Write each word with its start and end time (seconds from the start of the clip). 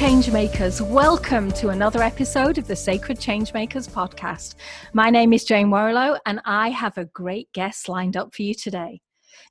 Changemakers, 0.00 0.80
welcome 0.80 1.52
to 1.52 1.68
another 1.68 2.00
episode 2.00 2.56
of 2.56 2.66
the 2.66 2.74
Sacred 2.74 3.18
Changemakers 3.18 3.86
podcast. 3.86 4.54
My 4.94 5.10
name 5.10 5.34
is 5.34 5.44
Jane 5.44 5.68
Warrilow, 5.68 6.18
and 6.24 6.40
I 6.46 6.70
have 6.70 6.96
a 6.96 7.04
great 7.04 7.52
guest 7.52 7.86
lined 7.86 8.16
up 8.16 8.34
for 8.34 8.40
you 8.40 8.54
today. 8.54 9.02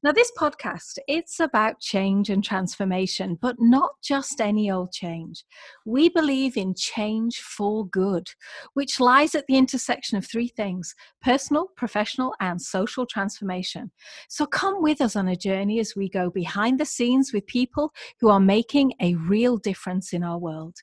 Now, 0.02 0.14
this 0.14 0.32
podcast, 0.40 0.98
it's 1.10 1.42
about 1.42 1.82
change 1.82 2.30
and 2.30 2.42
transformation, 2.42 3.38
but 3.42 3.58
not 3.60 3.92
just 4.02 4.40
any 4.40 4.72
old 4.72 4.94
change. 4.94 5.44
We 5.86 6.08
believe 6.08 6.56
in 6.56 6.74
change 6.74 7.40
for 7.40 7.86
good, 7.86 8.30
which 8.76 9.02
lies 9.02 9.36
at 9.36 9.46
the 9.48 9.58
intersection 9.58 10.18
of 10.18 10.26
three 10.26 10.48
things 10.48 10.96
personal, 11.22 11.68
professional, 11.76 12.34
and 12.40 12.62
social 12.62 13.06
transformation. 13.06 13.92
So 14.30 14.46
come 14.46 14.82
with 14.82 15.02
us 15.02 15.18
on 15.18 15.28
a 15.28 15.36
journey 15.36 15.82
as 15.82 15.98
we 15.98 16.08
go 16.08 16.30
behind 16.30 16.80
the 16.80 16.86
scenes 16.86 17.34
with 17.34 17.46
people 17.46 17.92
who 18.22 18.30
are 18.30 18.40
making 18.40 18.94
a 19.02 19.16
real 19.16 19.58
difference 19.58 20.14
in 20.14 20.24
our 20.24 20.38
world. 20.38 20.78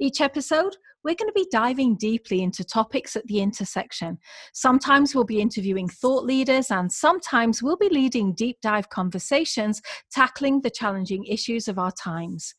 Each 0.00 0.20
episode, 0.20 0.76
we're 1.04 1.14
going 1.14 1.28
to 1.28 1.34
be 1.34 1.48
diving 1.50 1.96
deeply 1.96 2.42
into 2.42 2.64
topics 2.64 3.16
at 3.16 3.26
the 3.26 3.40
intersection. 3.40 4.18
Sometimes 4.52 5.14
we'll 5.14 5.24
be 5.24 5.40
interviewing 5.40 5.88
thought 5.88 6.24
leaders, 6.24 6.70
and 6.70 6.92
sometimes 6.92 7.62
we'll 7.62 7.76
be 7.76 7.88
leading 7.88 8.34
deep 8.34 8.58
dive 8.62 8.88
conversations 8.88 9.82
tackling 10.10 10.60
the 10.60 10.70
challenging 10.70 11.24
issues 11.24 11.68
of 11.68 11.78
our 11.78 11.92
times. 11.92 12.54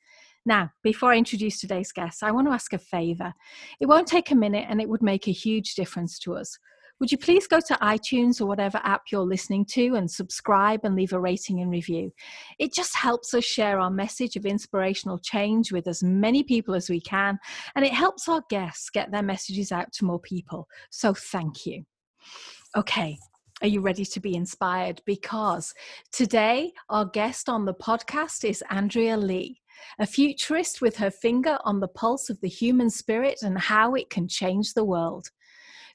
Now, 0.46 0.72
before 0.84 1.14
I 1.14 1.18
introduce 1.18 1.60
today's 1.60 1.94
guest, 1.94 2.22
I 2.22 2.32
want 2.32 2.48
to 2.48 2.54
ask 2.54 2.74
a 2.74 2.78
favor. 2.78 3.34
It 3.80 3.86
won't 3.86 4.08
take 4.08 4.30
a 4.30 4.36
minute 4.36 4.66
and 4.70 4.82
it 4.82 4.90
would 4.90 5.02
make 5.02 5.28
a 5.28 5.32
huge 5.32 5.76
difference 5.76 6.20
to 6.20 6.36
us 6.36 6.60
would 7.00 7.12
you 7.12 7.18
please 7.18 7.48
go 7.48 7.60
to 7.60 7.74
iTunes 7.76 8.40
or 8.40 8.46
whatever 8.46 8.80
app 8.84 9.04
you're 9.12 9.22
listening 9.22 9.66
to 9.72 9.96
and 9.96 10.10
subscribe 10.10 10.82
and 10.84 10.96
leave 10.96 11.14
a 11.14 11.20
rating 11.20 11.60
and 11.60 11.72
review? 11.72 12.12
It 12.60 12.74
just 12.74 12.96
helps 12.96 13.34
us 13.34 13.44
share 13.44 13.80
our 13.80 13.92
message 13.92 14.36
of 14.36 14.46
inspirational 14.46 15.20
change 15.20 15.72
with 15.72 15.88
as 15.88 16.04
many 16.04 16.44
people 16.44 16.76
as 16.76 16.90
we 16.90 17.02
can, 17.02 17.40
and 17.76 17.84
it 17.84 17.94
helps 17.94 18.30
our 18.30 18.44
guests 18.50 18.90
get 18.90 19.12
their 19.12 19.24
messages 19.24 19.72
out 19.72 19.92
to 19.94 20.06
more 20.06 20.20
people. 20.20 20.68
So 20.92 21.14
thank 21.14 21.66
you. 21.66 21.84
Okay, 22.76 23.18
are 23.62 23.68
you 23.68 23.82
ready 23.82 24.06
to 24.06 24.20
be 24.20 24.36
inspired? 24.36 25.02
Because 25.06 25.74
today, 26.12 26.74
our 26.90 27.06
guest 27.06 27.50
on 27.50 27.66
the 27.66 27.74
podcast 27.74 28.44
is 28.44 28.64
Andrea 28.70 29.16
Lee, 29.18 29.62
a 30.00 30.06
futurist 30.06 30.82
with 30.82 30.98
her 30.98 31.12
finger 31.12 31.58
on 31.64 31.80
the 31.80 31.88
pulse 31.88 32.30
of 32.30 32.40
the 32.42 32.50
human 32.50 32.90
spirit 32.90 33.40
and 33.42 33.58
how 33.58 33.94
it 33.94 34.10
can 34.10 34.28
change 34.28 34.74
the 34.74 34.84
world. 34.84 35.30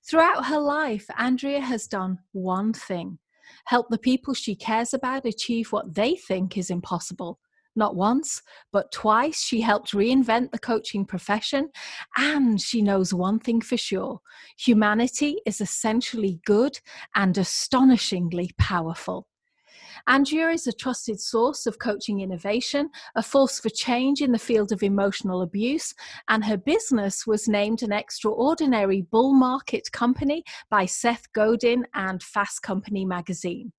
Throughout 0.05 0.47
her 0.47 0.59
life, 0.59 1.07
Andrea 1.17 1.61
has 1.61 1.87
done 1.87 2.19
one 2.33 2.73
thing 2.73 3.19
help 3.65 3.89
the 3.89 3.99
people 3.99 4.35
she 4.35 4.55
cares 4.55 4.95
about 4.95 5.27
achieve 5.27 5.73
what 5.73 5.95
they 5.95 6.17
think 6.17 6.57
is 6.57 6.71
impossible. 6.71 7.39
Not 7.77 7.95
once, 7.95 8.43
but 8.73 8.91
twice, 8.91 9.41
she 9.41 9.61
helped 9.61 9.93
reinvent 9.93 10.51
the 10.51 10.59
coaching 10.59 11.05
profession. 11.05 11.71
And 12.17 12.61
she 12.61 12.83
knows 12.83 13.15
one 13.15 13.39
thing 13.39 13.61
for 13.61 13.77
sure 13.77 14.21
humanity 14.59 15.39
is 15.47 15.61
essentially 15.61 16.41
good 16.45 16.81
and 17.15 17.39
astonishingly 17.39 18.51
powerful. 18.59 19.29
Andrea 20.07 20.51
is 20.51 20.67
a 20.67 20.73
trusted 20.73 21.21
source 21.21 21.67
of 21.67 21.79
coaching 21.79 22.21
innovation, 22.21 22.91
a 23.17 23.23
force 23.23 23.59
for 23.59 23.71
change 23.71 24.21
in 24.21 24.33
the 24.33 24.39
field 24.39 24.73
of 24.73 24.83
emotional 24.83 25.43
abuse, 25.43 25.95
and 26.29 26.45
her 26.45 26.57
business 26.57 27.27
was 27.27 27.49
named 27.49 27.83
an 27.83 27.93
extraordinary 27.93 29.03
bull 29.03 29.35
market 29.35 29.91
company 29.93 30.45
by 30.71 30.87
Seth 30.87 31.33
Godin 31.33 31.87
and 31.95 32.23
Fast 32.23 32.63
Company 32.63 33.05
magazine. 33.05 33.73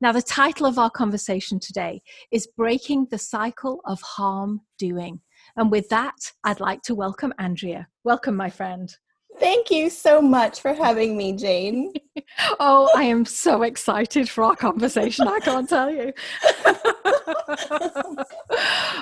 Now, 0.00 0.12
the 0.12 0.22
title 0.22 0.66
of 0.66 0.78
our 0.78 0.90
conversation 0.90 1.60
today 1.60 2.00
is 2.30 2.48
Breaking 2.56 3.06
the 3.10 3.18
Cycle 3.18 3.80
of 3.84 4.00
Harm 4.00 4.62
Doing. 4.78 5.20
And 5.56 5.70
with 5.70 5.88
that, 5.90 6.32
I'd 6.44 6.60
like 6.60 6.82
to 6.82 6.94
welcome 6.94 7.34
Andrea. 7.38 7.88
Welcome, 8.02 8.36
my 8.36 8.50
friend. 8.50 8.94
Thank 9.38 9.70
you 9.70 9.90
so 9.90 10.22
much 10.22 10.60
for 10.60 10.72
having 10.72 11.16
me, 11.16 11.34
Jane. 11.34 11.92
oh, 12.60 12.90
I 12.96 13.04
am 13.04 13.24
so 13.24 13.62
excited 13.62 14.28
for 14.28 14.44
our 14.44 14.56
conversation. 14.56 15.28
I 15.28 15.40
can't 15.40 15.68
tell 15.68 15.90
you. 15.90 16.12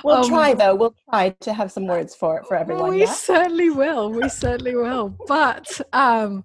we'll 0.05 0.17
um, 0.17 0.28
try 0.28 0.55
though. 0.55 0.75
We'll 0.75 0.94
try 1.11 1.31
to 1.41 1.53
have 1.53 1.71
some 1.71 1.87
words 1.87 2.15
for 2.15 2.39
it 2.39 2.47
for 2.47 2.56
everyone. 2.56 2.91
We 2.91 3.00
yeah? 3.00 3.12
certainly 3.12 3.71
will. 3.71 4.11
We 4.11 4.28
certainly 4.28 4.75
will. 4.75 5.17
But 5.27 5.81
um, 5.93 6.44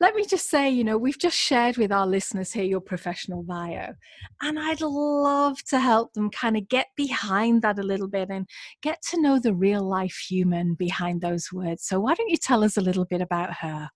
let 0.00 0.14
me 0.14 0.24
just 0.24 0.50
say, 0.50 0.70
you 0.70 0.84
know, 0.84 0.98
we've 0.98 1.18
just 1.18 1.36
shared 1.36 1.76
with 1.76 1.92
our 1.92 2.06
listeners 2.06 2.52
here 2.52 2.64
your 2.64 2.80
professional 2.80 3.42
bio, 3.42 3.94
and 4.42 4.58
I'd 4.58 4.80
love 4.80 5.62
to 5.64 5.78
help 5.78 6.14
them 6.14 6.30
kind 6.30 6.56
of 6.56 6.68
get 6.68 6.88
behind 6.96 7.62
that 7.62 7.78
a 7.78 7.82
little 7.82 8.08
bit 8.08 8.30
and 8.30 8.48
get 8.82 9.02
to 9.10 9.20
know 9.20 9.38
the 9.38 9.54
real 9.54 9.82
life 9.82 10.16
human 10.28 10.74
behind 10.74 11.20
those 11.20 11.52
words. 11.52 11.84
So 11.84 12.00
why 12.00 12.14
don't 12.14 12.30
you 12.30 12.36
tell 12.36 12.64
us 12.64 12.76
a 12.76 12.82
little 12.82 13.04
bit 13.04 13.20
about 13.28 13.52
her? 13.54 13.90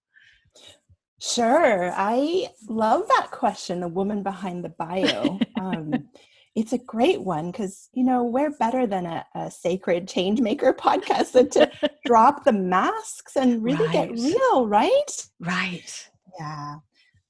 Sure. 1.20 1.92
I 1.94 2.48
love 2.68 3.06
that 3.08 3.30
question, 3.30 3.80
the 3.80 3.88
woman 3.88 4.22
behind 4.22 4.64
the 4.64 4.70
bio. 4.70 5.38
Um, 5.62 6.08
it's 6.56 6.72
a 6.72 6.78
great 6.78 7.20
one 7.20 7.52
because 7.52 7.88
you 7.92 8.02
know 8.02 8.24
we're 8.24 8.50
better 8.50 8.84
than 8.84 9.06
a, 9.06 9.24
a 9.36 9.50
sacred 9.50 10.08
change 10.08 10.40
maker 10.40 10.72
podcast 10.78 11.32
than 11.32 11.48
to 11.50 11.70
drop 12.04 12.44
the 12.44 12.52
masks 12.52 13.36
and 13.36 13.62
really 13.62 13.86
right. 13.86 13.92
get 13.92 14.10
real 14.10 14.66
right 14.66 15.26
right 15.38 16.10
yeah 16.38 16.74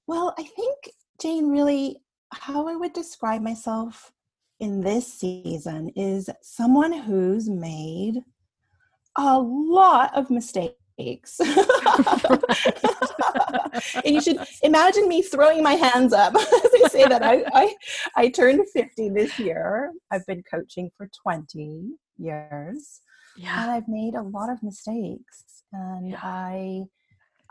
well 0.06 0.34
i 0.38 0.42
think 0.42 0.90
jane 1.20 1.48
really 1.50 1.98
how 2.32 2.66
i 2.66 2.74
would 2.74 2.94
describe 2.94 3.42
myself 3.42 4.12
in 4.60 4.80
this 4.80 5.12
season 5.12 5.90
is 5.94 6.30
someone 6.40 6.92
who's 6.92 7.50
made 7.50 8.22
a 9.19 9.38
lot 9.38 10.10
of 10.16 10.30
mistakes 10.30 10.74
aches. 10.98 11.41
and 14.04 14.14
you 14.14 14.20
should 14.20 14.38
imagine 14.62 15.08
me 15.08 15.22
throwing 15.22 15.62
my 15.62 15.72
hands 15.75 16.12
up 16.12 16.34
as 16.36 16.44
I 16.44 16.88
say 16.88 17.04
that. 17.06 17.22
I, 17.22 17.44
I, 17.53 17.75
I 18.16 18.28
turned 18.28 18.69
50 18.72 19.10
this 19.10 19.38
year. 19.38 19.92
I've 20.10 20.26
been 20.26 20.42
coaching 20.50 20.91
for 20.97 21.08
20 21.22 21.92
years. 22.19 23.00
Yeah. 23.36 23.62
And 23.62 23.70
I've 23.70 23.88
made 23.88 24.14
a 24.14 24.22
lot 24.22 24.50
of 24.50 24.62
mistakes. 24.62 25.64
And 25.72 26.10
yeah. 26.10 26.20
I 26.22 26.84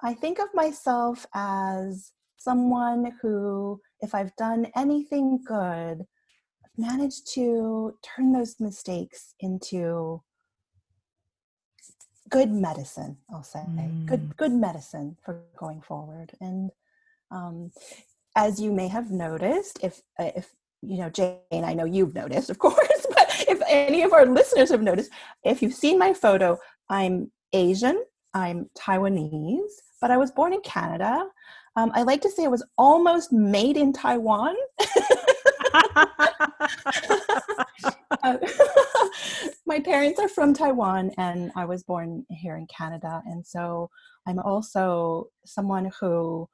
I 0.04 0.16
think 0.16 0.40
of 0.40 0.48
myself 0.54 1.28
as 1.36 2.12
someone 2.38 3.12
who, 3.22 3.80
if 4.00 4.16
I've 4.16 4.36
done 4.36 4.66
anything 4.76 5.40
good, 5.46 6.02
I've 6.02 6.78
managed 6.78 7.32
to 7.36 7.94
turn 8.04 8.34
those 8.34 8.56
mistakes 8.60 9.36
into 9.40 10.24
good 12.32 12.52
medicine 12.52 13.18
i'll 13.32 13.44
say. 13.44 13.60
Mm. 13.60 14.06
good 14.06 14.38
good 14.38 14.52
medicine 14.52 15.18
for 15.24 15.42
going 15.58 15.82
forward. 15.82 16.32
And 16.40 16.72
um, 17.30 17.72
as 18.36 18.60
you 18.60 18.72
may 18.72 18.88
have 18.88 19.12
noticed 19.12 19.80
if 19.84 20.02
uh, 20.20 20.32
if 20.36 20.54
you 20.82 20.98
know 20.98 21.10
jane 21.10 21.64
i 21.64 21.74
know 21.74 21.86
you've 21.86 22.16
noticed 22.16 22.50
of 22.50 22.58
course 22.66 23.06
but 23.10 23.46
if 23.48 23.62
any 23.68 24.02
of 24.04 24.14
our 24.14 24.26
listeners 24.26 24.70
have 24.70 24.82
noticed 24.82 25.12
if 25.44 25.62
you've 25.62 25.74
seen 25.74 26.00
my 26.00 26.14
photo 26.14 26.58
i'm 26.90 27.32
asian 27.54 28.04
i'm 28.34 28.70
taiwanese 28.78 29.82
but 30.00 30.12
i 30.12 30.18
was 30.18 30.32
born 30.32 30.54
in 30.54 30.62
canada. 30.62 31.28
Um, 31.76 31.92
i 31.94 32.04
like 32.04 32.22
to 32.22 32.32
say 32.32 32.46
i 32.46 32.50
was 32.50 32.64
almost 32.78 33.32
made 33.32 33.78
in 33.78 33.94
taiwan 33.94 34.56
uh, 38.24 38.38
my 39.66 39.80
parents 39.80 40.20
are 40.20 40.30
from 40.30 40.54
Taiwan 40.54 41.12
and 41.18 41.52
I 41.56 41.66
was 41.66 41.84
born 41.84 42.26
here 42.30 42.56
in 42.56 42.68
Canada. 42.68 43.22
And 43.26 43.46
so 43.46 43.90
I'm 44.28 44.40
also 44.40 45.30
someone 45.46 45.92
who 46.00 46.48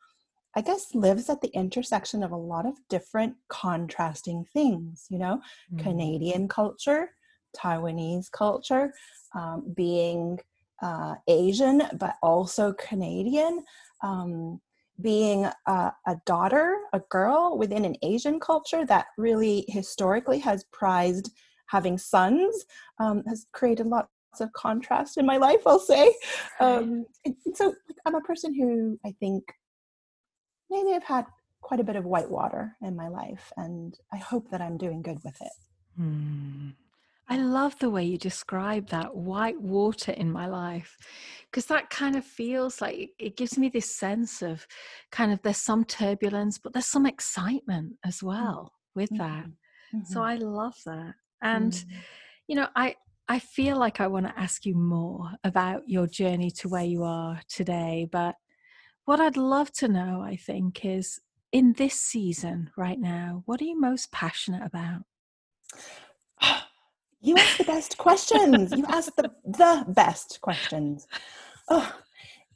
I 0.55 0.61
guess 0.61 0.95
lives 0.95 1.29
at 1.29 1.41
the 1.41 1.49
intersection 1.49 2.23
of 2.23 2.31
a 2.31 2.37
lot 2.37 2.65
of 2.65 2.75
different 2.89 3.35
contrasting 3.47 4.45
things, 4.53 5.05
you 5.09 5.19
know, 5.19 5.39
mm. 5.71 5.79
Canadian 5.79 6.47
culture, 6.47 7.11
Taiwanese 7.55 8.31
culture, 8.31 8.91
um, 9.35 9.71
being 9.75 10.39
uh, 10.81 11.15
Asian, 11.27 11.83
but 11.99 12.15
also 12.23 12.73
Canadian. 12.73 13.63
Um, 14.01 14.59
being 14.99 15.45
a, 15.67 15.91
a, 16.07 16.15
daughter, 16.25 16.75
a 16.91 16.99
girl 17.11 17.55
within 17.57 17.85
an 17.85 17.95
Asian 18.01 18.39
culture 18.39 18.83
that 18.85 19.05
really 19.17 19.63
historically 19.67 20.39
has 20.39 20.65
prized 20.71 21.31
having 21.67 21.97
sons 21.97 22.65
um, 22.99 23.23
has 23.27 23.45
created 23.51 23.87
lots 23.87 24.09
of 24.39 24.51
contrast 24.53 25.17
in 25.17 25.25
my 25.25 25.37
life, 25.37 25.61
I'll 25.65 25.79
say. 25.79 26.13
Um, 26.59 27.05
and 27.25 27.35
so 27.53 27.73
I'm 28.05 28.15
a 28.15 28.21
person 28.21 28.53
who 28.53 28.99
I 29.05 29.13
think 29.19 29.43
maybe 30.69 30.93
I've 30.93 31.03
had 31.03 31.25
quite 31.61 31.79
a 31.79 31.83
bit 31.83 31.95
of 31.95 32.05
white 32.05 32.29
water 32.29 32.75
in 32.81 32.95
my 32.95 33.07
life, 33.07 33.51
and 33.57 33.97
I 34.13 34.17
hope 34.17 34.49
that 34.51 34.61
I'm 34.61 34.77
doing 34.77 35.01
good 35.01 35.19
with 35.23 35.39
it. 35.41 35.51
Hmm. 35.97 36.69
I 37.29 37.37
love 37.37 37.77
the 37.79 37.89
way 37.89 38.05
you 38.05 38.17
describe 38.17 38.87
that 38.89 39.13
white 39.13 39.59
water 39.59 40.13
in 40.13 40.31
my 40.31 40.47
life 40.47 40.97
because 41.51 41.65
that 41.65 41.89
kind 41.89 42.15
of 42.15 42.23
feels 42.23 42.79
like 42.79 43.09
it 43.19 43.35
gives 43.35 43.57
me 43.57 43.67
this 43.67 43.93
sense 43.93 44.41
of 44.41 44.65
kind 45.11 45.33
of 45.33 45.41
there's 45.41 45.57
some 45.57 45.83
turbulence, 45.83 46.57
but 46.57 46.71
there's 46.71 46.85
some 46.85 47.05
excitement 47.05 47.97
as 48.05 48.19
mm. 48.19 48.27
well 48.27 48.71
with 48.95 49.09
that. 49.17 49.45
Mm-hmm. 49.93 50.05
So 50.05 50.23
I 50.23 50.35
love 50.35 50.77
that. 50.85 51.15
And, 51.41 51.71
mm-hmm. 51.71 51.97
you 52.47 52.55
know, 52.55 52.67
I, 52.75 52.95
I 53.27 53.39
feel 53.39 53.77
like 53.77 53.99
I 53.99 54.07
want 54.07 54.25
to 54.27 54.39
ask 54.39 54.65
you 54.65 54.75
more 54.75 55.31
about 55.43 55.83
your 55.87 56.07
journey 56.07 56.51
to 56.51 56.69
where 56.69 56.83
you 56.83 57.03
are 57.03 57.41
today. 57.49 58.07
But 58.11 58.35
what 59.05 59.19
I'd 59.19 59.37
love 59.37 59.71
to 59.73 59.87
know, 59.87 60.21
I 60.21 60.35
think, 60.35 60.85
is 60.85 61.19
in 61.51 61.73
this 61.73 61.99
season 61.99 62.71
right 62.77 62.99
now, 62.99 63.43
what 63.45 63.61
are 63.61 63.65
you 63.65 63.79
most 63.79 64.11
passionate 64.11 64.65
about? 64.65 65.03
You 67.19 67.35
ask 67.35 67.57
the 67.57 67.63
best 67.63 67.97
questions. 67.97 68.71
You 68.71 68.85
ask 68.87 69.13
the, 69.15 69.31
the 69.43 69.85
best 69.87 70.39
questions. 70.39 71.07
Oh, 71.67 71.91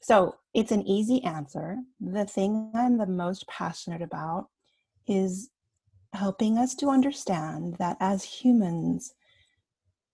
so 0.01 0.35
it's 0.53 0.71
an 0.71 0.87
easy 0.87 1.23
answer. 1.23 1.77
The 1.99 2.25
thing 2.25 2.71
I'm 2.75 2.99
the 2.99 3.07
most 3.07 3.47
passionate 3.47 4.03
about 4.03 4.49
is 5.07 5.49
helping 6.13 6.57
us 6.57 6.75
to 6.75 6.89
understand 6.89 7.75
that 7.79 7.97
as 7.99 8.23
humans, 8.23 9.13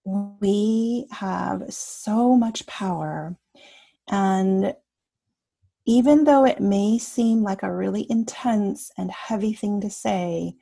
we 0.06 1.08
have 1.12 1.64
so 1.74 2.36
much 2.36 2.66
power. 2.68 3.36
And 4.08 4.74
even 5.86 6.24
though 6.24 6.46
it 6.46 6.60
may 6.60 6.98
seem 6.98 7.44
like 7.44 7.64
a 7.64 7.74
really 7.74 8.06
intense 8.10 8.92
and 8.98 9.12
heavy 9.12 9.54
thing 9.54 9.82
to 9.82 9.90
say, 9.90 10.56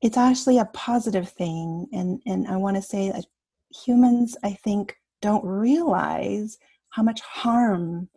it's 0.00 0.16
actually 0.16 0.58
a 0.58 0.70
positive 0.72 1.28
thing. 1.28 1.86
And, 1.92 2.20
and 2.26 2.48
I 2.48 2.56
want 2.56 2.76
to 2.76 2.82
say 2.82 3.10
that 3.10 3.26
humans, 3.70 4.36
I 4.42 4.52
think, 4.52 4.96
don't 5.20 5.44
realize 5.44 6.58
how 6.90 7.02
much 7.02 7.20
harm 7.20 8.08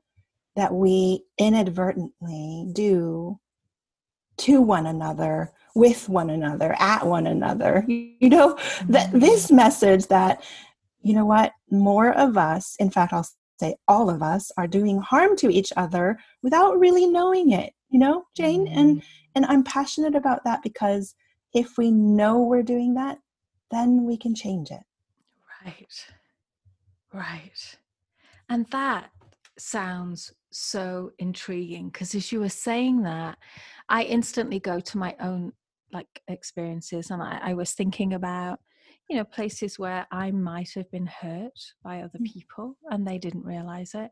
that 0.56 0.74
we 0.74 1.26
inadvertently 1.38 2.70
do 2.74 3.40
to 4.38 4.62
one 4.62 4.86
another 4.86 5.52
with 5.76 6.08
one 6.10 6.30
another 6.30 6.76
at 6.80 7.06
one 7.06 7.28
another. 7.28 7.86
You 7.88 8.30
know 8.30 8.58
that 8.90 9.10
mm-hmm. 9.10 9.20
this 9.20 9.52
message 9.52 10.08
that 10.08 10.44
you 11.02 11.14
know 11.14 11.26
what 11.26 11.52
more 11.70 12.14
of 12.14 12.38
us 12.38 12.76
in 12.80 12.90
fact 12.90 13.12
i'll 13.12 13.28
say 13.60 13.76
all 13.88 14.10
of 14.10 14.24
us 14.24 14.52
are 14.58 14.68
doing 14.68 15.00
harm 15.00 15.36
to 15.38 15.52
each 15.52 15.74
other 15.76 16.18
without 16.42 16.80
really 16.80 17.06
knowing 17.06 17.52
it. 17.52 17.74
You 17.90 18.00
know 18.00 18.26
jane? 18.36 18.66
Mm-hmm. 18.66 18.78
and 18.80 19.04
and 19.36 19.46
i'm 19.46 19.64
passionate 19.64 20.16
about 20.16 20.44
that 20.46 20.64
because 20.64 21.16
if 21.54 21.78
we 21.78 21.92
know 21.92 22.40
we're 22.40 22.64
doing 22.64 22.94
that 22.96 23.20
then 23.72 24.06
we 24.06 24.16
can 24.16 24.36
change 24.36 24.70
it. 24.70 24.84
Right. 25.66 26.06
Right. 27.12 27.78
And 28.50 28.68
that 28.68 29.10
sounds 29.58 30.34
so 30.54 31.12
intriguing 31.20 31.90
because 31.90 32.14
as 32.16 32.32
you 32.32 32.40
were 32.40 32.50
saying 32.50 33.02
that 33.02 33.38
i 33.90 34.04
instantly 34.04 34.60
go 34.60 34.80
to 34.80 34.98
my 34.98 35.16
own 35.20 35.52
like 35.92 36.22
experiences 36.28 37.12
and 37.12 37.22
I, 37.22 37.40
I, 37.42 37.54
was 37.54 37.74
thinking 37.74 38.14
about 38.14 38.60
you 39.10 39.16
know 39.16 39.24
places 39.24 39.78
where 39.78 40.08
i 40.12 40.32
might 40.32 40.72
have 40.76 40.90
been 40.92 41.06
hurt 41.06 41.60
by 41.84 42.02
other 42.02 42.20
mm. 42.20 42.26
people 42.26 42.78
and 42.90 43.06
they 43.06 43.18
didn't 43.18 43.46
realize 43.46 43.94
it 43.94 44.12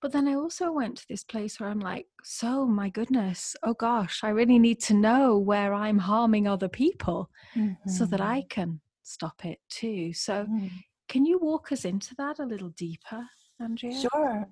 but 0.00 0.12
then 0.12 0.28
i 0.28 0.34
also 0.34 0.70
went 0.70 0.96
to 0.98 1.06
this 1.08 1.24
place 1.24 1.58
where 1.58 1.68
i'm 1.68 1.80
like 1.80 2.06
so 2.22 2.66
my 2.66 2.88
goodness 2.90 3.56
oh 3.62 3.74
gosh 3.74 4.20
i 4.22 4.28
really 4.28 4.58
need 4.58 4.80
to 4.80 4.94
know 4.94 5.38
where 5.38 5.72
i'm 5.74 5.98
harming 5.98 6.46
other 6.46 6.68
people 6.68 7.30
mm-hmm. 7.56 7.88
so 7.88 8.04
that 8.04 8.20
i 8.20 8.40
mm-hmm. 8.40 8.48
can 8.48 8.80
stop 9.02 9.44
it 9.44 9.58
too 9.70 10.12
so 10.12 10.44
mm. 10.44 10.70
can 11.08 11.24
you 11.24 11.38
walk 11.38 11.72
us 11.72 11.84
into 11.84 12.14
that 12.16 12.38
a 12.38 12.44
little 12.44 12.70
deeper 12.70 13.24
andrea 13.60 13.98
sure 14.12 14.46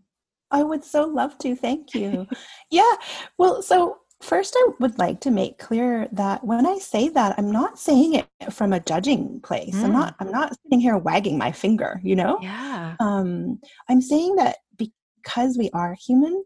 I 0.50 0.62
would 0.62 0.84
so 0.84 1.04
love 1.04 1.38
to. 1.38 1.56
Thank 1.56 1.94
you. 1.94 2.26
yeah. 2.70 2.92
Well, 3.38 3.62
so 3.62 3.98
first, 4.22 4.54
I 4.56 4.68
would 4.80 4.98
like 4.98 5.20
to 5.20 5.30
make 5.30 5.58
clear 5.58 6.08
that 6.12 6.44
when 6.44 6.66
I 6.66 6.78
say 6.78 7.08
that, 7.10 7.34
I'm 7.38 7.50
not 7.50 7.78
saying 7.78 8.14
it 8.14 8.52
from 8.52 8.72
a 8.72 8.80
judging 8.80 9.40
place. 9.40 9.74
Mm. 9.74 9.84
I'm 9.84 9.92
not. 9.92 10.14
I'm 10.20 10.30
not 10.30 10.56
sitting 10.62 10.80
here 10.80 10.96
wagging 10.98 11.38
my 11.38 11.52
finger. 11.52 12.00
You 12.02 12.16
know. 12.16 12.38
Yeah. 12.40 12.96
Um, 13.00 13.60
I'm 13.88 14.00
saying 14.00 14.36
that 14.36 14.58
because 14.76 15.58
we 15.58 15.70
are 15.72 15.94
human, 15.94 16.44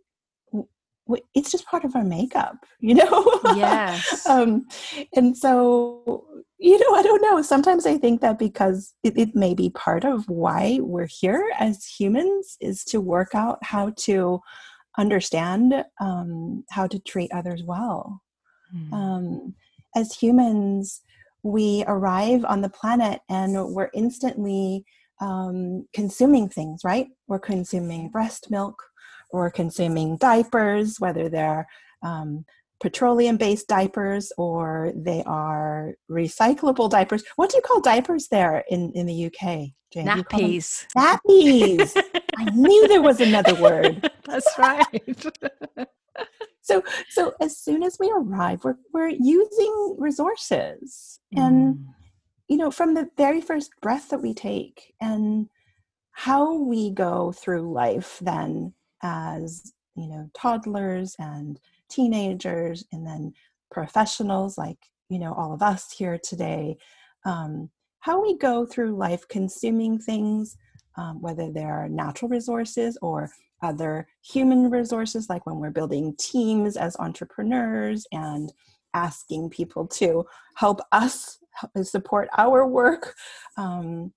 it's 1.35 1.51
just 1.51 1.67
part 1.67 1.85
of 1.85 1.95
our 1.97 2.05
makeup. 2.05 2.57
You 2.81 2.95
know. 2.95 3.41
Yes. 3.57 4.27
um, 4.27 4.67
and 5.15 5.37
so 5.37 6.25
you 6.59 6.79
know, 6.79 6.95
I 6.95 7.03
don't 7.03 7.23
know. 7.23 7.41
Sometimes 7.41 7.87
I 7.87 7.97
think 7.97 8.21
that 8.21 8.39
because 8.39 8.93
it, 9.03 9.17
it, 9.17 9.35
may 9.35 9.55
be 9.55 9.71
part 9.71 10.05
of 10.05 10.29
why 10.29 10.79
we're 10.83 11.09
here 11.09 11.51
as 11.59 11.87
humans 11.87 12.59
is 12.61 12.85
to 12.85 13.01
work 13.01 13.35
out 13.35 13.59
how 13.63 13.95
to 14.01 14.41
understand 14.99 15.85
um, 16.01 16.65
how 16.71 16.87
to 16.87 16.99
treat 16.99 17.33
others 17.33 17.63
well. 17.65 18.21
Mm. 18.77 18.93
Um, 18.93 19.55
as 19.97 20.13
humans, 20.13 21.01
we 21.43 21.83
arrive 21.87 22.45
on 22.45 22.61
the 22.61 22.69
planet 22.69 23.21
and 23.31 23.73
we're 23.73 23.91
instantly 23.95 24.85
um, 25.21 25.87
consuming 25.95 26.49
things, 26.49 26.83
right? 26.85 27.09
We're 27.27 27.39
consuming 27.39 28.11
breast 28.11 28.51
milk, 28.51 28.83
we're 29.33 29.51
consuming 29.51 30.17
diapers, 30.17 30.99
whether 30.99 31.29
they're 31.29 31.67
um, 32.03 32.45
petroleum 32.81 33.37
based 33.37 33.69
diapers 33.69 34.33
or 34.39 34.93
they 34.95 35.23
are 35.25 35.95
recyclable 36.11 36.91
diapers. 36.91 37.23
What 37.37 37.51
do 37.51 37.57
you 37.57 37.63
call 37.63 37.81
diapers 37.81 38.29
there 38.29 38.65
in, 38.69 38.93
in 38.95 39.07
the 39.07 39.27
UK? 39.27 39.71
Jane? 39.93 40.07
Nappies. 40.07 40.87
Nappies. 40.97 42.01
I 42.39 42.45
knew 42.55 42.89
there 42.89 43.03
was 43.03 43.21
another 43.21 43.55
word. 43.61 44.09
That's 44.25 44.53
right. 44.59 45.27
so 46.63 46.83
so 47.09 47.35
as 47.41 47.59
soon 47.59 47.83
as 47.83 47.97
we 47.99 48.11
arrive, 48.15 48.65
we're 48.65 48.77
we're 48.93 49.09
using 49.09 49.97
resources. 49.99 51.19
Mm. 51.35 51.43
And 51.43 51.87
you 52.49 52.57
know, 52.57 52.71
from 52.71 52.95
the 52.95 53.09
very 53.17 53.41
first 53.41 53.73
breath 53.83 54.11
that 54.11 54.23
we 54.23 54.33
take 54.33 54.95
and 55.01 55.49
how 56.13 56.55
we 56.55 56.91
go 56.91 57.33
through 57.33 57.73
life 57.73 58.19
then 58.21 58.75
as 59.03 59.73
you 59.97 60.07
know 60.07 60.29
toddlers 60.35 61.15
and 61.19 61.61
teenagers 61.89 62.85
and 62.93 63.07
then 63.07 63.33
professionals 63.71 64.57
like 64.57 64.79
you 65.09 65.19
know 65.19 65.33
all 65.35 65.53
of 65.53 65.63
us 65.63 65.93
here 65.93 66.19
today 66.23 66.77
um, 67.25 67.69
how 68.01 68.23
we 68.23 68.37
go 68.39 68.65
through 68.65 68.97
life 68.97 69.27
consuming 69.29 69.99
things 69.99 70.57
um, 70.97 71.21
whether 71.21 71.51
they're 71.53 71.89
natural 71.89 72.29
resources 72.29 72.99
or 73.03 73.31
other 73.63 74.07
human 74.23 74.71
resources 74.71 75.29
like 75.29 75.45
when 75.47 75.57
we're 75.57 75.71
building 75.71 76.15
teams 76.19 76.77
as 76.77 76.97
entrepreneurs 76.97 78.07
and 78.13 78.53
asking 78.95 79.51
people 79.51 79.87
to 79.87 80.25
help 80.57 80.81
us 80.93 81.39
support 81.83 82.29
our 82.39 82.67
work 82.67 83.15
um, 83.57 84.13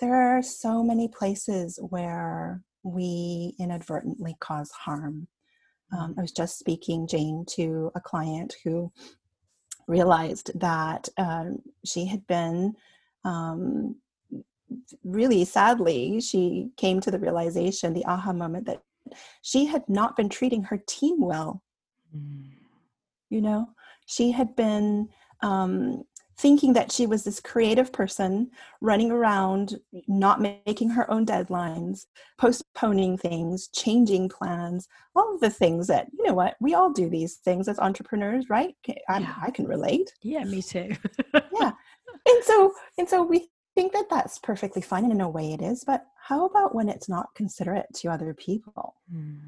there 0.00 0.14
are 0.14 0.42
so 0.42 0.82
many 0.82 1.08
places 1.08 1.78
where 1.90 2.62
we 2.82 3.54
inadvertently 3.58 4.36
cause 4.40 4.70
harm 4.70 5.28
um, 5.92 6.14
I 6.18 6.20
was 6.20 6.32
just 6.32 6.58
speaking, 6.58 7.06
Jane, 7.06 7.44
to 7.50 7.90
a 7.94 8.00
client 8.00 8.54
who 8.62 8.92
realized 9.86 10.50
that 10.60 11.08
um, 11.16 11.62
she 11.84 12.04
had 12.04 12.26
been 12.26 12.74
um, 13.24 13.96
really 15.02 15.44
sadly, 15.44 16.20
she 16.20 16.68
came 16.76 17.00
to 17.00 17.10
the 17.10 17.18
realization, 17.18 17.94
the 17.94 18.04
aha 18.04 18.32
moment 18.32 18.66
that 18.66 18.82
she 19.40 19.64
had 19.64 19.88
not 19.88 20.16
been 20.16 20.28
treating 20.28 20.62
her 20.64 20.82
team 20.86 21.20
well. 21.20 21.62
Mm. 22.14 22.50
You 23.30 23.40
know, 23.40 23.68
she 24.06 24.30
had 24.30 24.54
been 24.56 25.08
um, 25.42 26.04
thinking 26.38 26.72
that 26.72 26.92
she 26.92 27.04
was 27.04 27.24
this 27.24 27.40
creative 27.40 27.92
person 27.92 28.50
running 28.80 29.10
around, 29.10 29.76
not 30.06 30.40
making 30.40 30.90
her 30.90 31.10
own 31.10 31.26
deadlines, 31.26 32.06
postponing 32.38 33.18
things, 33.18 33.68
changing 33.68 34.28
plans, 34.28 34.86
all 35.16 35.34
of 35.34 35.40
the 35.40 35.50
things 35.50 35.88
that, 35.88 36.06
you 36.16 36.24
know 36.24 36.34
what, 36.34 36.54
we 36.60 36.74
all 36.74 36.92
do 36.92 37.10
these 37.10 37.36
things 37.36 37.66
as 37.66 37.78
entrepreneurs, 37.80 38.48
right? 38.48 38.76
Yeah. 38.86 39.34
I 39.42 39.50
can 39.50 39.66
relate. 39.66 40.12
Yeah, 40.22 40.44
me 40.44 40.62
too. 40.62 40.90
yeah. 41.60 41.72
And 42.26 42.44
so, 42.44 42.74
and 42.98 43.08
so 43.08 43.22
we 43.22 43.48
think 43.74 43.92
that 43.92 44.10
that's 44.10 44.38
perfectly 44.38 44.82
fine 44.82 45.04
and 45.04 45.12
in 45.12 45.20
a 45.22 45.28
way 45.28 45.52
it 45.52 45.62
is, 45.62 45.82
but 45.84 46.04
how 46.20 46.44
about 46.44 46.74
when 46.74 46.90
it's 46.90 47.08
not 47.08 47.34
considerate 47.34 47.86
to 47.94 48.08
other 48.08 48.34
people? 48.34 48.96
Mm. 49.14 49.38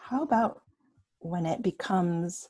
How 0.00 0.22
about 0.22 0.62
when 1.20 1.46
it 1.46 1.62
becomes 1.62 2.48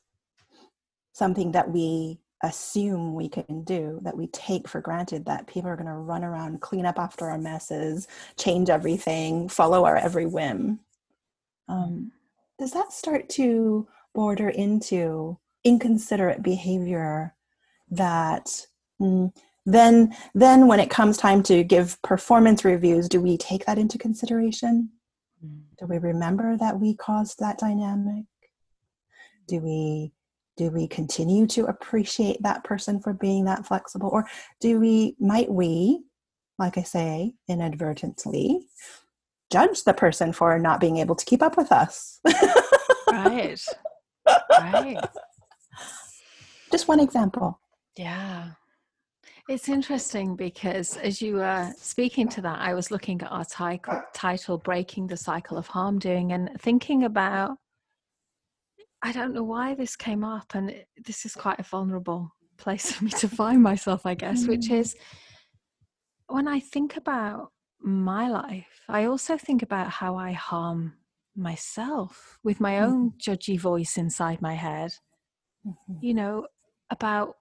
something 1.21 1.53
that 1.53 1.71
we 1.71 2.19
assume 2.43 3.15
we 3.15 3.29
can 3.29 3.63
do 3.65 4.01
that 4.03 4.17
we 4.17 4.27
take 4.29 4.67
for 4.67 4.81
granted 4.81 5.27
that 5.27 5.47
people 5.47 5.71
are 5.71 5.77
going 5.77 5.87
to 5.87 5.93
run 5.93 6.25
around 6.25 6.63
clean 6.63 6.87
up 6.87 6.99
after 6.99 7.29
our 7.29 7.37
messes 7.37 8.09
change 8.39 8.71
everything 8.71 9.47
follow 9.47 9.85
our 9.85 9.97
every 9.97 10.25
whim. 10.25 10.81
Um, 11.69 12.13
does 12.59 12.73
that 12.73 12.95
start 12.95 13.29
to 13.41 13.87
border 14.15 14.49
into 14.49 15.39
inconsiderate 15.63 16.43
behavior 16.43 17.35
that 17.91 18.67
mm, 18.99 19.31
then 19.67 20.17
then 20.35 20.67
when 20.67 20.81
it 20.81 20.89
comes 20.89 21.19
time 21.19 21.43
to 21.43 21.63
give 21.63 22.01
performance 22.01 22.65
reviews 22.65 23.11
do 23.11 23.21
we 23.21 23.37
take 23.37 23.67
that 23.67 23.79
into 23.79 23.99
consideration? 23.99 24.89
Mm. 25.45 25.61
do 25.79 25.85
we 25.87 25.99
remember 25.99 26.57
that 26.57 26.81
we 26.81 26.95
caused 26.95 27.39
that 27.41 27.59
dynamic? 27.59 28.25
Do 29.47 29.61
we 29.61 30.13
do 30.61 30.71
we 30.71 30.87
continue 30.87 31.47
to 31.47 31.65
appreciate 31.67 32.43
that 32.43 32.63
person 32.65 33.01
for 33.01 33.13
being 33.15 33.45
that 33.47 33.67
flexible 33.67 34.11
or 34.13 34.27
do 34.61 34.79
we 34.79 35.17
might 35.19 35.51
we 35.51 36.01
like 36.61 36.79
I 36.79 36.83
say, 36.83 37.33
inadvertently, 37.49 38.61
judge 39.51 39.83
the 39.83 39.95
person 39.95 40.33
for 40.33 40.59
not 40.59 40.79
being 40.79 40.99
able 40.99 41.17
to 41.17 41.25
keep 41.25 41.43
up 41.43 41.57
with 41.57 41.73
us. 41.73 42.21
right. 43.11 43.59
Right. 44.51 44.99
Just 46.71 46.87
one 46.87 47.01
example. 47.01 47.59
Yeah. 47.97 48.51
It's 49.49 49.69
interesting 49.69 50.37
because 50.37 50.97
as 50.99 51.21
you 51.21 51.37
were 51.37 51.73
speaking 51.77 52.29
to 52.29 52.43
that, 52.43 52.61
I 52.61 52.75
was 52.75 52.93
looking 52.93 53.21
at 53.23 53.33
our 53.33 53.45
title, 53.45 54.03
title 54.15 54.59
Breaking 54.59 55.09
the 55.09 55.17
Cycle 55.17 55.57
of 55.57 55.67
Harm 55.67 55.99
Doing, 55.99 56.33
and 56.33 56.51
thinking 56.61 57.05
about 57.05 57.57
I 59.03 59.13
don't 59.13 59.33
know 59.35 59.45
why 59.45 59.75
this 59.75 59.97
came 59.97 60.25
up, 60.25 60.55
and 60.55 60.75
this 61.05 61.25
is 61.25 61.35
quite 61.35 61.59
a 61.59 61.65
vulnerable 61.65 62.35
place 62.59 62.93
for 62.93 63.05
me 63.05 63.11
to 63.13 63.29
find 63.43 63.63
myself, 63.63 64.05
I 64.05 64.15
guess, 64.15 64.47
which 64.47 64.69
mm. 64.69 64.79
is 64.79 64.97
when 66.29 66.47
I 66.47 66.61
think 66.61 66.97
about 66.97 67.51
my 67.83 68.29
life, 68.29 68.83
I 68.89 69.05
also 69.05 69.37
think 69.37 69.63
about 69.63 69.91
how 69.91 70.17
I 70.17 70.33
harm 70.33 70.95
myself 71.37 72.39
with 72.43 72.61
my 72.61 72.81
own 72.81 73.11
mm-hmm. 73.11 73.31
judgy 73.31 73.59
voice 73.59 73.97
inside 73.97 74.43
my 74.43 74.55
head. 74.55 74.93
Mm-hmm. 75.67 75.95
You 76.03 76.15
know, 76.15 76.47
about 76.91 77.37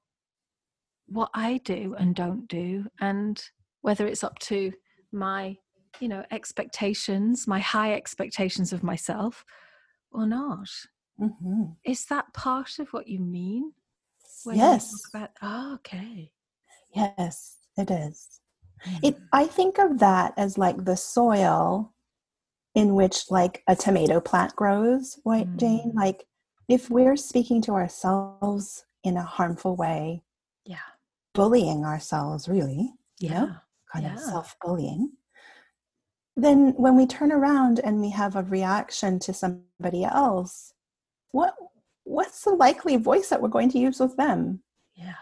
what 1.08 1.30
I 1.34 1.58
do 1.64 1.96
and 1.98 2.16
don't 2.16 2.48
do, 2.48 2.86
and 3.00 3.42
whether 3.82 4.08
it's 4.08 4.24
up 4.24 4.40
to 4.40 4.72
my, 5.12 5.58
you 6.00 6.08
know, 6.08 6.24
expectations, 6.32 7.48
my 7.48 7.60
high 7.60 7.94
expectations 7.94 8.72
of 8.74 8.84
myself 8.84 9.44
or 10.12 10.26
not. 10.26 10.70
Mm-hmm. 11.20 11.64
Is 11.84 12.06
that 12.06 12.34
part 12.34 12.80
of 12.80 12.90
what 12.90 13.08
you 13.08 13.20
mean? 13.20 13.74
yes. 14.52 14.92
You 14.92 15.20
about, 15.20 15.32
oh, 15.42 15.76
okay. 15.76 16.32
Yes, 16.96 17.58
it 17.78 17.92
is. 17.92 18.40
Mm-hmm. 18.86 19.24
I 19.34 19.46
think 19.46 19.78
of 19.78 20.00
that 20.00 20.34
as 20.38 20.58
like 20.58 20.86
the 20.86 20.96
soil 20.96 21.94
in 22.76 22.96
which 22.96 23.30
like 23.30 23.64
a 23.68 23.76
tomato 23.76 24.20
plant 24.20 24.56
grows, 24.56 25.20
right, 25.26 25.48
mm. 25.48 25.58
Jane? 25.58 25.92
Like 25.94 26.26
if 26.68 26.90
we're 26.90 27.18
speaking 27.18 27.62
to 27.64 27.74
ourselves 27.74 28.86
in 29.04 29.18
a 29.18 29.24
harmful 29.24 29.76
way, 29.76 30.24
yeah, 30.66 30.78
bullying 31.34 31.84
ourselves 31.84 32.48
really, 32.48 32.94
you 33.20 33.30
yeah. 33.30 33.40
know, 33.46 33.56
kind 33.92 34.06
yeah. 34.06 34.14
of 34.14 34.20
self-bullying. 34.20 35.12
Then 36.38 36.74
when 36.78 36.96
we 36.96 37.06
turn 37.06 37.32
around 37.32 37.80
and 37.80 38.00
we 38.00 38.12
have 38.12 38.36
a 38.36 38.44
reaction 38.44 39.20
to 39.20 39.34
somebody 39.34 40.06
else, 40.06 40.74
what 41.32 41.56
what's 42.04 42.44
the 42.44 42.52
likely 42.52 42.98
voice 42.98 43.30
that 43.30 43.42
we're 43.42 43.50
going 43.50 43.70
to 43.70 43.80
use 43.80 44.00
with 44.00 44.16
them? 44.18 44.62
Yeah. 44.96 45.14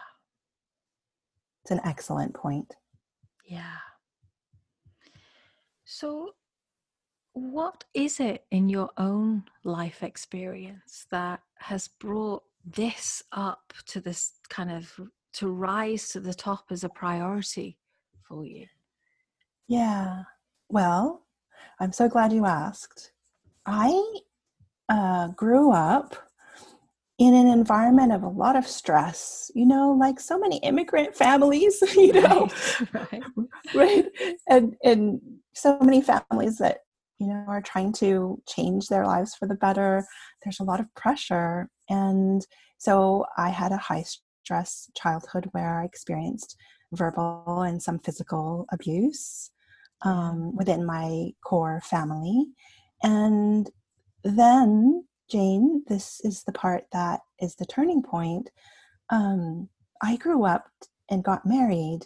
It's 1.62 1.70
an 1.70 1.80
excellent 1.84 2.34
point. 2.34 2.74
Yeah. 3.44 3.76
So, 5.84 6.34
what 7.32 7.84
is 7.94 8.20
it 8.20 8.44
in 8.50 8.68
your 8.68 8.90
own 8.96 9.44
life 9.64 10.02
experience 10.02 11.06
that 11.10 11.40
has 11.58 11.88
brought 11.88 12.42
this 12.64 13.22
up 13.32 13.72
to 13.86 14.00
this 14.00 14.32
kind 14.48 14.70
of 14.70 14.92
to 15.34 15.48
rise 15.48 16.08
to 16.08 16.20
the 16.20 16.34
top 16.34 16.66
as 16.70 16.84
a 16.84 16.88
priority 16.88 17.78
for 18.26 18.44
you? 18.44 18.66
Yeah. 19.66 20.22
Well, 20.68 21.26
I'm 21.80 21.92
so 21.92 22.08
glad 22.08 22.32
you 22.32 22.46
asked. 22.46 23.12
I 23.66 24.02
uh, 24.88 25.28
grew 25.28 25.72
up 25.72 26.16
in 27.18 27.34
an 27.34 27.48
environment 27.48 28.12
of 28.12 28.22
a 28.22 28.28
lot 28.28 28.54
of 28.54 28.66
stress, 28.66 29.50
you 29.54 29.66
know, 29.66 29.90
like 29.92 30.20
so 30.20 30.38
many 30.38 30.58
immigrant 30.58 31.16
families, 31.16 31.82
you 31.96 32.12
know, 32.12 32.48
right, 32.92 33.10
right. 33.12 33.22
right? 33.74 34.06
And, 34.48 34.76
and 34.84 35.20
so 35.52 35.78
many 35.80 36.00
families 36.00 36.58
that, 36.58 36.78
you 37.18 37.26
know, 37.26 37.44
are 37.48 37.60
trying 37.60 37.92
to 37.94 38.40
change 38.48 38.86
their 38.86 39.04
lives 39.04 39.34
for 39.34 39.48
the 39.48 39.56
better. 39.56 40.06
There's 40.44 40.60
a 40.60 40.64
lot 40.64 40.78
of 40.78 40.94
pressure. 40.94 41.68
And 41.88 42.46
so 42.78 43.26
I 43.36 43.48
had 43.48 43.72
a 43.72 43.76
high 43.76 44.04
stress 44.44 44.88
childhood 44.96 45.48
where 45.50 45.80
I 45.80 45.84
experienced 45.84 46.56
verbal 46.92 47.62
and 47.62 47.82
some 47.82 47.98
physical 47.98 48.66
abuse 48.72 49.50
um, 50.02 50.56
within 50.56 50.86
my 50.86 51.30
core 51.44 51.80
family. 51.84 52.46
And 53.02 53.68
then 54.24 55.04
Jane, 55.30 55.82
this 55.88 56.20
is 56.24 56.42
the 56.44 56.52
part 56.52 56.84
that 56.92 57.20
is 57.40 57.54
the 57.54 57.66
turning 57.66 58.02
point. 58.02 58.50
Um, 59.10 59.68
I 60.02 60.16
grew 60.16 60.44
up 60.44 60.66
and 61.10 61.24
got 61.24 61.46
married 61.46 62.00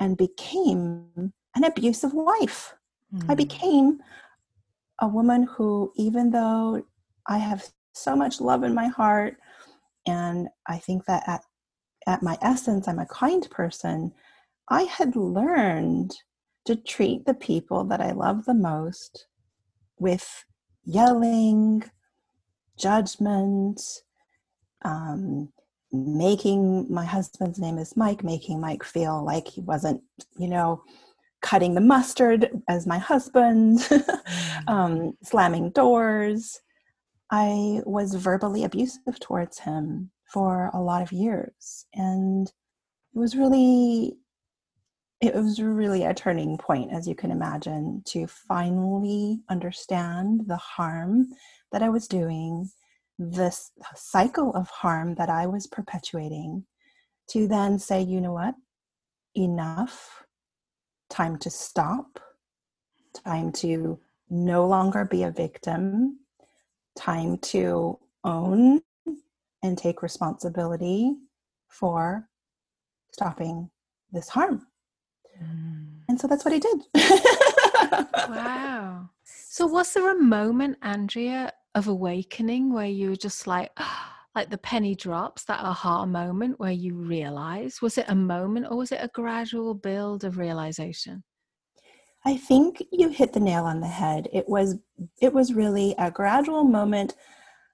and 0.00 0.16
became 0.16 1.32
an 1.54 1.64
abusive 1.64 2.12
wife. 2.12 2.74
Mm. 3.14 3.24
I 3.24 3.32
hmm. 3.32 3.36
became 3.36 3.98
a 5.00 5.08
woman 5.08 5.44
who, 5.44 5.92
even 5.96 6.30
though 6.30 6.84
I 7.28 7.38
have 7.38 7.64
so 7.92 8.16
much 8.16 8.40
love 8.40 8.64
in 8.64 8.74
my 8.74 8.88
heart, 8.88 9.36
and 10.06 10.48
I 10.66 10.78
think 10.78 11.04
that 11.06 11.22
at, 11.26 11.42
at 12.06 12.22
my 12.22 12.36
essence, 12.42 12.88
I'm 12.88 12.98
a 12.98 13.06
kind 13.06 13.48
person, 13.50 14.12
I 14.68 14.82
had 14.82 15.16
learned 15.16 16.14
to 16.66 16.76
treat 16.76 17.26
the 17.26 17.34
people 17.34 17.84
that 17.84 18.00
I 18.00 18.12
love 18.12 18.44
the 18.44 18.54
most 18.54 19.26
with 19.98 20.44
yelling, 20.84 21.84
judgment, 22.76 23.80
um, 24.84 25.52
making 25.92 26.92
my 26.92 27.04
husband's 27.04 27.58
name 27.58 27.78
is 27.78 27.96
Mike, 27.96 28.24
making 28.24 28.60
Mike 28.60 28.82
feel 28.82 29.24
like 29.24 29.48
he 29.48 29.60
wasn't, 29.60 30.02
you 30.36 30.48
know, 30.48 30.82
cutting 31.40 31.74
the 31.74 31.80
mustard 31.80 32.50
as 32.68 32.86
my 32.86 32.98
husband, 32.98 33.78
mm. 33.80 34.68
um, 34.68 35.12
slamming 35.22 35.70
doors. 35.70 36.60
I 37.30 37.80
was 37.84 38.14
verbally 38.14 38.64
abusive 38.64 39.20
towards 39.20 39.58
him 39.60 40.10
for 40.26 40.70
a 40.72 40.80
lot 40.80 41.02
of 41.02 41.12
years. 41.12 41.86
And 41.94 42.48
it 42.48 43.18
was 43.18 43.36
really 43.36 44.16
it 45.26 45.34
was 45.34 45.60
really 45.60 46.04
a 46.04 46.14
turning 46.14 46.58
point, 46.58 46.92
as 46.92 47.08
you 47.08 47.14
can 47.14 47.30
imagine, 47.30 48.02
to 48.06 48.26
finally 48.26 49.40
understand 49.48 50.42
the 50.46 50.56
harm 50.56 51.28
that 51.72 51.82
I 51.82 51.88
was 51.88 52.06
doing, 52.06 52.70
this 53.18 53.70
cycle 53.94 54.52
of 54.54 54.68
harm 54.68 55.14
that 55.14 55.30
I 55.30 55.46
was 55.46 55.66
perpetuating, 55.66 56.64
to 57.30 57.48
then 57.48 57.78
say, 57.78 58.02
you 58.02 58.20
know 58.20 58.32
what, 58.32 58.54
enough, 59.34 60.24
time 61.08 61.38
to 61.38 61.50
stop, 61.50 62.20
time 63.24 63.50
to 63.52 63.98
no 64.28 64.66
longer 64.66 65.04
be 65.04 65.22
a 65.22 65.30
victim, 65.30 66.18
time 66.96 67.38
to 67.38 67.98
own 68.24 68.82
and 69.62 69.78
take 69.78 70.02
responsibility 70.02 71.14
for 71.68 72.28
stopping 73.12 73.70
this 74.12 74.28
harm. 74.28 74.66
Mm. 75.42 75.86
And 76.08 76.20
so 76.20 76.26
that's 76.26 76.44
what 76.44 76.54
I 76.54 76.58
did. 76.58 76.82
wow. 78.28 79.10
So 79.26 79.68
was 79.68 79.92
there 79.92 80.10
a 80.10 80.20
moment, 80.20 80.78
Andrea, 80.82 81.52
of 81.76 81.86
awakening 81.86 82.72
where 82.72 82.86
you 82.86 83.10
were 83.10 83.16
just 83.16 83.46
like, 83.46 83.70
like 84.34 84.50
the 84.50 84.58
penny 84.58 84.96
drops, 84.96 85.44
that 85.44 85.60
aha 85.60 86.04
moment 86.06 86.58
where 86.58 86.72
you 86.72 86.96
realize? 86.96 87.80
Was 87.80 87.96
it 87.96 88.06
a 88.08 88.16
moment 88.16 88.66
or 88.68 88.78
was 88.78 88.90
it 88.90 88.98
a 89.00 89.10
gradual 89.14 89.74
build 89.74 90.24
of 90.24 90.38
realization? 90.38 91.22
I 92.26 92.36
think 92.36 92.82
you 92.90 93.10
hit 93.10 93.32
the 93.32 93.40
nail 93.40 93.64
on 93.64 93.80
the 93.80 93.86
head. 93.86 94.28
It 94.32 94.48
was 94.48 94.76
it 95.20 95.32
was 95.32 95.52
really 95.52 95.94
a 95.98 96.10
gradual 96.10 96.64
moment 96.64 97.14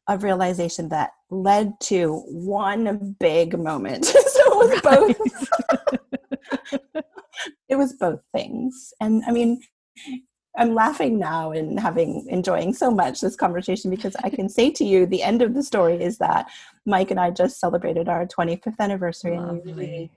of 0.09 0.25
realization 0.25 0.88
that 0.88 1.12
led 1.31 1.79
to 1.81 2.23
one 2.26 3.17
big 3.21 3.59
moment. 3.59 4.05
so 4.05 4.19
it 4.19 4.57
was 4.57 4.81
both. 4.83 6.00
it 7.80 7.84
was 7.84 7.92
both 7.94 8.20
things. 8.34 8.92
And 9.00 9.22
I 9.26 9.32
mean, 9.32 9.62
I'm 10.56 10.75
laughing 10.75 11.18
now 11.18 11.52
and 11.52 11.78
having 11.78 12.26
enjoying 12.28 12.75
so 12.75 12.90
much 12.90 13.20
this 13.20 13.37
conversation 13.37 13.90
because 13.90 14.16
I 14.22 14.30
can 14.30 14.49
say 14.49 14.70
to 14.72 14.84
you 14.84 15.06
the 15.06 15.22
end 15.22 15.42
of 15.42 15.54
the 15.54 15.62
story 15.62 16.02
is 16.02 16.18
that 16.18 16.50
Mike 16.87 17.10
and 17.10 17.20
I 17.20 17.30
just 17.30 17.60
celebrated 17.60 18.08
our 18.08 18.26
25th 18.26 18.78
anniversary 18.78 19.37
Lovely. 19.37 19.50
and 19.50 19.64
we 19.64 19.72
really 19.72 20.10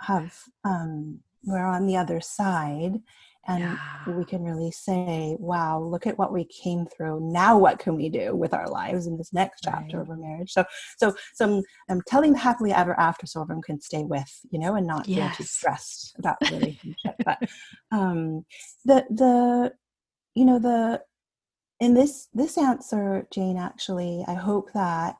have 0.00 0.34
um, 0.64 1.20
we're 1.44 1.64
on 1.64 1.86
the 1.86 1.96
other 1.96 2.20
side 2.20 3.00
and 3.48 3.60
yeah. 3.60 3.78
we 4.06 4.24
can 4.24 4.42
really 4.42 4.70
say 4.70 5.36
wow 5.38 5.80
look 5.80 6.06
at 6.06 6.18
what 6.18 6.32
we 6.32 6.44
came 6.44 6.86
through 6.86 7.20
now 7.20 7.56
what 7.56 7.78
can 7.78 7.94
we 7.96 8.08
do 8.08 8.34
with 8.34 8.52
our 8.52 8.68
lives 8.68 9.06
in 9.06 9.16
this 9.16 9.32
next 9.32 9.60
chapter 9.62 9.98
right. 9.98 10.02
of 10.02 10.10
our 10.10 10.16
marriage 10.16 10.52
so 10.52 10.64
so 10.98 11.14
so 11.34 11.44
I'm, 11.44 11.62
I'm, 11.88 12.02
telling 12.06 12.32
the 12.32 12.38
happily 12.38 12.72
ever 12.72 12.98
after 12.98 13.26
so 13.26 13.42
everyone 13.42 13.62
can 13.62 13.80
stay 13.80 14.04
with 14.04 14.40
you 14.50 14.58
know 14.58 14.74
and 14.74 14.86
not 14.86 15.08
yes. 15.08 15.36
feel 15.36 15.36
too 15.36 15.48
stressed 15.48 16.16
about 16.18 16.38
the 16.40 16.52
relationship 16.52 17.14
but 17.24 17.38
um 17.92 18.44
the 18.84 19.04
the 19.10 19.72
you 20.34 20.44
know 20.44 20.58
the 20.58 21.00
in 21.80 21.94
this 21.94 22.28
this 22.32 22.58
answer 22.58 23.26
jane 23.30 23.56
actually 23.56 24.24
i 24.28 24.34
hope 24.34 24.72
that 24.72 25.16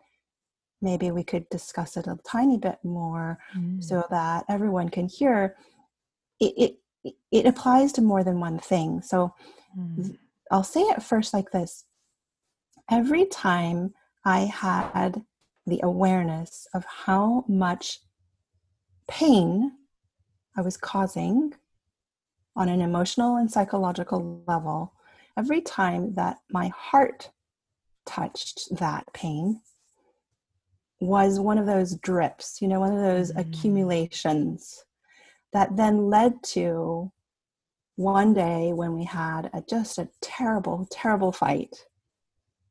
maybe 0.82 1.10
we 1.10 1.24
could 1.24 1.48
discuss 1.48 1.96
it 1.96 2.06
a 2.06 2.18
tiny 2.26 2.58
bit 2.58 2.78
more 2.84 3.38
mm. 3.56 3.82
so 3.82 4.04
that 4.10 4.44
everyone 4.48 4.88
can 4.88 5.08
hear 5.08 5.56
it, 6.40 6.52
it 6.56 6.76
it 7.30 7.46
applies 7.46 7.92
to 7.92 8.02
more 8.02 8.24
than 8.24 8.40
one 8.40 8.58
thing. 8.58 9.02
So 9.02 9.34
mm. 9.78 10.16
I'll 10.50 10.64
say 10.64 10.80
it 10.80 11.02
first 11.02 11.34
like 11.34 11.50
this 11.50 11.84
every 12.90 13.24
time 13.26 13.94
I 14.24 14.40
had 14.40 15.22
the 15.66 15.80
awareness 15.82 16.66
of 16.74 16.84
how 16.84 17.44
much 17.48 18.00
pain 19.08 19.72
I 20.56 20.62
was 20.62 20.76
causing 20.76 21.54
on 22.54 22.68
an 22.68 22.80
emotional 22.80 23.36
and 23.36 23.50
psychological 23.50 24.42
level, 24.46 24.94
every 25.36 25.60
time 25.60 26.14
that 26.14 26.38
my 26.50 26.68
heart 26.68 27.30
touched 28.06 28.74
that 28.76 29.12
pain 29.12 29.60
was 31.00 31.38
one 31.38 31.58
of 31.58 31.66
those 31.66 31.96
drips, 31.96 32.62
you 32.62 32.68
know, 32.68 32.80
one 32.80 32.92
of 32.92 33.02
those 33.02 33.32
mm. 33.32 33.40
accumulations 33.40 34.85
that 35.52 35.76
then 35.76 36.08
led 36.08 36.42
to 36.42 37.10
one 37.96 38.34
day 38.34 38.72
when 38.72 38.94
we 38.94 39.04
had 39.04 39.50
a, 39.54 39.62
just 39.68 39.98
a 39.98 40.08
terrible, 40.20 40.86
terrible 40.90 41.32
fight. 41.32 41.86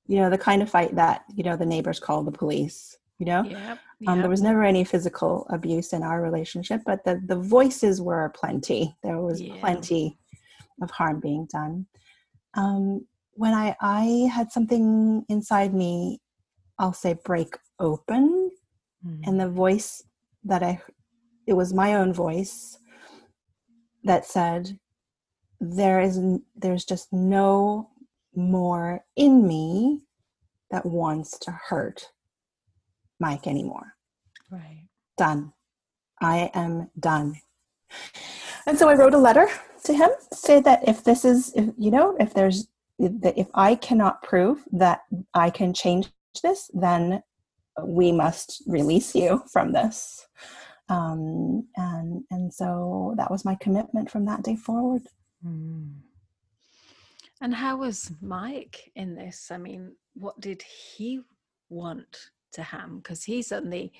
You 0.08 0.18
know, 0.18 0.30
the 0.30 0.38
kind 0.38 0.62
of 0.62 0.70
fight 0.70 0.96
that, 0.96 1.24
you 1.34 1.44
know, 1.44 1.56
the 1.56 1.66
neighbors 1.66 2.00
call 2.00 2.24
the 2.24 2.32
police, 2.32 2.98
you 3.18 3.26
know? 3.26 3.44
Yep, 3.44 3.80
yep. 4.02 4.08
Um, 4.08 4.20
there 4.20 4.30
was 4.30 4.42
never 4.42 4.62
any 4.64 4.84
physical 4.84 5.48
abuse 5.50 5.94
in 5.94 6.04
our 6.04 6.22
relationship, 6.22 6.82
but 6.86 7.04
the, 7.06 7.22
the 7.26 7.38
voices 7.38 8.02
were 8.02 8.30
plenty. 8.36 8.96
There 9.02 9.20
was 9.20 9.42
yeah. 9.42 9.56
plenty 9.60 10.20
of 10.82 10.92
harm 10.92 11.22
being 11.22 11.48
done. 11.52 11.88
Um, 12.56 13.08
when 13.32 13.54
I, 13.54 13.76
I 13.82 14.30
had 14.32 14.52
something 14.52 15.26
inside 15.30 15.74
me, 15.74 16.20
I'll 16.78 16.94
say 16.94 17.16
break 17.24 17.58
open, 17.80 18.52
mm. 19.06 19.22
and 19.26 19.40
the 19.40 19.50
voice 19.50 20.04
that 20.44 20.62
I, 20.62 20.82
it 21.48 21.54
was 21.54 21.74
my 21.74 21.94
own 21.94 22.14
voice 22.14 22.78
that 24.04 24.26
said, 24.26 24.80
there 25.60 26.02
is 26.02 26.20
there's 26.56 26.86
just 26.86 27.12
no 27.12 27.90
more 28.36 29.06
in 29.16 29.48
me 29.48 30.02
that 30.72 30.86
wants 30.86 31.40
to 31.40 31.52
hurt 31.52 32.10
Mike 33.20 33.48
anymore. 33.48 33.94
Right. 34.52 34.88
Done. 35.18 35.54
I 36.22 36.52
am 36.54 36.90
done. 37.00 37.36
And 38.66 38.78
so 38.78 38.90
I 38.90 38.96
wrote 38.96 39.14
a 39.14 39.18
letter 39.18 39.48
to 39.84 39.94
him 39.94 40.10
say 40.34 40.60
that 40.62 40.88
if 40.88 41.04
this 41.04 41.24
is, 41.24 41.54
if, 41.56 41.70
you 41.78 41.92
know, 41.92 42.16
if 42.20 42.34
there's, 42.34 42.68
that 43.00 43.38
if 43.38 43.48
I 43.54 43.76
cannot 43.76 44.24
prove 44.24 44.64
that 44.72 45.02
I 45.34 45.50
can 45.50 45.74
change 45.74 46.10
this, 46.44 46.70
then 46.74 47.24
we 47.84 48.12
must 48.12 48.64
release 48.68 49.16
you 49.16 49.44
from 49.52 49.74
this. 49.74 50.26
Um, 50.88 51.68
and 51.76 52.24
and 52.30 52.54
so 52.54 53.14
that 53.18 53.32
was 53.32 53.46
my 53.46 53.56
commitment 53.56 54.10
from 54.10 54.26
that 54.26 54.44
day 54.44 54.56
forward. 54.56 55.04
Mm. 55.46 55.94
And 57.42 57.54
how 57.54 57.78
was 57.78 58.12
Mike 58.22 58.92
in 58.96 59.16
this? 59.16 59.52
I 59.52 59.58
mean, 59.58 59.96
what 60.14 60.40
did 60.40 60.62
he 60.62 61.22
want 61.70 62.30
to 62.54 62.64
Ham? 62.64 62.98
Because 62.98 63.24
he's 63.24 63.52
on 63.52 63.70
the 63.70 63.92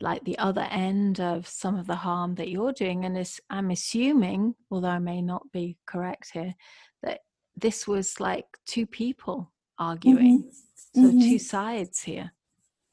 like 0.00 0.24
the 0.24 0.38
other 0.38 0.66
end 0.70 1.20
of 1.20 1.46
some 1.46 1.76
of 1.76 1.86
the 1.86 1.94
harm 1.94 2.34
that 2.36 2.50
you're 2.50 2.72
doing. 2.72 3.04
And 3.04 3.16
is, 3.16 3.40
I'm 3.50 3.70
assuming, 3.70 4.54
although 4.70 4.88
I 4.88 4.98
may 4.98 5.22
not 5.22 5.50
be 5.52 5.76
correct 5.86 6.30
here, 6.32 6.54
that 7.02 7.20
this 7.56 7.86
was 7.86 8.20
like 8.20 8.46
two 8.66 8.86
people 8.86 9.52
arguing. 9.78 10.40
Mm-hmm. 10.40 11.00
So 11.00 11.08
mm-hmm. 11.08 11.20
two 11.20 11.38
sides 11.38 12.02
here. 12.02 12.32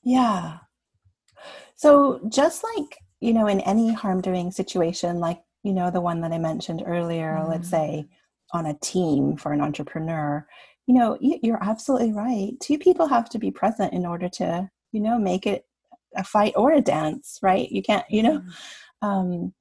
Yeah. 0.04 0.58
So 1.75 2.19
just 2.30 2.63
like, 2.63 2.97
you 3.21 3.34
know, 3.34 3.47
in 3.47 3.62
any 3.62 3.93
harm 3.93 4.19
doing 4.19 4.51
situation, 4.51 5.19
like 5.19 5.41
you 5.63 5.73
know 5.73 5.91
the 5.91 6.01
one 6.01 6.21
that 6.21 6.31
i 6.31 6.38
mentioned 6.38 6.84
earlier 6.86 7.38
mm. 7.39 7.49
let's 7.49 7.69
say 7.69 8.05
on 8.53 8.65
a 8.65 8.77
team 8.79 9.38
for 9.38 9.53
an 9.53 9.62
entrepreneur 9.62 10.45
you 10.88 10.95
know 10.95 11.17
you're 11.21 11.63
absolutely 11.63 12.12
right 12.12 12.53
two 12.62 12.77
people 12.77 13.07
have 13.07 13.29
to 13.29 13.39
be 13.39 13.51
present 13.51 13.93
in 13.93 14.05
order 14.05 14.27
to 14.27 14.69
you 14.91 14.99
know 14.99 15.17
make 15.17 15.45
it 15.45 15.65
a 16.17 16.23
fight 16.23 16.53
or 16.55 16.71
a 16.71 16.81
dance 16.81 17.39
right 17.41 17.69
you 17.71 17.81
can't 17.81 18.05
you 18.10 18.23
know 18.23 18.39
mm. 18.39 19.07
um 19.07 19.53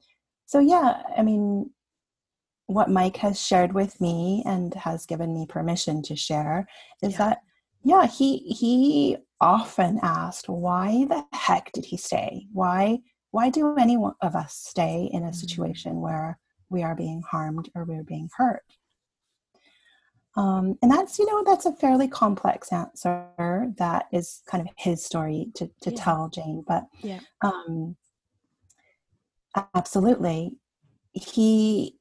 so 0.47 0.59
yeah 0.59 1.03
i 1.17 1.23
mean 1.23 1.71
what 2.67 2.91
mike 2.91 3.17
has 3.17 3.41
shared 3.41 3.73
with 3.73 4.01
me 4.01 4.43
and 4.47 4.75
has 4.75 5.07
given 5.07 5.35
me 5.35 5.47
permission 5.47 6.03
to 6.03 6.17
share 6.17 6.67
is 7.03 7.13
yeah. 7.13 7.19
that 7.19 7.39
yeah 7.85 8.07
he 8.07 8.39
he 8.39 9.17
often 9.41 9.99
asked 10.03 10.49
why 10.49 11.07
the 11.09 11.25
heck 11.33 11.71
did 11.73 11.85
he 11.85 11.97
stay 11.97 12.47
why 12.53 12.99
why 13.31 13.51
do 13.51 13.77
any 13.77 13.97
of 13.97 14.35
us 14.35 14.55
stay 14.55 15.09
in 15.13 15.23
a 15.23 15.27
mm-hmm. 15.27 15.35
situation 15.35 16.01
where 16.01 16.39
we 16.69 16.83
are 16.83 16.95
being 16.95 17.23
harmed 17.23 17.71
or 17.75 17.85
we're 17.85 18.03
being 18.03 18.29
hurt? 18.37 18.65
Um, 20.37 20.79
and 20.81 20.91
that's, 20.91 21.19
you 21.19 21.27
know, 21.27 21.43
that's 21.45 21.67
a 21.67 21.73
fairly 21.73 22.07
complex 22.07 22.73
answer 22.73 23.73
that 23.79 24.07
is 24.13 24.43
kind 24.47 24.67
of 24.67 24.73
his 24.77 25.05
story 25.05 25.49
to, 25.55 25.67
to 25.83 25.91
yeah. 25.91 25.97
tell 25.97 26.29
Jane. 26.29 26.65
But 26.67 26.85
yeah. 27.03 27.19
um, 27.43 27.97
absolutely, 29.75 30.53
he, 31.13 31.97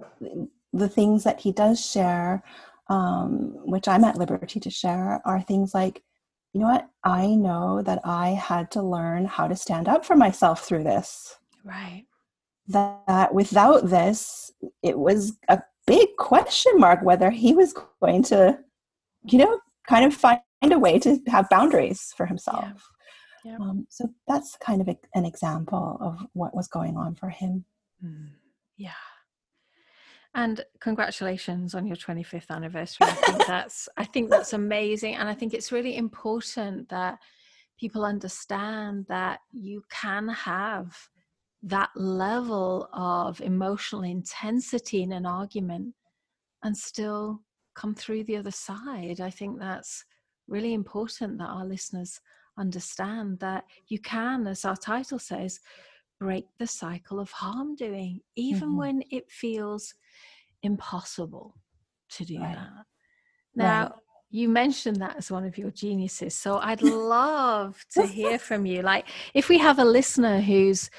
the 0.73 0.89
things 0.89 1.23
that 1.23 1.39
he 1.39 1.51
does 1.51 1.83
share, 1.83 2.43
um, 2.87 3.53
which 3.65 3.87
I'm 3.87 4.03
at 4.03 4.17
liberty 4.17 4.59
to 4.59 4.69
share, 4.69 5.21
are 5.25 5.41
things 5.41 5.73
like 5.73 6.03
you 6.53 6.61
know 6.61 6.67
what? 6.67 6.89
I 7.03 7.27
know 7.27 7.81
that 7.83 8.01
I 8.03 8.29
had 8.29 8.71
to 8.71 8.81
learn 8.81 9.25
how 9.25 9.47
to 9.47 9.55
stand 9.55 9.87
up 9.87 10.05
for 10.05 10.15
myself 10.15 10.65
through 10.65 10.83
this. 10.83 11.37
Right. 11.63 12.05
That, 12.67 13.01
that 13.07 13.33
without 13.33 13.89
this, 13.89 14.51
it 14.83 14.97
was 14.97 15.33
a 15.47 15.61
big 15.85 16.09
question 16.17 16.73
mark 16.77 17.01
whether 17.03 17.29
he 17.29 17.53
was 17.53 17.73
going 18.01 18.23
to, 18.23 18.59
you 19.25 19.39
know, 19.39 19.59
kind 19.87 20.05
of 20.05 20.13
find 20.13 20.41
a 20.63 20.79
way 20.79 20.99
to 20.99 21.19
have 21.27 21.49
boundaries 21.49 22.13
for 22.15 22.25
himself. 22.25 22.63
Yeah. 22.65 22.79
Yeah. 23.45 23.57
Um, 23.59 23.87
so 23.89 24.09
that's 24.27 24.57
kind 24.57 24.81
of 24.81 24.89
a, 24.89 24.97
an 25.15 25.25
example 25.25 25.97
of 26.01 26.27
what 26.33 26.55
was 26.55 26.67
going 26.67 26.97
on 26.97 27.15
for 27.15 27.29
him. 27.29 27.63
Mm. 28.03 28.31
Yeah. 28.77 28.91
And 30.35 30.63
congratulations 30.79 31.73
on 31.73 31.87
your 31.87 31.95
25th 31.95 32.49
anniversary. 32.49 33.07
I 33.07 33.13
think 33.13 33.47
that's 33.47 33.89
I 33.97 34.05
think 34.05 34.29
that's 34.29 34.53
amazing 34.53 35.15
and 35.15 35.27
I 35.27 35.33
think 35.33 35.53
it's 35.53 35.71
really 35.71 35.97
important 35.97 36.87
that 36.89 37.17
people 37.79 38.05
understand 38.05 39.05
that 39.09 39.39
you 39.51 39.83
can 39.89 40.27
have 40.27 40.95
that 41.63 41.89
level 41.95 42.89
of 42.93 43.41
emotional 43.41 44.03
intensity 44.03 45.01
in 45.01 45.11
an 45.11 45.25
argument 45.25 45.93
and 46.63 46.77
still 46.77 47.41
come 47.75 47.95
through 47.95 48.23
the 48.25 48.37
other 48.37 48.51
side. 48.51 49.21
I 49.21 49.29
think 49.29 49.59
that's 49.59 50.05
really 50.47 50.73
important 50.73 51.37
that 51.39 51.47
our 51.47 51.65
listeners 51.65 52.19
understand 52.57 53.39
that 53.39 53.63
you 53.87 53.99
can, 53.99 54.45
as 54.47 54.65
our 54.65 54.75
title 54.75 55.19
says, 55.19 55.59
break 56.19 56.45
the 56.57 56.67
cycle 56.67 57.19
of 57.19 57.31
harm 57.31 57.75
doing, 57.75 58.21
even 58.35 58.69
mm-hmm. 58.69 58.77
when 58.77 59.03
it 59.09 59.31
feels 59.31 59.93
impossible 60.63 61.55
to 62.09 62.25
do 62.25 62.39
right. 62.39 62.55
that. 62.55 62.85
Now, 63.55 63.83
right. 63.83 63.91
you 64.29 64.49
mentioned 64.49 64.97
that 64.97 65.17
as 65.17 65.31
one 65.31 65.45
of 65.45 65.57
your 65.57 65.71
geniuses. 65.71 66.35
So 66.35 66.57
I'd 66.57 66.81
love 66.83 67.83
to 67.91 68.05
hear 68.05 68.37
from 68.37 68.65
you. 68.65 68.81
Like, 68.81 69.07
if 69.33 69.49
we 69.49 69.57
have 69.59 69.79
a 69.79 69.85
listener 69.85 70.41
who's, 70.41 70.89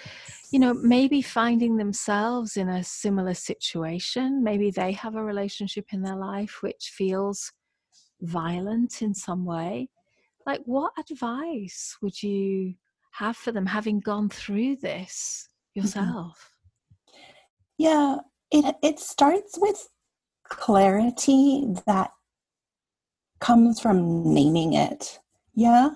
you 0.50 0.58
know, 0.58 0.74
maybe 0.74 1.22
finding 1.22 1.76
themselves 1.76 2.56
in 2.56 2.68
a 2.68 2.82
similar 2.82 3.34
situation, 3.34 4.42
maybe 4.42 4.70
they 4.70 4.92
have 4.92 5.16
a 5.16 5.22
relationship 5.22 5.86
in 5.92 6.02
their 6.02 6.16
life 6.16 6.58
which 6.62 6.92
feels 6.94 7.52
violent 8.22 9.02
in 9.02 9.14
some 9.14 9.44
way. 9.44 9.88
Like, 10.46 10.62
what 10.64 10.92
advice 10.98 11.96
would 12.00 12.22
you 12.22 12.74
have 13.10 13.36
for 13.36 13.52
them 13.52 13.66
having 13.66 14.00
gone 14.00 14.28
through 14.28 14.76
this 14.76 15.48
mm-hmm. 15.76 15.86
yourself? 15.86 16.54
Yeah, 17.78 18.18
it 18.50 18.76
it 18.82 18.98
starts 18.98 19.58
with 19.58 19.88
clarity 20.48 21.66
that 21.86 22.10
comes 23.40 23.80
from 23.80 24.34
naming 24.34 24.74
it 24.74 25.18
yeah 25.54 25.90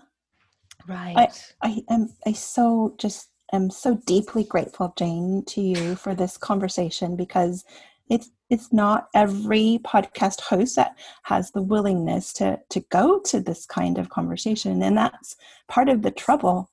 right 0.89 1.15
i 1.17 1.29
i 1.63 1.83
am 1.91 2.09
i 2.27 2.33
so 2.33 2.95
just 2.99 3.31
am 3.53 3.71
so 3.71 4.01
deeply 4.07 4.45
grateful 4.45 4.95
jane 4.97 5.43
to 5.47 5.61
you 5.61 5.95
for 5.97 6.15
this 6.15 6.37
conversation 6.37 7.17
because 7.17 7.65
it's 8.09 8.31
it's 8.51 8.73
not 8.73 9.09
every 9.15 9.81
podcast 9.85 10.41
host 10.41 10.77
that 10.77 10.97
has 11.25 11.51
the 11.51 11.63
willingness 11.63 12.33
to 12.33 12.59
to 12.71 12.81
go 12.91 13.19
to 13.21 13.41
this 13.41 13.67
kind 13.67 13.99
of 13.99 14.09
conversation 14.09 14.83
and 14.83 14.97
that's 14.97 15.37
part 15.69 15.89
of 15.89 16.03
the 16.03 16.11
trouble 16.11 16.71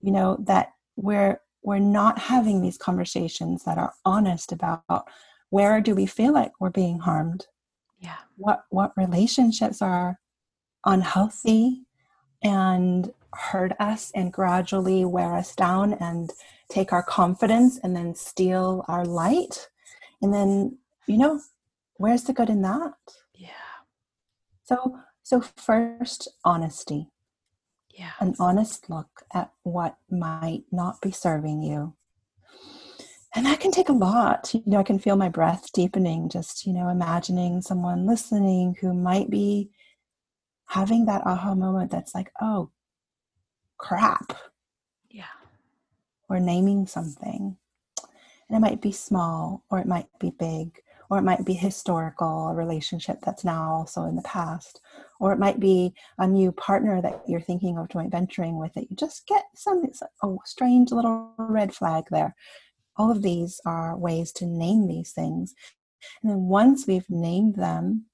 you 0.00 0.10
know 0.10 0.36
that 0.40 0.72
we're 0.96 1.40
we're 1.62 1.78
not 1.78 2.18
having 2.18 2.62
these 2.62 2.78
conversations 2.78 3.64
that 3.64 3.78
are 3.78 3.92
honest 4.04 4.52
about 4.52 5.06
where 5.50 5.80
do 5.80 5.94
we 5.94 6.06
feel 6.06 6.32
like 6.32 6.52
we're 6.60 6.70
being 6.70 6.98
harmed 7.00 7.46
yeah 8.00 8.18
what 8.36 8.64
what 8.70 8.92
relationships 8.96 9.82
are 9.82 10.18
unhealthy 10.84 11.82
and 12.42 13.12
hurt 13.34 13.72
us 13.78 14.10
and 14.14 14.32
gradually 14.32 15.04
wear 15.04 15.34
us 15.34 15.54
down 15.54 15.92
and 15.94 16.30
take 16.70 16.92
our 16.92 17.02
confidence 17.02 17.78
and 17.82 17.94
then 17.94 18.14
steal 18.14 18.84
our 18.88 19.04
light 19.04 19.68
and 20.22 20.32
then 20.32 20.78
you 21.08 21.16
know, 21.16 21.40
where's 21.96 22.22
the 22.24 22.32
good 22.32 22.50
in 22.50 22.62
that? 22.62 22.92
Yeah. 23.34 23.48
So, 24.64 25.00
so 25.22 25.40
first, 25.40 26.28
honesty. 26.44 27.08
Yeah. 27.90 28.12
An 28.20 28.34
honest 28.38 28.88
look 28.88 29.24
at 29.34 29.52
what 29.62 29.96
might 30.10 30.64
not 30.70 31.00
be 31.00 31.10
serving 31.10 31.62
you. 31.62 31.94
And 33.34 33.44
that 33.46 33.60
can 33.60 33.70
take 33.70 33.88
a 33.88 33.92
lot. 33.92 34.54
You 34.54 34.62
know, 34.66 34.78
I 34.78 34.82
can 34.84 34.98
feel 34.98 35.16
my 35.16 35.28
breath 35.28 35.70
deepening, 35.72 36.28
just, 36.28 36.66
you 36.66 36.72
know, 36.72 36.88
imagining 36.88 37.60
someone 37.60 38.06
listening 38.06 38.76
who 38.80 38.94
might 38.94 39.30
be 39.30 39.70
having 40.66 41.06
that 41.06 41.26
aha 41.26 41.54
moment 41.54 41.90
that's 41.90 42.14
like, 42.14 42.30
oh, 42.40 42.70
crap. 43.76 44.32
Yeah. 45.10 45.24
Or 46.28 46.40
naming 46.40 46.86
something. 46.86 47.56
And 48.48 48.56
it 48.56 48.60
might 48.60 48.80
be 48.80 48.92
small 48.92 49.64
or 49.70 49.78
it 49.78 49.86
might 49.86 50.06
be 50.18 50.30
big 50.30 50.80
or 51.10 51.18
it 51.18 51.22
might 51.22 51.44
be 51.44 51.54
historical, 51.54 52.48
a 52.48 52.54
relationship 52.54 53.18
that's 53.24 53.44
now 53.44 53.72
also 53.72 54.04
in 54.04 54.16
the 54.16 54.22
past, 54.22 54.80
or 55.20 55.32
it 55.32 55.38
might 55.38 55.60
be 55.60 55.94
a 56.18 56.26
new 56.26 56.52
partner 56.52 57.02
that 57.02 57.22
you're 57.26 57.40
thinking 57.40 57.78
of 57.78 57.88
joint 57.88 58.10
venturing 58.10 58.58
with 58.58 58.72
that 58.74 58.90
you 58.90 58.96
just 58.96 59.26
get 59.26 59.44
some 59.54 59.84
a 59.84 60.06
oh, 60.22 60.38
strange 60.44 60.92
little 60.92 61.32
red 61.38 61.74
flag 61.74 62.04
there. 62.10 62.34
All 62.96 63.10
of 63.10 63.22
these 63.22 63.60
are 63.66 63.96
ways 63.96 64.32
to 64.32 64.46
name 64.46 64.86
these 64.86 65.12
things. 65.12 65.54
And 66.22 66.30
then 66.30 66.42
once 66.42 66.86
we've 66.86 67.08
named 67.08 67.56
them, 67.56 68.06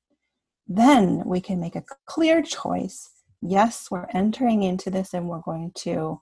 then 0.66 1.22
we 1.26 1.40
can 1.40 1.60
make 1.60 1.76
a 1.76 1.84
clear 2.06 2.42
choice. 2.42 3.10
Yes, 3.42 3.88
we're 3.90 4.08
entering 4.12 4.62
into 4.62 4.90
this 4.90 5.12
and 5.12 5.28
we're 5.28 5.40
going 5.40 5.72
to 5.76 6.20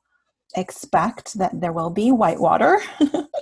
expect 0.56 1.34
that 1.38 1.60
there 1.60 1.72
will 1.72 1.90
be 1.90 2.10
whitewater. 2.10 2.80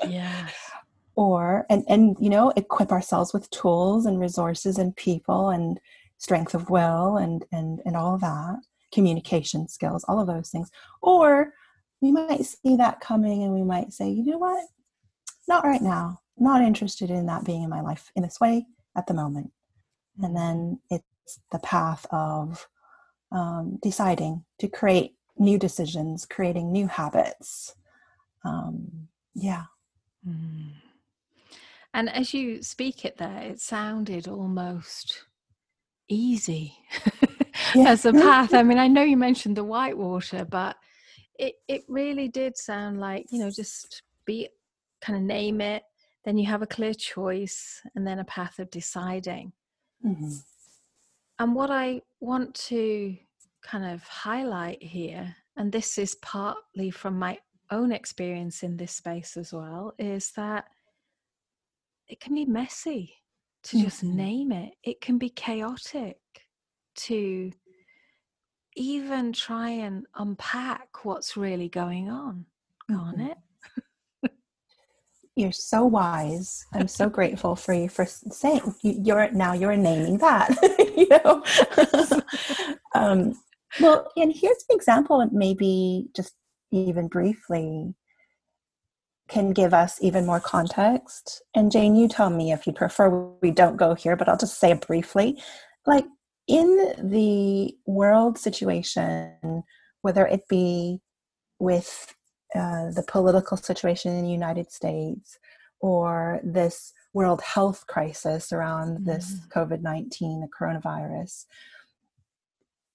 yes 0.06 0.52
or 1.16 1.66
and 1.68 1.84
and 1.88 2.16
you 2.20 2.30
know 2.30 2.50
equip 2.56 2.92
ourselves 2.92 3.32
with 3.32 3.50
tools 3.50 4.06
and 4.06 4.20
resources 4.20 4.78
and 4.78 4.96
people 4.96 5.50
and 5.50 5.80
strength 6.20 6.54
of 6.54 6.70
will 6.70 7.16
and 7.16 7.44
and 7.50 7.80
and 7.84 7.96
all 7.96 8.16
that 8.18 8.60
communication 8.92 9.68
skills 9.68 10.04
all 10.06 10.20
of 10.20 10.26
those 10.26 10.50
things. 10.50 10.70
Or 11.02 11.52
we 12.00 12.12
might 12.12 12.44
see 12.44 12.76
that 12.76 13.00
coming 13.00 13.42
and 13.42 13.52
we 13.52 13.64
might 13.64 13.92
say 13.92 14.08
you 14.08 14.24
know 14.24 14.38
what? 14.38 14.64
Not 15.48 15.64
right 15.64 15.82
now. 15.82 16.20
Not 16.38 16.62
interested 16.62 17.10
in 17.10 17.26
that 17.26 17.44
being 17.44 17.64
in 17.64 17.70
my 17.70 17.80
life 17.80 18.12
in 18.14 18.22
this 18.22 18.40
way 18.40 18.66
at 18.96 19.06
the 19.06 19.14
moment. 19.14 19.50
And 20.22 20.36
then 20.36 20.80
it's 20.90 21.40
the 21.50 21.58
path 21.58 22.06
of 22.10 22.68
um, 23.32 23.78
deciding 23.82 24.44
to 24.58 24.68
create 24.68 25.14
new 25.38 25.58
decisions 25.58 26.26
creating 26.26 26.70
new 26.70 26.86
habits. 26.86 27.74
Um, 28.44 29.08
yeah. 29.34 29.64
Mm. 30.28 30.72
And 31.92 32.08
as 32.10 32.32
you 32.34 32.62
speak 32.62 33.04
it 33.04 33.16
there, 33.16 33.40
it 33.40 33.60
sounded 33.60 34.28
almost 34.28 35.24
easy 36.10 36.74
yeah. 37.74 37.90
as 37.90 38.04
a 38.04 38.12
path. 38.12 38.52
I 38.52 38.62
mean, 38.62 38.78
I 38.78 38.88
know 38.88 39.02
you 39.02 39.16
mentioned 39.16 39.56
the 39.56 39.64
whitewater, 39.64 40.44
but 40.44 40.76
it, 41.38 41.54
it 41.68 41.84
really 41.88 42.28
did 42.28 42.58
sound 42.58 43.00
like, 43.00 43.26
you 43.30 43.38
know, 43.38 43.50
just 43.50 44.02
be 44.26 44.48
kind 45.00 45.16
of 45.16 45.22
name 45.24 45.60
it, 45.60 45.82
then 46.24 46.36
you 46.36 46.46
have 46.46 46.60
a 46.60 46.66
clear 46.66 46.92
choice, 46.92 47.80
and 47.94 48.06
then 48.06 48.18
a 48.18 48.24
path 48.24 48.58
of 48.58 48.70
deciding. 48.70 49.52
Mm-hmm. 50.04 50.32
And 51.38 51.54
what 51.54 51.70
I 51.70 52.02
want 52.20 52.54
to 52.66 53.16
kind 53.62 53.86
of 53.86 54.02
highlight 54.02 54.82
here, 54.82 55.34
and 55.56 55.72
this 55.72 55.96
is 55.96 56.16
partly 56.16 56.90
from 56.90 57.18
my 57.18 57.38
own 57.70 57.92
experience 57.92 58.62
in 58.62 58.76
this 58.76 58.92
space 58.92 59.38
as 59.38 59.52
well, 59.52 59.94
is 59.98 60.32
that 60.32 60.66
it 62.08 62.20
can 62.20 62.34
be 62.34 62.44
messy 62.44 63.19
to 63.64 63.76
mm-hmm. 63.76 63.84
just 63.84 64.02
name 64.02 64.52
it. 64.52 64.74
It 64.82 65.00
can 65.00 65.18
be 65.18 65.30
chaotic 65.30 66.18
to 66.96 67.52
even 68.76 69.32
try 69.32 69.70
and 69.70 70.06
unpack 70.14 71.04
what's 71.04 71.36
really 71.36 71.68
going 71.68 72.10
on, 72.10 72.46
can't 72.88 73.18
mm-hmm. 73.18 73.26
it? 73.26 73.38
You're 75.36 75.52
so 75.52 75.84
wise. 75.84 76.66
I'm 76.74 76.88
so 76.88 77.08
grateful 77.08 77.56
for 77.56 77.72
you 77.72 77.88
for 77.88 78.04
saying 78.04 78.74
you're 78.82 79.30
now 79.30 79.54
you're 79.54 79.76
naming 79.76 80.18
that. 80.18 80.50
you 80.96 81.08
know. 81.08 82.22
um, 82.94 83.32
well, 83.80 84.10
and 84.16 84.32
here's 84.34 84.64
an 84.68 84.76
example, 84.76 85.26
maybe 85.32 86.08
just 86.14 86.34
even 86.72 87.08
briefly 87.08 87.94
can 89.30 89.52
give 89.52 89.72
us 89.72 89.98
even 90.02 90.26
more 90.26 90.40
context. 90.40 91.42
And 91.54 91.70
Jane, 91.70 91.96
you 91.96 92.08
tell 92.08 92.30
me 92.30 92.52
if 92.52 92.66
you 92.66 92.72
prefer 92.72 93.08
we 93.40 93.50
don't 93.50 93.76
go 93.76 93.94
here, 93.94 94.16
but 94.16 94.28
I'll 94.28 94.36
just 94.36 94.58
say 94.58 94.72
briefly. 94.74 95.40
Like 95.86 96.04
in 96.48 96.94
the 96.98 97.74
world 97.86 98.38
situation, 98.38 99.62
whether 100.02 100.26
it 100.26 100.48
be 100.48 101.00
with 101.58 102.14
uh, 102.54 102.90
the 102.90 103.04
political 103.06 103.56
situation 103.56 104.12
in 104.12 104.24
the 104.24 104.30
United 104.30 104.72
States 104.72 105.38
or 105.80 106.40
this 106.42 106.92
world 107.14 107.40
health 107.42 107.86
crisis 107.86 108.52
around 108.52 108.98
mm-hmm. 108.98 109.04
this 109.04 109.40
COVID 109.54 109.80
19, 109.82 110.40
the 110.40 110.48
coronavirus, 110.48 111.46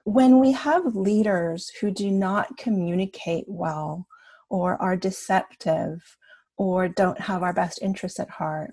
when 0.04 0.40
we 0.40 0.52
have 0.52 0.96
leaders 0.96 1.72
who 1.82 1.92
do 1.92 2.12
not 2.12 2.58
communicate 2.58 3.46
well 3.48 4.06
or 4.50 4.80
are 4.82 4.96
deceptive 4.96 6.18
or 6.58 6.88
don't 6.88 7.20
have 7.20 7.44
our 7.44 7.54
best 7.54 7.80
interests 7.82 8.20
at 8.20 8.30
heart. 8.30 8.72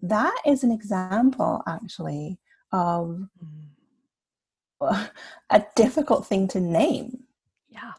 That 0.00 0.36
is 0.46 0.64
an 0.64 0.72
example, 0.72 1.62
actually, 1.66 2.38
of 2.72 3.28
a 5.50 5.64
difficult 5.76 6.26
thing 6.26 6.48
to 6.48 6.60
name. 6.60 7.24
Yeah. 7.68 7.92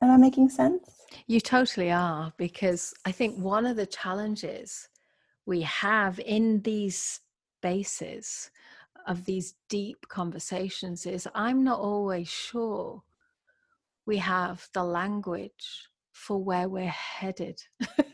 Am 0.00 0.10
I 0.10 0.16
making 0.16 0.48
sense? 0.48 0.98
You 1.26 1.40
totally 1.40 1.90
are, 1.90 2.32
because 2.36 2.94
I 3.04 3.12
think 3.12 3.38
one 3.38 3.66
of 3.66 3.76
the 3.76 3.86
challenges 3.86 4.88
we 5.46 5.62
have 5.62 6.20
in 6.20 6.62
these 6.62 7.20
spaces 7.58 8.50
of 9.06 9.24
these 9.24 9.54
deep 9.68 10.06
conversations 10.08 11.06
is 11.06 11.26
I'm 11.34 11.64
not 11.64 11.80
always 11.80 12.28
sure 12.28 13.02
we 14.06 14.18
have 14.18 14.68
the 14.74 14.84
language 14.84 15.88
for 16.12 16.42
where 16.42 16.68
we're 16.68 16.88
headed 16.88 17.60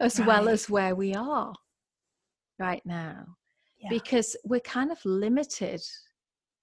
as 0.00 0.18
right. 0.18 0.28
well 0.28 0.48
as 0.48 0.68
where 0.68 0.94
we 0.94 1.14
are 1.14 1.54
right 2.58 2.82
now 2.84 3.24
yeah. 3.80 3.88
because 3.88 4.36
we're 4.44 4.60
kind 4.60 4.90
of 4.92 4.98
limited 5.04 5.82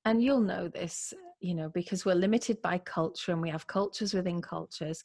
and 0.05 0.23
you'll 0.23 0.41
know 0.41 0.67
this 0.67 1.13
you 1.39 1.53
know 1.53 1.69
because 1.69 2.05
we're 2.05 2.15
limited 2.15 2.61
by 2.61 2.77
culture 2.79 3.31
and 3.31 3.41
we 3.41 3.49
have 3.49 3.67
cultures 3.67 4.13
within 4.13 4.41
cultures 4.41 5.03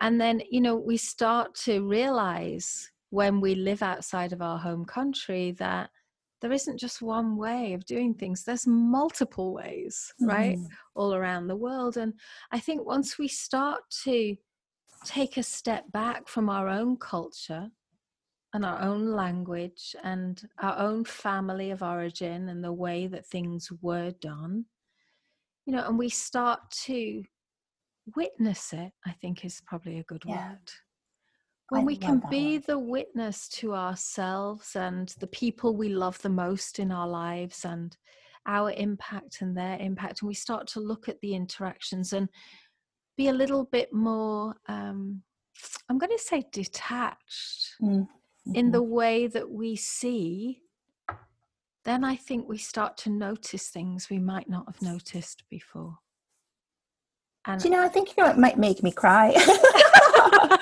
and 0.00 0.20
then 0.20 0.42
you 0.50 0.60
know 0.60 0.76
we 0.76 0.96
start 0.96 1.54
to 1.54 1.86
realize 1.86 2.90
when 3.10 3.40
we 3.40 3.54
live 3.54 3.82
outside 3.82 4.32
of 4.32 4.42
our 4.42 4.58
home 4.58 4.84
country 4.84 5.52
that 5.52 5.90
there 6.40 6.52
isn't 6.52 6.78
just 6.78 7.00
one 7.00 7.36
way 7.36 7.72
of 7.72 7.84
doing 7.86 8.14
things 8.14 8.42
there's 8.42 8.66
multiple 8.66 9.54
ways 9.54 10.12
mm-hmm. 10.20 10.30
right 10.30 10.58
all 10.94 11.14
around 11.14 11.46
the 11.46 11.56
world 11.56 11.96
and 11.96 12.12
i 12.50 12.58
think 12.58 12.84
once 12.84 13.18
we 13.18 13.28
start 13.28 13.80
to 14.02 14.36
take 15.04 15.36
a 15.36 15.42
step 15.42 15.90
back 15.92 16.28
from 16.28 16.48
our 16.48 16.68
own 16.68 16.96
culture 16.96 17.68
and 18.54 18.64
our 18.64 18.80
own 18.82 19.06
language 19.12 19.96
and 20.04 20.42
our 20.60 20.78
own 20.78 21.04
family 21.04 21.70
of 21.70 21.82
origin 21.82 22.48
and 22.48 22.62
the 22.62 22.72
way 22.72 23.06
that 23.06 23.26
things 23.26 23.70
were 23.80 24.10
done 24.20 24.64
you 25.66 25.72
know 25.72 25.84
and 25.86 25.98
we 25.98 26.08
start 26.08 26.60
to 26.70 27.22
witness 28.16 28.72
it 28.72 28.92
i 29.06 29.12
think 29.12 29.44
is 29.44 29.62
probably 29.66 29.98
a 29.98 30.04
good 30.04 30.22
yeah. 30.26 30.50
word 30.50 30.70
when 31.68 31.82
I 31.82 31.84
we 31.84 31.96
can 31.96 32.22
be 32.28 32.58
word. 32.58 32.64
the 32.66 32.78
witness 32.78 33.48
to 33.48 33.74
ourselves 33.74 34.76
and 34.76 35.08
the 35.20 35.28
people 35.28 35.76
we 35.76 35.88
love 35.88 36.20
the 36.20 36.28
most 36.28 36.78
in 36.78 36.92
our 36.92 37.08
lives 37.08 37.64
and 37.64 37.96
our 38.46 38.72
impact 38.72 39.40
and 39.40 39.56
their 39.56 39.78
impact 39.78 40.20
and 40.20 40.28
we 40.28 40.34
start 40.34 40.66
to 40.66 40.80
look 40.80 41.08
at 41.08 41.20
the 41.20 41.34
interactions 41.34 42.12
and 42.12 42.28
be 43.16 43.28
a 43.28 43.32
little 43.32 43.64
bit 43.64 43.92
more 43.92 44.54
um, 44.68 45.22
i'm 45.88 45.98
going 45.98 46.10
to 46.10 46.22
say 46.22 46.42
detached 46.52 47.74
mm-hmm. 47.80 48.54
in 48.54 48.70
the 48.70 48.82
way 48.82 49.26
that 49.26 49.50
we 49.50 49.76
see 49.76 50.60
then 51.84 52.04
i 52.04 52.16
think 52.16 52.48
we 52.48 52.58
start 52.58 52.96
to 52.96 53.10
notice 53.10 53.68
things 53.68 54.08
we 54.10 54.18
might 54.18 54.48
not 54.48 54.64
have 54.66 54.80
noticed 54.82 55.42
before. 55.50 55.96
And 57.46 57.60
Do 57.60 57.68
you 57.68 57.74
know 57.74 57.82
i 57.82 57.88
think 57.88 58.16
you 58.16 58.22
know 58.22 58.30
it 58.30 58.38
might 58.38 58.58
make 58.58 58.82
me 58.82 58.92
cry. 58.92 59.34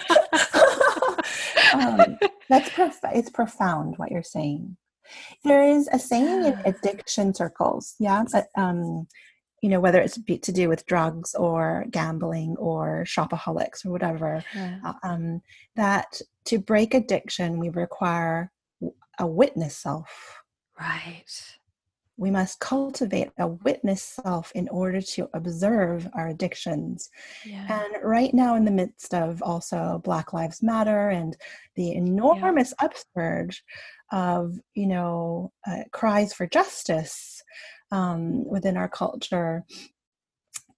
Um, 1.72 2.18
that's 2.48 2.70
prof- 2.70 2.98
it's 3.14 3.30
profound 3.30 3.96
what 3.96 4.10
you're 4.10 4.22
saying. 4.22 4.76
There 5.44 5.62
is 5.62 5.88
a 5.92 5.98
saying 5.98 6.44
in 6.44 6.60
addiction 6.64 7.34
circles 7.34 7.94
yeah 7.98 8.24
but, 8.30 8.46
um, 8.56 9.06
you 9.60 9.68
know 9.68 9.80
whether 9.80 10.00
it's 10.00 10.18
to 10.42 10.52
do 10.52 10.68
with 10.68 10.86
drugs 10.86 11.34
or 11.34 11.84
gambling 11.90 12.56
or 12.58 13.04
shopaholics 13.06 13.84
or 13.84 13.90
whatever 13.90 14.42
yeah. 14.54 14.78
Uh, 14.84 14.92
um, 15.02 15.42
that 15.76 16.20
to 16.44 16.58
break 16.58 16.94
addiction 16.94 17.58
we 17.58 17.68
require 17.68 18.50
a 19.20 19.26
witness 19.26 19.76
self. 19.76 20.42
Right. 20.80 21.24
We 22.16 22.30
must 22.30 22.60
cultivate 22.60 23.30
a 23.38 23.46
witness 23.48 24.02
self 24.02 24.50
in 24.54 24.68
order 24.68 25.00
to 25.00 25.28
observe 25.32 26.08
our 26.14 26.28
addictions. 26.28 27.08
Yeah. 27.46 27.66
And 27.68 28.02
right 28.02 28.34
now, 28.34 28.56
in 28.56 28.64
the 28.64 28.70
midst 28.70 29.14
of 29.14 29.42
also 29.42 30.00
Black 30.04 30.32
Lives 30.32 30.62
Matter 30.62 31.10
and 31.10 31.36
the 31.76 31.92
enormous 31.92 32.74
yeah. 32.78 32.88
upsurge 32.88 33.62
of, 34.12 34.58
you 34.74 34.86
know, 34.86 35.52
uh, 35.66 35.84
cries 35.92 36.32
for 36.34 36.46
justice 36.46 37.42
um, 37.90 38.44
within 38.48 38.76
our 38.76 38.88
culture, 38.88 39.64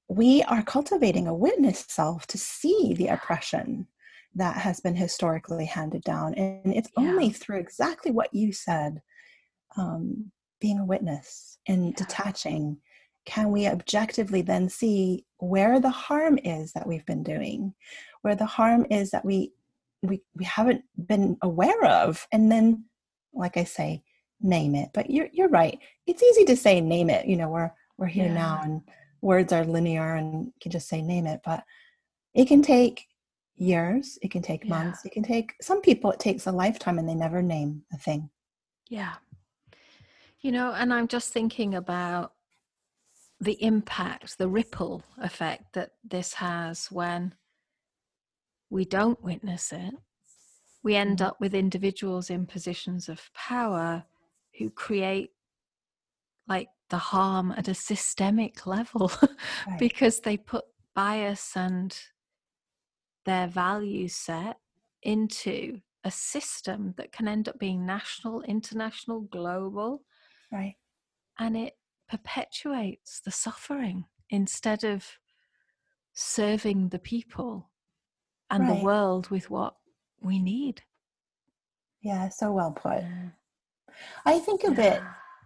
we 0.09 0.42
are 0.44 0.62
cultivating 0.62 1.27
a 1.27 1.35
witness 1.35 1.85
self 1.88 2.27
to 2.29 2.38
see 2.38 2.94
the 2.96 3.09
oppression 3.09 3.87
that 4.35 4.57
has 4.57 4.81
been 4.81 4.96
historically 4.96 5.66
handed 5.66 6.03
down. 6.03 6.35
And 6.35 6.75
it's 6.75 6.90
yeah. 6.96 7.05
only 7.05 7.31
through 7.31 7.59
exactly 7.59 8.11
what 8.11 8.33
you 8.33 8.53
said 8.53 9.03
um, 9.77 10.31
being 10.61 10.79
a 10.79 10.85
witness 10.85 11.59
and 11.66 11.88
yeah. 11.88 11.92
detaching 11.96 12.79
can 13.25 13.51
we 13.51 13.66
objectively 13.66 14.42
then 14.42 14.68
see 14.68 15.25
where 15.38 15.79
the 15.79 15.90
harm 15.90 16.38
is 16.38 16.72
that 16.72 16.87
we've 16.87 17.07
been 17.07 17.22
doing 17.22 17.75
where 18.22 18.35
the 18.35 18.46
harm 18.46 18.87
is 18.90 19.11
that 19.11 19.25
we 19.25 19.53
we, 20.03 20.20
we 20.35 20.44
haven't 20.44 20.83
been 21.07 21.37
aware 21.42 21.85
of 21.85 22.27
and 22.33 22.51
then 22.51 22.85
like 23.33 23.57
i 23.57 23.64
say 23.64 24.03
name 24.42 24.74
it 24.74 24.90
but 24.92 25.11
you're, 25.11 25.28
you're 25.33 25.48
right. 25.48 25.78
It's 26.07 26.22
easy 26.22 26.44
to 26.46 26.57
say 26.57 26.81
name 26.81 27.11
it 27.11 27.26
you 27.26 27.37
know 27.37 27.48
we're 27.48 27.72
we're 27.98 28.07
here 28.07 28.26
yeah. 28.26 28.35
now 28.35 28.61
and 28.62 28.83
words 29.20 29.52
are 29.52 29.64
linear 29.64 30.14
and 30.14 30.46
you 30.46 30.52
can 30.61 30.72
just 30.72 30.88
say 30.88 31.00
name 31.00 31.26
it 31.26 31.40
but 31.44 31.64
it 32.35 32.48
can 32.48 32.62
take 32.62 33.07
years 33.57 34.18
it 34.22 34.31
can 34.31 34.42
take 34.42 34.66
months 34.66 35.05
it 35.05 35.12
can 35.12 35.22
take 35.22 35.52
some 35.61 35.81
people 35.81 36.11
it 36.11 36.18
takes 36.18 36.46
a 36.46 36.52
lifetime 36.52 36.98
and 36.98 37.09
they 37.09 37.14
never 37.14 37.42
name 37.42 37.83
a 37.92 37.98
thing. 37.98 38.31
Yeah. 38.88 39.14
You 40.40 40.52
know 40.52 40.72
and 40.72 40.92
i'm 40.92 41.09
just 41.09 41.33
thinking 41.33 41.74
about 41.74 42.33
the 43.40 43.62
impact 43.62 44.38
the 44.38 44.48
ripple 44.48 45.02
effect 45.18 45.72
that 45.74 45.90
this 46.05 46.35
has 46.35 46.87
when 46.90 47.35
we 48.72 48.87
don't 48.87 49.22
witness 49.22 49.70
it. 49.70 49.94
We 50.83 50.96
end 50.96 51.18
mm. 51.18 51.26
up 51.26 51.40
with 51.40 51.55
individuals 51.55 52.31
in 52.31 52.46
positions 52.46 53.07
of 53.07 53.31
power 53.35 54.05
who 54.58 54.70
create 54.70 55.30
like 56.48 56.68
the 56.90 56.98
harm 56.98 57.52
at 57.56 57.68
a 57.68 57.74
systemic 57.74 58.66
level 58.66 59.10
right. 59.66 59.78
because 59.78 60.20
they 60.20 60.36
put 60.36 60.64
bias 60.94 61.52
and 61.56 61.96
their 63.24 63.46
value 63.46 64.08
set 64.08 64.56
into 65.02 65.80
a 66.04 66.10
system 66.10 66.94
that 66.96 67.12
can 67.12 67.28
end 67.28 67.48
up 67.48 67.58
being 67.58 67.86
national, 67.86 68.42
international, 68.42 69.22
global. 69.22 70.02
Right. 70.50 70.74
And 71.38 71.56
it 71.56 71.74
perpetuates 72.08 73.20
the 73.24 73.30
suffering 73.30 74.04
instead 74.30 74.84
of 74.84 75.06
serving 76.12 76.88
the 76.88 76.98
people 76.98 77.70
and 78.50 78.68
right. 78.68 78.78
the 78.78 78.84
world 78.84 79.30
with 79.30 79.50
what 79.50 79.74
we 80.20 80.40
need. 80.40 80.82
Yeah, 82.02 82.28
so 82.28 82.52
well 82.52 82.72
put. 82.72 83.04
I 84.24 84.38
think 84.38 84.64
of 84.64 84.78
it, 84.78 85.00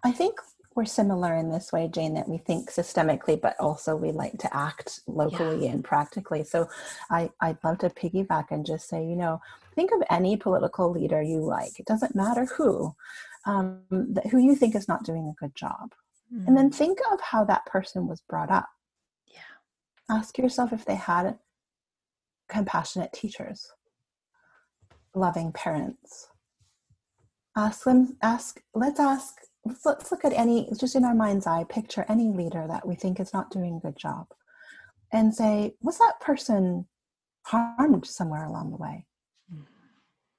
I 0.05 0.13
think 0.13 0.39
we're 0.75 0.85
similar 0.85 1.35
in 1.35 1.51
this 1.51 1.73
way, 1.73 1.89
Jane, 1.89 2.15
that 2.15 2.29
we 2.29 2.37
think 2.37 2.71
systemically, 2.71 3.41
but 3.41 3.57
also 3.59 3.97
we 3.97 4.13
like 4.13 4.39
to 4.39 4.57
act 4.57 5.01
locally 5.07 5.65
yeah. 5.65 5.73
and 5.73 5.83
practically. 5.83 6.45
So 6.45 6.69
I, 7.11 7.31
I'd 7.41 7.57
love 7.65 7.79
to 7.79 7.89
piggyback 7.89 8.51
and 8.51 8.65
just 8.65 8.89
say, 8.89 9.03
you 9.03 9.17
know, 9.17 9.41
think 9.75 9.91
of 9.93 10.03
any 10.11 10.37
political 10.37 10.93
leader 10.93 11.23
you 11.23 11.41
like. 11.41 11.81
It 11.81 11.87
doesn't 11.87 12.15
matter 12.15 12.45
who, 12.45 12.95
um, 13.47 13.81
that, 13.91 14.27
who 14.27 14.39
you 14.39 14.55
think 14.55 14.77
is 14.77 14.87
not 14.87 15.05
doing 15.05 15.27
a 15.27 15.41
good 15.41 15.55
job. 15.55 15.95
Mm. 16.33 16.47
And 16.47 16.57
then 16.57 16.71
mm. 16.71 16.75
think 16.75 16.99
of 17.11 17.21
how 17.23 17.45
that 17.45 17.65
person 17.65 18.07
was 18.07 18.21
brought 18.21 18.51
up. 18.51 18.69
Yeah. 19.29 19.39
Ask 20.11 20.37
yourself 20.37 20.75
if 20.75 20.85
they 20.85 20.97
had 20.97 21.39
compassionate 22.49 23.15
teachers, 23.15 23.73
loving 25.15 25.53
parents. 25.53 26.29
Ask 27.57 27.85
them, 27.85 28.17
ask, 28.23 28.61
let's 28.75 29.01
ask 29.01 29.37
let's 29.85 30.13
look 30.13 30.25
at 30.25 30.33
any 30.33 30.69
just 30.79 30.95
in 30.95 31.05
our 31.05 31.15
mind's 31.15 31.47
eye 31.47 31.65
picture 31.69 32.05
any 32.09 32.29
leader 32.29 32.67
that 32.69 32.87
we 32.87 32.95
think 32.95 33.19
is 33.19 33.33
not 33.33 33.51
doing 33.51 33.77
a 33.77 33.87
good 33.87 33.97
job 33.97 34.27
and 35.13 35.35
say 35.35 35.75
was 35.81 35.99
that 35.99 36.21
person 36.21 36.87
harmed 37.47 38.07
somewhere 38.07 38.45
along 38.45 38.71
the 38.71 38.77
way? 38.77 39.07
Mm. 39.53 39.65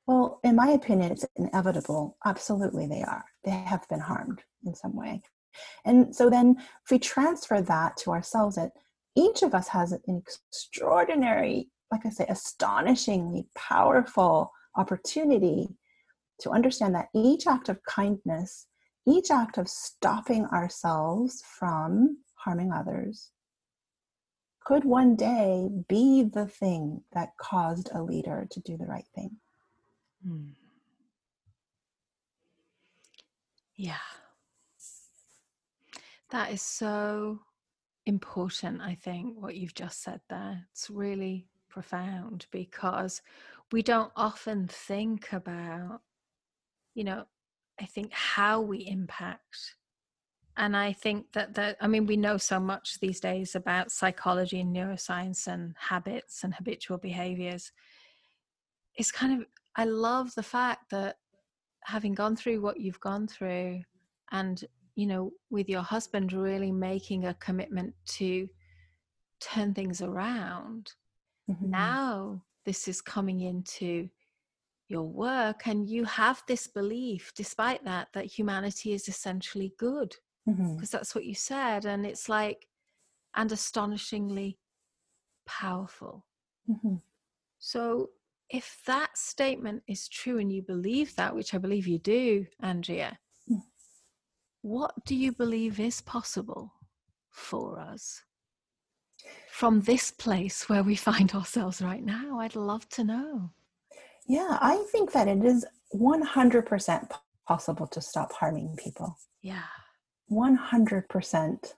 well 0.05 0.39
in 0.43 0.55
my 0.55 0.69
opinion 0.69 1.11
it's 1.11 1.25
inevitable. 1.35 2.17
Absolutely 2.25 2.87
they 2.87 3.03
are. 3.03 3.25
They 3.43 3.51
have 3.51 3.87
been 3.89 3.99
harmed 3.99 4.43
in 4.65 4.75
some 4.75 4.95
way. 4.95 5.21
And 5.85 6.15
so 6.15 6.29
then 6.29 6.55
if 6.57 6.91
we 6.91 6.99
transfer 6.99 7.61
that 7.61 7.97
to 7.97 8.11
ourselves 8.11 8.55
that 8.55 8.71
each 9.15 9.41
of 9.41 9.55
us 9.55 9.67
has 9.69 9.91
an 9.91 10.23
extraordinary 10.27 11.69
like 11.91 12.05
i 12.05 12.09
say 12.09 12.25
astonishingly 12.27 13.47
powerful 13.55 14.51
opportunity 14.75 15.69
to 16.39 16.51
understand 16.51 16.95
that 16.95 17.09
each 17.13 17.47
act 17.47 17.69
of 17.69 17.83
kindness 17.83 18.67
each 19.07 19.31
act 19.31 19.57
of 19.57 19.69
stopping 19.69 20.45
ourselves 20.47 21.41
from 21.57 22.17
harming 22.35 22.73
others 22.73 23.31
could 24.67 24.83
one 24.83 25.15
day 25.15 25.69
be 25.87 26.23
the 26.23 26.45
thing 26.45 27.01
that 27.13 27.29
caused 27.37 27.89
a 27.93 28.03
leader 28.03 28.45
to 28.51 28.59
do 28.59 28.75
the 28.75 28.85
right 28.85 29.07
thing. 29.15 29.31
Hmm. 30.21 30.47
Yeah. 33.77 33.95
That 36.31 36.51
is 36.51 36.61
so 36.61 37.39
important, 38.05 38.81
I 38.81 38.95
think, 38.95 39.41
what 39.41 39.55
you've 39.55 39.73
just 39.73 40.03
said 40.03 40.19
there. 40.29 40.67
It's 40.73 40.89
really 40.89 41.47
profound 41.69 42.47
because 42.51 43.21
we 43.71 43.81
don't 43.81 44.11
often 44.17 44.67
think 44.67 45.31
about, 45.31 46.01
you 46.97 47.03
know, 47.03 47.25
I 47.79 47.85
think 47.85 48.11
how 48.11 48.59
we 48.59 48.79
impact. 48.87 49.75
And 50.57 50.75
I 50.75 50.93
think 50.93 51.31
that 51.33 51.53
that 51.53 51.77
I 51.79 51.87
mean 51.87 52.07
we 52.07 52.17
know 52.17 52.37
so 52.37 52.59
much 52.59 52.99
these 52.99 53.19
days 53.19 53.53
about 53.53 53.91
psychology 53.91 54.59
and 54.59 54.75
neuroscience 54.75 55.45
and 55.45 55.75
habits 55.79 56.43
and 56.43 56.55
habitual 56.55 56.97
behaviors. 56.97 57.71
It's 58.95 59.11
kind 59.11 59.39
of 59.39 59.47
I 59.75 59.85
love 59.85 60.33
the 60.33 60.41
fact 60.41 60.89
that 60.89 61.17
having 61.83 62.15
gone 62.15 62.35
through 62.35 62.61
what 62.61 62.79
you've 62.79 62.99
gone 62.99 63.27
through 63.27 63.83
and 64.31 64.65
you 64.95 65.05
know 65.05 65.31
with 65.51 65.69
your 65.69 65.83
husband 65.83 66.33
really 66.33 66.71
making 66.71 67.25
a 67.25 67.35
commitment 67.35 67.93
to 68.07 68.49
turn 69.39 69.75
things 69.75 70.01
around 70.01 70.91
mm-hmm. 71.49 71.69
now 71.69 72.41
this 72.65 72.87
is 72.87 72.99
coming 72.99 73.41
into 73.41 74.09
your 74.89 75.03
work 75.03 75.67
and 75.67 75.89
you 75.89 76.05
have 76.05 76.41
this 76.47 76.67
belief 76.67 77.31
despite 77.35 77.83
that 77.83 78.07
that 78.13 78.25
humanity 78.25 78.93
is 78.93 79.07
essentially 79.07 79.73
good 79.77 80.15
because 80.45 80.59
mm-hmm. 80.59 80.85
that's 80.91 81.13
what 81.13 81.25
you 81.25 81.35
said 81.35 81.85
and 81.85 82.05
it's 82.05 82.29
like 82.29 82.67
and 83.35 83.51
astonishingly 83.51 84.57
powerful 85.45 86.25
mm-hmm. 86.69 86.95
so 87.59 88.09
if 88.49 88.81
that 88.85 89.17
statement 89.17 89.83
is 89.87 90.07
true 90.07 90.39
and 90.39 90.51
you 90.53 90.61
believe 90.61 91.13
that 91.15 91.35
which 91.35 91.53
i 91.53 91.57
believe 91.57 91.85
you 91.85 91.99
do 91.99 92.45
andrea 92.61 93.17
mm. 93.49 93.61
what 94.61 94.93
do 95.05 95.15
you 95.15 95.33
believe 95.33 95.79
is 95.79 96.01
possible 96.01 96.71
for 97.29 97.77
us 97.77 98.23
from 99.51 99.81
this 99.81 100.11
place 100.11 100.69
where 100.69 100.83
we 100.83 100.95
find 100.95 101.33
ourselves 101.33 101.81
right 101.81 102.03
now 102.05 102.39
i'd 102.39 102.55
love 102.55 102.87
to 102.87 103.03
know 103.03 103.51
yeah, 104.27 104.57
I 104.61 104.83
think 104.91 105.13
that 105.13 105.27
it 105.27 105.43
is 105.43 105.65
100% 105.95 107.11
possible 107.47 107.87
to 107.87 108.01
stop 108.01 108.33
harming 108.33 108.75
people. 108.77 109.17
Yeah. 109.41 109.63
100%. 110.31 111.73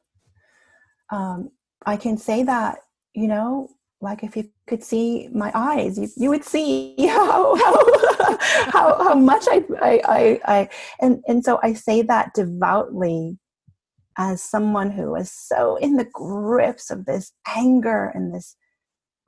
Um, 1.12 1.52
I 1.86 1.96
can 1.98 2.18
say 2.18 2.44
that, 2.44 2.80
you 3.14 3.28
know, 3.28 3.70
like 4.02 4.24
if 4.24 4.36
you 4.36 4.50
could 4.68 4.84
see 4.84 5.30
my 5.34 5.52
eyes, 5.54 6.00
you, 6.00 6.08
you 6.16 6.30
would 6.30 6.44
see 6.44 6.96
how 7.00 7.56
how, 7.56 8.38
how, 8.72 9.04
how 9.04 9.16
much 9.16 9.46
I, 9.50 9.64
I, 9.82 10.02
I, 10.06 10.42
I, 10.46 10.70
and, 11.02 11.22
and 11.28 11.44
so 11.44 11.60
I 11.62 11.74
say 11.74 12.02
that 12.04 12.34
devoutly 12.34 13.38
as 14.18 14.42
someone 14.42 14.92
who 14.92 15.16
is 15.16 15.32
so 15.32 15.76
in 15.78 15.98
the 15.98 16.08
grips 16.12 16.90
of 16.90 17.06
this 17.06 17.32
anger 17.48 18.12
and 18.14 18.34
this 18.34 18.56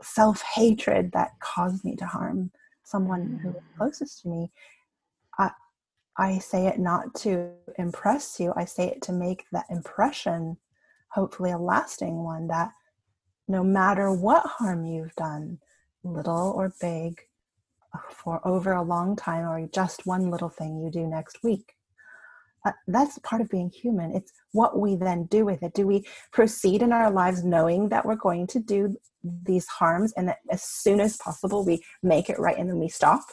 self 0.01 0.41
hatred 0.55 1.11
that 1.13 1.31
caused 1.41 1.85
me 1.85 1.95
to 1.97 2.05
harm 2.05 2.51
someone 2.91 3.39
who 3.41 3.49
is 3.49 3.55
mm-hmm. 3.55 3.77
closest 3.77 4.21
to 4.21 4.27
me, 4.27 4.51
I, 5.39 5.51
I 6.17 6.37
say 6.39 6.67
it 6.67 6.79
not 6.79 7.15
to 7.15 7.51
impress 7.79 8.39
you. 8.39 8.53
I 8.55 8.65
say 8.65 8.87
it 8.87 9.01
to 9.03 9.13
make 9.13 9.45
that 9.51 9.65
impression, 9.69 10.57
hopefully 11.09 11.51
a 11.51 11.57
lasting 11.57 12.23
one, 12.23 12.47
that 12.47 12.71
no 13.47 13.63
matter 13.63 14.11
what 14.11 14.45
harm 14.45 14.85
you've 14.85 15.15
done, 15.15 15.59
little 16.03 16.53
or 16.55 16.73
big, 16.81 17.21
uh, 17.93 17.99
for 18.09 18.45
over 18.47 18.73
a 18.73 18.83
long 18.83 19.15
time 19.15 19.47
or 19.47 19.67
just 19.67 20.05
one 20.05 20.29
little 20.29 20.49
thing 20.49 20.77
you 20.77 20.91
do 20.91 21.07
next 21.07 21.43
week 21.43 21.73
uh, 22.65 22.71
that's 22.87 23.17
part 23.19 23.41
of 23.41 23.49
being 23.49 23.69
human. 23.69 24.15
It's 24.15 24.31
what 24.51 24.79
we 24.79 24.95
then 24.95 25.25
do 25.25 25.45
with 25.45 25.63
it. 25.63 25.73
Do 25.73 25.87
we 25.87 26.05
proceed 26.31 26.81
in 26.81 26.91
our 26.91 27.09
lives 27.11 27.43
knowing 27.43 27.89
that 27.89 28.05
we're 28.05 28.15
going 28.15 28.47
to 28.47 28.59
do 28.59 28.95
these 29.23 29.67
harms 29.67 30.13
and 30.17 30.27
that 30.27 30.39
as 30.49 30.63
soon 30.63 30.99
as 30.99 31.17
possible 31.17 31.63
we 31.63 31.83
make 32.03 32.29
it 32.29 32.39
right 32.39 32.57
and 32.57 32.69
then 32.69 32.77
we 32.77 32.89
stop? 32.89 33.23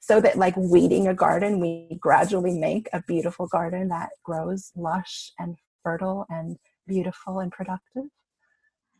So 0.00 0.20
that 0.20 0.38
like 0.38 0.56
weeding 0.56 1.06
a 1.06 1.14
garden 1.14 1.60
we 1.60 1.98
gradually 2.00 2.58
make 2.58 2.88
a 2.92 3.02
beautiful 3.06 3.46
garden 3.46 3.88
that 3.88 4.10
grows 4.24 4.72
lush 4.74 5.32
and 5.38 5.56
fertile 5.82 6.26
and 6.30 6.56
beautiful 6.86 7.40
and 7.40 7.52
productive? 7.52 8.04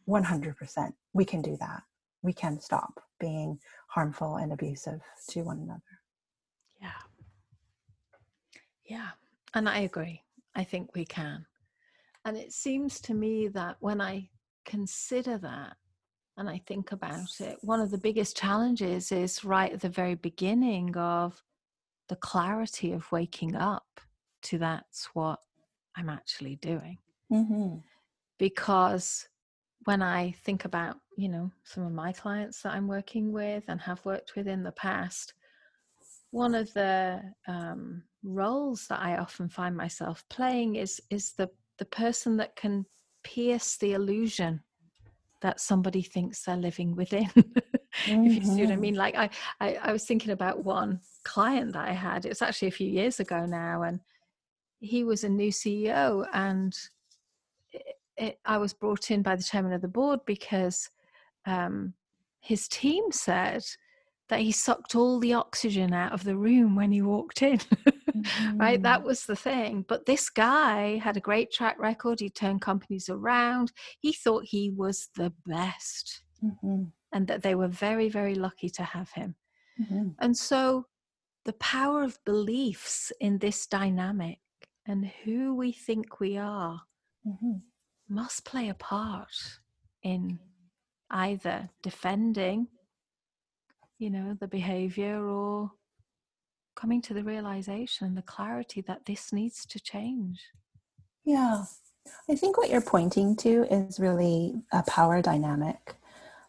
100% 0.07 0.93
we 1.15 1.25
can 1.25 1.43
do 1.43 1.57
that. 1.61 1.83
We 2.23 2.33
can 2.33 2.61
stop 2.61 3.01
being 3.19 3.59
harmful 3.89 4.37
and 4.37 4.53
abusive 4.53 5.01
to 5.31 5.43
one 5.43 5.61
another. 5.61 5.81
Yeah. 6.81 6.91
Yeah 8.85 9.11
and 9.55 9.69
I 9.69 9.81
agree. 9.81 10.23
I 10.55 10.65
think 10.65 10.95
we 10.95 11.05
can. 11.05 11.47
And 12.25 12.37
it 12.37 12.53
seems 12.53 13.01
to 13.03 13.15
me 13.15 13.49
that 13.49 13.77
when 13.81 14.01
I 14.01 14.29
consider 14.65 15.39
that 15.39 15.77
and 16.37 16.49
I 16.49 16.61
think 16.67 16.93
about 16.93 17.41
it, 17.41 17.59
one 17.63 17.81
of 17.81 17.91
the 17.91 17.99
biggest 17.99 18.37
challenges 18.37 19.11
is 19.13 19.45
right 19.45 19.73
at 19.73 19.81
the 19.81 19.89
very 19.89 20.15
beginning 20.15 20.97
of 20.97 21.43
the 22.09 22.17
clarity 22.17 22.93
of 22.93 23.11
waking 23.13 23.57
up 23.57 24.01
to 24.43 24.59
that's 24.59 25.09
what 25.15 25.41
I'm 25.97 26.09
actually 26.09 26.57
doing. 26.57 26.99
Mm-hmm. 27.33 27.79
Because 28.39 29.29
when 29.85 30.03
I 30.03 30.33
think 30.45 30.65
about, 30.65 30.97
you 31.17 31.29
know, 31.29 31.51
some 31.65 31.85
of 31.85 31.93
my 31.93 32.13
clients 32.13 32.63
that 32.63 32.75
I'm 32.75 32.87
working 32.87 33.33
with 33.33 33.65
and 33.69 33.81
have 33.81 34.05
worked 34.05 34.37
with 34.37 34.47
in 34.47 34.63
the 34.63 34.73
past, 34.73 35.35
one 36.31 36.55
of 36.55 36.73
the 36.75 37.21
um, 37.47 38.03
roles 38.23 38.87
that 38.89 39.01
I 39.01 39.17
often 39.17 39.49
find 39.49 39.77
myself 39.77 40.25
playing 40.29 40.77
is 40.77 41.01
is 41.11 41.33
the 41.33 41.51
the 41.79 41.85
person 41.85 42.37
that 42.39 42.57
can 42.57 42.87
pierce 43.23 43.77
the 43.77 43.93
illusion 43.93 44.63
that 45.41 45.61
somebody 45.61 46.03
thinks 46.03 46.43
they're 46.43 46.57
living 46.57 46.97
within. 46.97 47.29
mm-hmm. 47.29 48.27
if 48.27 48.35
you 48.35 48.45
see 48.45 48.51
what 48.51 48.61
I 48.61 48.73
mm-hmm. 48.73 48.81
mean. 48.81 48.95
Like 48.95 49.17
I, 49.17 49.31
I, 49.61 49.75
I 49.83 49.93
was 49.93 50.05
thinking 50.05 50.33
about 50.33 50.65
one 50.65 51.01
client 51.25 51.73
that 51.75 51.89
I 51.89 51.93
had. 51.93 52.27
It's 52.27 52.43
actually 52.43 52.69
a 52.69 52.73
few 52.73 52.89
years 52.89 53.21
ago 53.21 53.47
now, 53.47 53.83
and 53.83 54.01
he 54.81 55.05
was 55.05 55.25
a 55.25 55.29
new 55.29 55.53
CEO, 55.53 56.27
and 56.33 56.77
it, 57.73 57.83
it, 58.17 58.39
I 58.45 58.59
was 58.59 58.75
brought 58.75 59.11
in 59.11 59.23
by 59.23 59.37
the 59.37 59.43
chairman 59.43 59.73
of 59.73 59.81
the 59.81 59.89
board 59.89 60.21
because 60.27 60.91
um, 61.47 61.95
his 62.41 62.69
team 62.69 63.05
said 63.11 63.63
that 64.29 64.41
he 64.41 64.53
sucked 64.53 64.95
all 64.95 65.19
the 65.19 65.35
oxygen 65.35 65.93
out 65.93 66.13
of 66.13 66.25
the 66.25 66.37
room 66.37 66.77
when 66.77 66.93
he 66.93 67.03
walked 67.03 67.43
in. 67.43 67.59
mm-hmm. 67.59 68.59
Right? 68.59 68.83
That 68.83 69.03
mm. 69.03 69.05
was 69.05 69.25
the 69.25 69.37
thing. 69.37 69.85
But 69.89 70.07
this 70.07 70.29
guy 70.29 70.97
had 70.97 71.17
a 71.17 71.21
great 71.21 71.53
track 71.53 71.79
record. 71.79 72.21
He 72.21 72.31
turned 72.31 72.61
companies 72.61 73.09
around. 73.09 73.73
He 74.01 74.13
thought 74.13 74.45
he 74.45 74.71
was 74.71 75.09
the 75.17 75.33
best. 75.47 76.23
Mm-hmm. 76.45 76.85
And 77.13 77.27
that 77.29 77.43
they 77.43 77.55
were 77.55 77.69
very, 77.69 78.09
very 78.09 78.35
lucky 78.35 78.69
to 78.71 78.83
have 78.83 79.11
him. 79.13 79.37
Mm-hmm. 79.81 80.09
And 80.19 80.37
so 80.37 80.87
the 81.45 81.53
power 81.55 82.03
of 82.03 82.19
beliefs 82.25 83.13
in 83.21 83.39
this 83.39 83.67
dynamic 83.67 84.41
and 84.87 85.11
who 85.25 85.55
we 85.55 85.73
think 85.73 86.21
we 86.21 86.37
are 86.37 86.83
mm-hmm. 87.27 87.59
must 88.09 88.45
play 88.45 88.69
a 88.69 88.75
part 88.75 89.61
in 90.03 90.39
either 91.11 91.71
defending 91.83 92.69
you 93.99 94.11
know, 94.11 94.37
the 94.39 94.49
behavior 94.49 95.27
or 95.27 95.73
coming 96.77 97.03
to 97.03 97.15
the 97.15 97.25
realization, 97.25 98.15
the 98.15 98.23
clarity 98.23 98.81
that 98.83 99.05
this 99.07 99.33
needs 99.33 99.67
to 99.67 99.81
change. 99.81 100.41
Yeah. 101.25 101.65
I 102.31 102.37
think 102.37 102.57
what 102.57 102.71
you're 102.71 102.81
pointing 102.81 103.37
to 103.37 103.67
is 103.71 104.01
really 104.01 104.55
a 104.73 104.83
power 104.85 105.21
dynamic. 105.21 105.97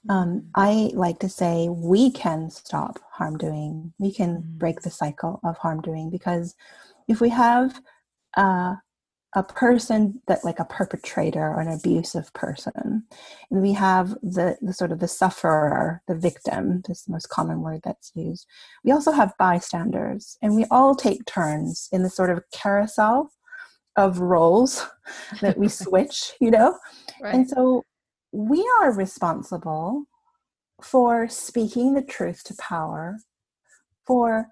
Um, 0.07 0.29
mm-hmm. 0.29 0.47
I 0.55 0.91
like 0.93 1.19
to 1.19 1.29
say 1.29 1.67
we 1.69 2.11
can 2.11 2.49
stop 2.49 2.99
harm 3.11 3.37
doing. 3.37 3.93
We 3.97 4.13
can 4.13 4.43
break 4.57 4.81
the 4.81 4.91
cycle 4.91 5.39
of 5.43 5.57
harm 5.57 5.81
doing 5.81 6.09
because 6.09 6.55
if 7.07 7.19
we 7.19 7.29
have 7.29 7.81
uh, 8.37 8.75
a 9.35 9.43
person 9.43 10.21
that 10.27 10.43
like 10.43 10.59
a 10.59 10.65
perpetrator 10.65 11.41
or 11.41 11.59
an 11.59 11.67
abusive 11.67 12.33
person. 12.33 13.03
And 13.51 13.61
we 13.61 13.73
have 13.73 14.09
the, 14.23 14.57
the 14.61 14.73
sort 14.73 14.91
of 14.91 14.99
the 14.99 15.07
sufferer 15.07 16.01
the 16.07 16.15
victim 16.15 16.81
this 16.87 16.99
is 16.99 17.05
the 17.05 17.11
most 17.11 17.29
common 17.29 17.61
word 17.61 17.81
that's 17.83 18.11
used. 18.15 18.47
We 18.83 18.91
also 18.91 19.11
have 19.11 19.37
bystanders 19.37 20.37
and 20.41 20.55
we 20.55 20.65
all 20.71 20.95
take 20.95 21.25
turns 21.25 21.89
in 21.91 22.01
the 22.01 22.09
sort 22.09 22.31
of 22.31 22.43
carousel 22.51 23.31
of 23.95 24.19
roles 24.19 24.87
that 25.41 25.57
we 25.57 25.67
switch 25.69 26.33
you 26.41 26.49
know? 26.49 26.79
Right. 27.21 27.35
and 27.35 27.47
so 27.47 27.83
we 28.31 28.67
are 28.81 28.91
responsible 28.91 30.05
for 30.81 31.27
speaking 31.27 31.93
the 31.93 32.01
truth 32.01 32.43
to 32.45 32.55
power 32.55 33.17
for 34.07 34.47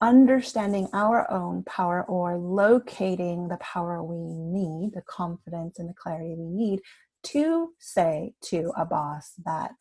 understanding 0.00 0.88
our 0.92 1.30
own 1.30 1.62
power 1.64 2.04
or 2.04 2.36
locating 2.36 3.48
the 3.48 3.58
power 3.58 4.02
we 4.02 4.16
need, 4.16 4.92
the 4.94 5.02
confidence 5.02 5.78
and 5.78 5.88
the 5.88 5.94
clarity 5.94 6.34
we 6.38 6.48
need 6.48 6.80
to 7.22 7.72
say 7.78 8.32
to 8.42 8.72
a 8.76 8.84
boss 8.84 9.32
that 9.44 9.72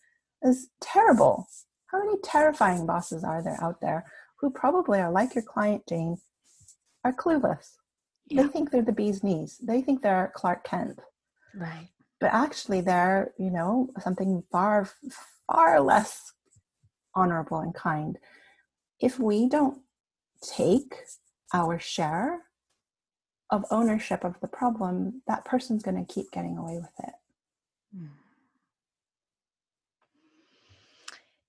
is 0.43 0.69
terrible. 0.81 1.47
How 1.87 2.03
many 2.03 2.17
terrifying 2.23 2.85
bosses 2.85 3.23
are 3.23 3.41
there 3.41 3.57
out 3.61 3.81
there 3.81 4.05
who 4.39 4.51
probably 4.51 4.99
are 4.99 5.11
like 5.11 5.35
your 5.35 5.43
client, 5.43 5.83
Jane, 5.87 6.17
are 7.03 7.13
clueless? 7.13 7.71
Yeah. 8.27 8.43
They 8.43 8.49
think 8.49 8.71
they're 8.71 8.81
the 8.81 8.91
bee's 8.91 9.23
knees. 9.23 9.57
They 9.63 9.81
think 9.81 10.01
they're 10.01 10.31
Clark 10.35 10.63
Kent. 10.65 10.99
Right. 11.55 11.89
But 12.19 12.33
actually, 12.33 12.81
they're, 12.81 13.31
you 13.39 13.49
know, 13.49 13.89
something 13.99 14.43
far, 14.51 14.89
far 15.49 15.79
less 15.79 16.33
honorable 17.15 17.59
and 17.59 17.73
kind. 17.73 18.17
If 18.99 19.17
we 19.17 19.47
don't 19.47 19.79
take 20.41 20.95
our 21.53 21.79
share 21.79 22.43
of 23.51 23.65
ownership 23.71 24.23
of 24.23 24.39
the 24.41 24.47
problem, 24.47 25.21
that 25.27 25.45
person's 25.45 25.83
going 25.83 26.05
to 26.05 26.13
keep 26.13 26.31
getting 26.31 26.57
away 26.57 26.75
with 26.75 27.07
it. 27.07 27.13
Hmm. 27.95 28.05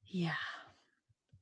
Yeah. 0.06 0.32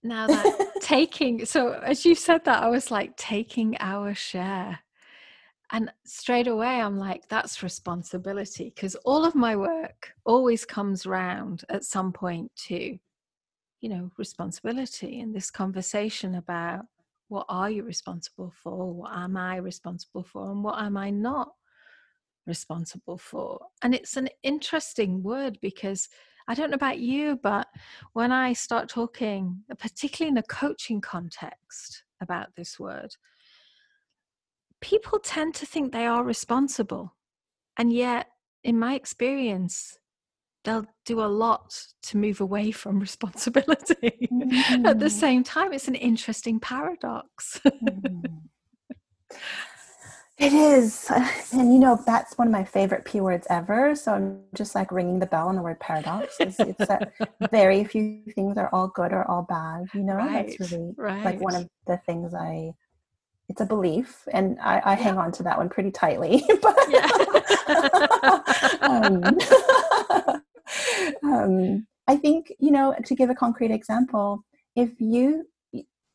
Now 0.03 0.27
that 0.27 0.73
taking, 0.81 1.45
so 1.45 1.73
as 1.73 2.05
you 2.05 2.15
said 2.15 2.45
that, 2.45 2.63
I 2.63 2.69
was 2.69 2.91
like, 2.91 3.17
taking 3.17 3.77
our 3.81 4.15
share. 4.15 4.81
And 5.71 5.93
straight 6.05 6.49
away, 6.49 6.81
I'm 6.81 6.99
like, 6.99 7.29
that's 7.29 7.63
responsibility 7.63 8.73
because 8.75 8.95
all 9.05 9.25
of 9.25 9.35
my 9.35 9.55
work 9.55 10.13
always 10.25 10.65
comes 10.65 11.07
round 11.07 11.65
at 11.69 11.85
some 11.85 12.11
point 12.13 12.51
to, 12.69 12.99
you 13.81 13.89
know, 13.89 14.11
responsibility 14.17 15.21
and 15.21 15.35
this 15.35 15.51
conversation 15.51 16.37
about 16.37 16.87
what 17.29 17.47
are 17.49 17.71
you 17.71 17.83
responsible 17.83 18.53
for? 18.63 18.93
What 18.93 19.13
am 19.13 19.37
I 19.37 19.57
responsible 19.57 20.25
for? 20.25 20.51
And 20.51 20.65
what 20.65 20.81
am 20.81 20.97
I 20.97 21.11
not 21.11 21.53
responsible 22.47 23.19
for? 23.19 23.61
And 23.83 23.95
it's 23.95 24.17
an 24.17 24.29
interesting 24.43 25.23
word 25.23 25.59
because 25.61 26.09
I 26.49 26.55
don't 26.55 26.71
know 26.71 26.77
about 26.77 26.99
you, 26.99 27.39
but 27.43 27.67
when 28.15 28.33
I 28.33 28.55
start 28.55 28.89
talking, 28.89 29.63
particularly 29.79 30.31
in 30.31 30.39
a 30.39 30.43
coaching 30.43 31.01
context, 31.01 32.05
about 32.21 32.49
this 32.57 32.79
word, 32.79 33.15
people 34.81 35.19
tend 35.19 35.55
to 35.57 35.67
think 35.67 35.93
they 35.93 36.07
are 36.07 36.25
responsible. 36.25 37.15
And 37.77 37.93
yet, 37.93 38.29
in 38.65 38.79
my 38.79 38.95
experience, 38.95 39.98
they'll 40.69 40.87
do 41.07 41.21
a 41.21 41.25
lot 41.25 41.75
to 42.03 42.19
move 42.19 42.43
away 42.43 42.71
from 42.71 43.01
responsibility 43.09 44.29
mm. 44.31 44.85
at 44.85 44.99
the 44.99 45.07
mm. 45.07 45.11
same 45.11 45.43
time 45.43 45.73
it's 45.73 45.89
an 45.89 45.95
interesting 45.95 46.61
paradox 46.61 47.59
mm. 47.65 48.41
it 50.37 50.53
is 50.53 51.11
and 51.53 51.73
you 51.73 51.79
know 51.79 51.99
that's 52.07 52.37
one 52.37 52.47
of 52.47 52.53
my 52.53 52.65
favorite 52.65 53.05
p 53.07 53.21
words 53.21 53.47
ever 53.49 53.97
so 53.97 54.13
i'm 54.13 54.41
just 54.55 54.75
like 54.75 54.93
ringing 54.93 55.19
the 55.19 55.27
bell 55.27 55.49
on 55.49 55.57
the 55.57 55.63
word 55.63 55.81
paradox 55.81 56.37
it's, 56.39 56.61
it's 56.61 56.87
that 56.87 57.13
very 57.51 57.83
few 57.83 58.23
things 58.35 58.59
are 58.59 58.69
all 58.75 58.89
good 58.89 59.13
or 59.13 59.29
all 59.31 59.47
bad 59.49 59.87
you 59.95 60.03
know 60.03 60.17
right. 60.17 60.49
that's 60.59 60.73
really 60.73 60.93
right. 60.99 61.25
like 61.25 61.41
one 61.41 61.55
of 61.55 61.67
the 61.87 61.97
things 62.05 62.35
i 62.35 62.71
it's 63.49 63.63
a 63.63 63.67
belief 63.67 64.29
and 64.35 64.59
i, 64.61 64.79
I 64.81 64.93
yeah. 64.93 64.97
hang 64.97 65.19
on 65.19 65.33
to 65.33 65.43
that 65.45 65.57
one 65.57 65.71
pretty 65.71 65.91
tightly 65.91 66.45
but 66.63 66.77
um, 68.83 69.23
um, 71.23 71.87
I 72.07 72.17
think 72.17 72.53
you 72.59 72.71
know 72.71 72.95
to 73.05 73.15
give 73.15 73.31
a 73.31 73.35
concrete 73.35 73.71
example, 73.71 74.45
if 74.77 74.91
you 75.01 75.45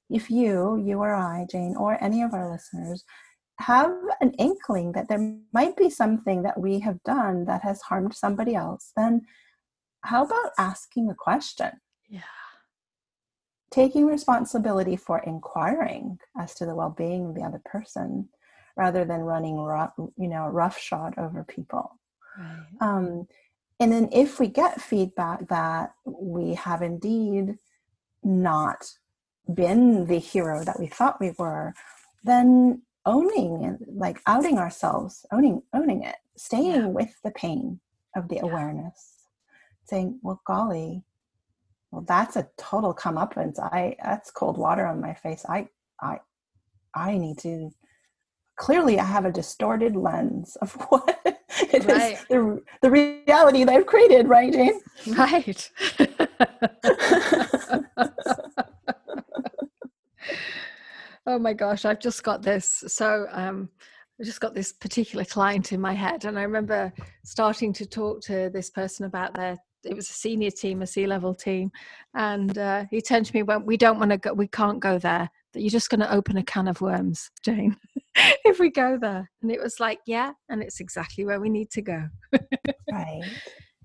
if 0.10 0.30
you 0.30 0.78
you 0.78 1.00
or 1.00 1.14
I, 1.14 1.46
Jane, 1.50 1.76
or 1.78 2.04
any 2.04 2.22
of 2.22 2.34
our 2.34 2.50
listeners 2.52 3.04
have 3.60 3.94
an 4.20 4.32
inkling 4.40 4.92
that 4.94 5.08
there 5.08 5.36
might 5.54 5.78
be 5.78 5.90
something 5.90 6.42
that 6.44 6.60
we 6.60 6.80
have 6.80 7.02
done 7.04 7.46
that 7.46 7.62
has 7.62 7.82
harmed 7.82 8.16
somebody 8.16 8.56
else, 8.56 8.92
then 8.98 9.22
how 10.02 10.26
about 10.26 10.52
asking 10.58 11.10
a 11.10 11.16
question? 11.16 11.72
Yeah. 12.10 12.22
taking 13.72 14.06
responsibility 14.06 14.96
for 14.96 15.20
inquiring 15.20 16.20
as 16.38 16.54
to 16.54 16.66
the 16.66 16.76
well-being 16.76 17.26
of 17.26 17.36
the 17.36 17.42
other 17.42 17.62
person 17.66 18.30
rather 18.78 19.04
than 19.04 19.22
running 19.22 19.58
rough, 19.58 19.94
you 19.98 20.28
know 20.28 20.48
roughshod 20.48 21.16
over 21.18 21.44
people 21.44 21.98
right. 22.38 22.68
um, 22.82 23.28
and 23.84 23.92
then 23.92 24.08
if 24.14 24.40
we 24.40 24.48
get 24.48 24.80
feedback 24.80 25.46
that 25.50 25.94
we 26.06 26.54
have 26.54 26.82
indeed 26.82 27.58
not 28.24 28.90
been 29.54 30.06
the 30.06 30.20
hero 30.20 30.64
that 30.64 30.80
we 30.80 30.88
thought 30.88 31.20
we 31.20 31.32
were 31.38 31.74
then 32.24 32.82
owning 33.06 33.66
and 33.66 33.86
like 33.94 34.22
outing 34.26 34.58
ourselves 34.58 35.26
owning 35.34 35.62
owning 35.74 36.02
it 36.02 36.16
staying 36.38 36.76
yeah. 36.76 36.86
with 36.86 37.14
the 37.26 37.32
pain 37.32 37.78
of 38.16 38.30
the 38.30 38.36
yeah. 38.36 38.44
awareness 38.44 39.28
saying 39.84 40.18
well 40.24 40.42
golly 40.48 41.04
well 41.92 42.06
that's 42.08 42.38
a 42.38 42.48
total 42.58 42.96
comeuppance 42.96 43.60
i 43.60 43.94
that's 44.02 44.32
cold 44.32 44.58
water 44.58 44.86
on 44.86 45.02
my 45.02 45.14
face 45.14 45.46
i 45.50 45.68
i 46.02 46.18
i 46.96 47.18
need 47.18 47.38
to 47.38 47.70
clearly 48.56 48.98
i 48.98 49.04
have 49.04 49.26
a 49.26 49.32
distorted 49.32 49.94
lens 49.98 50.56
of 50.62 50.72
what 50.88 51.33
it 51.72 51.86
right. 51.86 52.14
is 52.14 52.26
the, 52.30 52.62
the 52.82 52.92
reality 52.92 53.64
that 53.64 53.76
i've 53.76 53.86
created 53.86 54.28
right 54.28 54.52
jane 54.54 54.82
right 55.18 55.72
oh 61.26 61.40
my 61.40 61.54
gosh 61.54 61.86
i've 61.86 62.00
just 62.00 62.24
got 62.24 62.42
this 62.42 62.84
so 62.88 63.28
um 63.32 63.70
I 64.20 64.24
just 64.24 64.42
got 64.42 64.54
this 64.54 64.72
particular 64.72 65.26
client 65.26 65.74
in 65.74 65.82
my 65.82 65.94
head, 65.94 66.26
and 66.26 66.38
I 66.38 66.44
remember 66.44 66.94
starting 67.24 67.74
to 67.74 67.86
talk 67.86 68.22
to 68.22 68.50
this 68.54 68.70
person 68.70 69.06
about 69.06 69.34
their. 69.34 69.58
It 69.84 69.96
was 69.96 70.10
a 70.10 70.14
senior 70.14 70.52
team, 70.52 70.82
a 70.82 70.88
C-level 70.88 71.36
team, 71.36 71.72
and 72.14 72.58
uh, 72.58 72.86
he 72.90 73.02
turned 73.02 73.26
to 73.26 73.34
me 73.34 73.40
and 73.40 73.48
went, 73.48 73.66
"We 73.66 73.76
don't 73.76 74.00
want 74.00 74.12
to 74.12 74.18
go. 74.18 74.34
We 74.34 74.48
can't 74.48 74.80
go 74.80 75.00
there. 75.00 75.30
That 75.54 75.62
you're 75.62 75.72
just 75.72 75.90
going 75.90 76.02
to 76.02 76.14
open 76.14 76.38
a 76.38 76.44
can 76.44 76.68
of 76.68 76.80
worms, 76.80 77.32
Jane, 77.44 77.76
if 78.46 78.60
we 78.60 78.70
go 78.70 78.98
there." 78.98 79.30
And 79.42 79.52
it 79.52 79.62
was 79.62 79.80
like, 79.80 80.00
"Yeah," 80.06 80.34
and 80.50 80.62
it's 80.62 80.80
exactly 80.80 81.26
where 81.26 81.40
we 81.40 81.50
need 81.50 81.72
to 81.72 81.82
go. 81.82 82.08
right. 82.92 83.24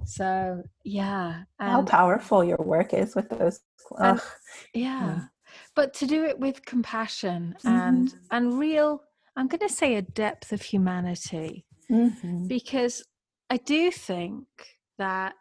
So 0.05 0.63
yeah, 0.85 1.43
how 1.59 1.83
powerful 1.83 2.45
your 2.45 2.59
work 2.59 2.95
is 2.95 3.17
with 3.17 3.29
those. 3.29 3.61
And, 3.99 4.21
yeah, 4.73 5.23
but 5.75 5.93
to 5.95 6.07
do 6.07 6.25
it 6.25 6.39
with 6.39 6.65
compassion 6.65 7.57
and 7.65 8.09
mm-hmm. 8.09 8.19
and 8.31 8.59
real 8.59 9.03
I'm 9.39 9.47
going 9.47 9.67
to 9.67 9.73
say 9.73 9.95
a 9.95 10.03
depth 10.03 10.51
of 10.51 10.63
humanity 10.63 11.65
mm-hmm. 11.89 12.49
because 12.49 13.05
I 13.49 13.59
do 13.59 13.93
think 13.93 14.47
that 14.99 15.35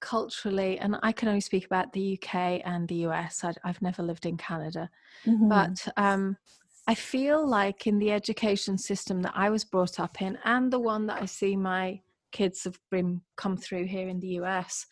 culturally, 0.00 0.78
and 0.78 0.96
I 1.02 1.12
can 1.12 1.28
only 1.28 1.42
speak 1.42 1.66
about 1.66 1.92
the 1.92 2.18
UK 2.18 2.62
and 2.64 2.88
the 2.88 3.06
US, 3.08 3.44
I, 3.44 3.52
have 3.62 3.82
never 3.82 4.02
lived 4.02 4.24
in 4.24 4.38
Canada, 4.38 4.88
mm-hmm. 5.26 5.50
but 5.50 5.86
um, 5.98 6.38
I 6.86 6.94
feel 6.94 7.46
like 7.46 7.86
in 7.86 7.98
the 7.98 8.12
education 8.12 8.78
system 8.78 9.22
that 9.22 9.32
I 9.34 9.50
was 9.50 9.64
brought 9.64 9.98
up 9.98 10.22
in 10.22 10.38
and 10.44 10.72
the 10.72 10.78
one 10.78 11.06
that 11.06 11.20
I 11.20 11.26
see 11.26 11.56
my 11.56 12.00
kids 12.32 12.64
have 12.64 12.78
been 12.90 13.22
come 13.36 13.56
through 13.56 13.86
here 13.86 14.08
in 14.08 14.20
the 14.20 14.38
US, 14.40 14.86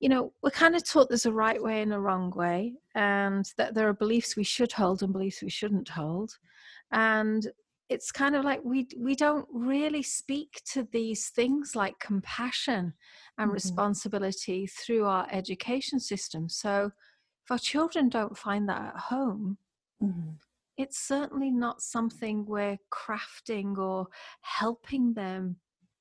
you 0.00 0.08
know, 0.08 0.32
we're 0.42 0.50
kind 0.50 0.76
of 0.76 0.84
taught 0.84 1.08
there's 1.08 1.26
a 1.26 1.32
right 1.32 1.60
way 1.60 1.82
and 1.82 1.92
a 1.92 1.98
wrong 1.98 2.30
way, 2.30 2.74
and 2.94 3.50
that 3.56 3.74
there 3.74 3.88
are 3.88 3.94
beliefs 3.94 4.36
we 4.36 4.44
should 4.44 4.70
hold 4.72 5.02
and 5.02 5.12
beliefs 5.12 5.42
we 5.42 5.50
shouldn't 5.50 5.88
hold 5.88 6.38
and 6.92 7.48
it's 7.88 8.12
kind 8.12 8.36
of 8.36 8.44
like 8.44 8.60
we 8.64 8.86
we 8.98 9.14
don't 9.14 9.46
really 9.52 10.02
speak 10.02 10.60
to 10.72 10.86
these 10.92 11.28
things 11.28 11.74
like 11.74 11.98
compassion 11.98 12.92
and 13.38 13.48
mm-hmm. 13.48 13.54
responsibility 13.54 14.66
through 14.66 15.04
our 15.04 15.26
education 15.30 15.98
system 15.98 16.48
so 16.48 16.90
if 17.44 17.50
our 17.50 17.58
children 17.58 18.08
don't 18.08 18.36
find 18.36 18.68
that 18.68 18.94
at 18.94 19.00
home 19.00 19.56
mm-hmm. 20.02 20.30
It's 20.78 20.98
certainly 20.98 21.50
not 21.50 21.82
something 21.82 22.46
we're 22.46 22.78
crafting 22.90 23.76
or 23.76 24.06
helping 24.42 25.12
them 25.12 25.56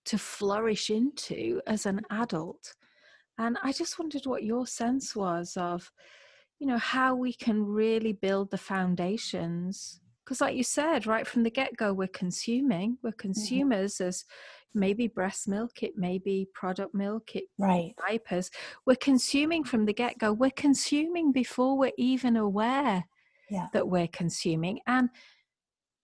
to 0.05 0.17
flourish 0.17 0.89
into 0.89 1.59
as 1.67 1.86
an 1.86 1.99
adult. 2.11 2.75
And 3.39 3.57
i 3.61 3.71
just 3.71 3.99
wondered 3.99 4.25
what 4.25 4.43
your 4.43 4.65
sense 4.65 5.15
was 5.15 5.57
of 5.57 5.91
you 6.59 6.65
know 6.65 6.78
how 6.78 7.13
we 7.15 7.34
can 7.34 7.63
really 7.63 8.13
build 8.13 8.51
the 8.51 8.57
foundations. 8.57 9.99
Because 10.23 10.41
like 10.41 10.55
you 10.55 10.63
said 10.63 11.05
right 11.07 11.28
from 11.28 11.43
the 11.43 11.51
get-go 11.51 11.93
we're 11.93 12.07
consuming. 12.07 12.97
We're 13.03 13.09
mm-hmm. 13.09 13.17
consumers 13.19 13.95
mm-hmm. 13.95 14.07
as 14.07 14.25
maybe 14.73 15.07
breast 15.07 15.47
milk 15.47 15.82
it 15.82 15.97
may 15.97 16.19
be 16.19 16.47
product 16.53 16.93
milk 16.93 17.36
it 17.36 17.45
right. 17.57 17.93
diapers. 18.07 18.49
We're 18.86 18.95
consuming 18.95 19.63
from 19.63 19.86
the 19.86 19.93
get-go. 19.93 20.34
We're 20.34 20.51
consuming 20.51 21.32
before 21.32 21.78
we're 21.78 21.91
even 21.97 22.38
aware 22.38 23.05
yeah. 23.49 23.67
that 23.73 23.87
we're 23.87 24.07
consuming 24.07 24.79
and 24.87 25.09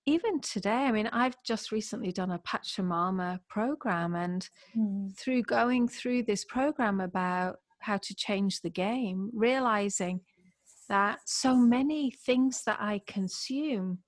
even 0.06 0.40
today 0.42 0.86
i 0.86 0.92
mean 0.92 1.08
i've 1.08 1.36
just 1.46 1.72
recently 1.72 2.12
done 2.12 2.32
a 2.32 2.40
pachamama 2.40 3.40
program 3.48 4.16
and 4.16 4.50
mm. 4.78 5.16
through 5.18 5.42
going 5.44 5.88
through 5.88 6.24
this 6.24 6.46
program 6.46 7.00
about 7.00 7.58
how 7.80 7.98
to 7.98 8.16
change 8.16 8.62
the 8.62 8.70
game 8.70 9.30
realizing 9.34 10.20
that 10.90 11.20
so 11.26 11.56
many 11.56 12.12
things 12.12 12.64
that 12.66 12.78
i 12.80 13.02
consume 13.08 14.00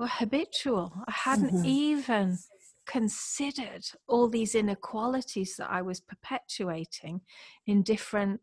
were 0.00 0.06
habitual. 0.06 0.94
I 1.06 1.12
hadn't 1.12 1.52
mm-hmm. 1.52 1.66
even 1.66 2.38
considered 2.86 3.84
all 4.08 4.28
these 4.28 4.54
inequalities 4.54 5.56
that 5.58 5.70
I 5.70 5.82
was 5.82 6.00
perpetuating 6.00 7.20
in 7.66 7.82
different 7.82 8.40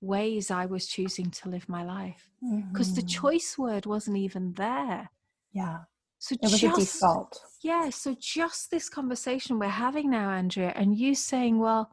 ways 0.00 0.50
I 0.50 0.66
was 0.66 0.86
choosing 0.86 1.30
to 1.30 1.48
live 1.48 1.68
my 1.68 1.84
life. 1.84 2.30
Because 2.40 2.88
mm-hmm. 2.88 2.96
the 2.96 3.06
choice 3.06 3.56
word 3.58 3.86
wasn't 3.86 4.18
even 4.18 4.52
there. 4.54 5.10
Yeah. 5.52 5.80
So 6.18 6.34
it 6.34 6.42
was 6.42 6.60
just, 6.60 6.78
a 6.78 6.80
default. 6.80 7.40
Yeah. 7.62 7.90
So 7.90 8.16
just 8.18 8.70
this 8.70 8.88
conversation 8.88 9.58
we're 9.58 9.68
having 9.68 10.10
now, 10.10 10.30
Andrea, 10.30 10.72
and 10.76 10.96
you 10.96 11.14
saying, 11.14 11.58
well, 11.58 11.90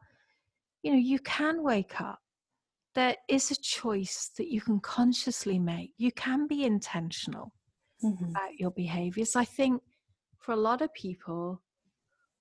you 0.82 0.92
know, 0.92 0.98
you 0.98 1.20
can 1.20 1.64
wake 1.64 2.00
up. 2.02 2.20
There 2.96 3.16
is 3.28 3.52
a 3.52 3.56
choice 3.56 4.32
that 4.38 4.50
you 4.50 4.62
can 4.62 4.80
consciously 4.80 5.58
make. 5.58 5.94
You 5.98 6.12
can 6.12 6.46
be 6.48 6.64
intentional 6.64 7.54
mm-hmm. 8.04 8.26
about 8.26 8.54
your 8.58 8.72
behaviors, 8.72 9.36
I 9.36 9.46
think 9.46 9.82
for 10.40 10.52
a 10.52 10.58
lot 10.58 10.82
of 10.82 10.94
people 10.94 11.62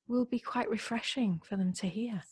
will 0.08 0.24
be 0.24 0.40
quite 0.40 0.68
refreshing 0.68 1.40
for 1.48 1.56
them 1.56 1.72
to 1.74 1.86
hear. 1.86 2.22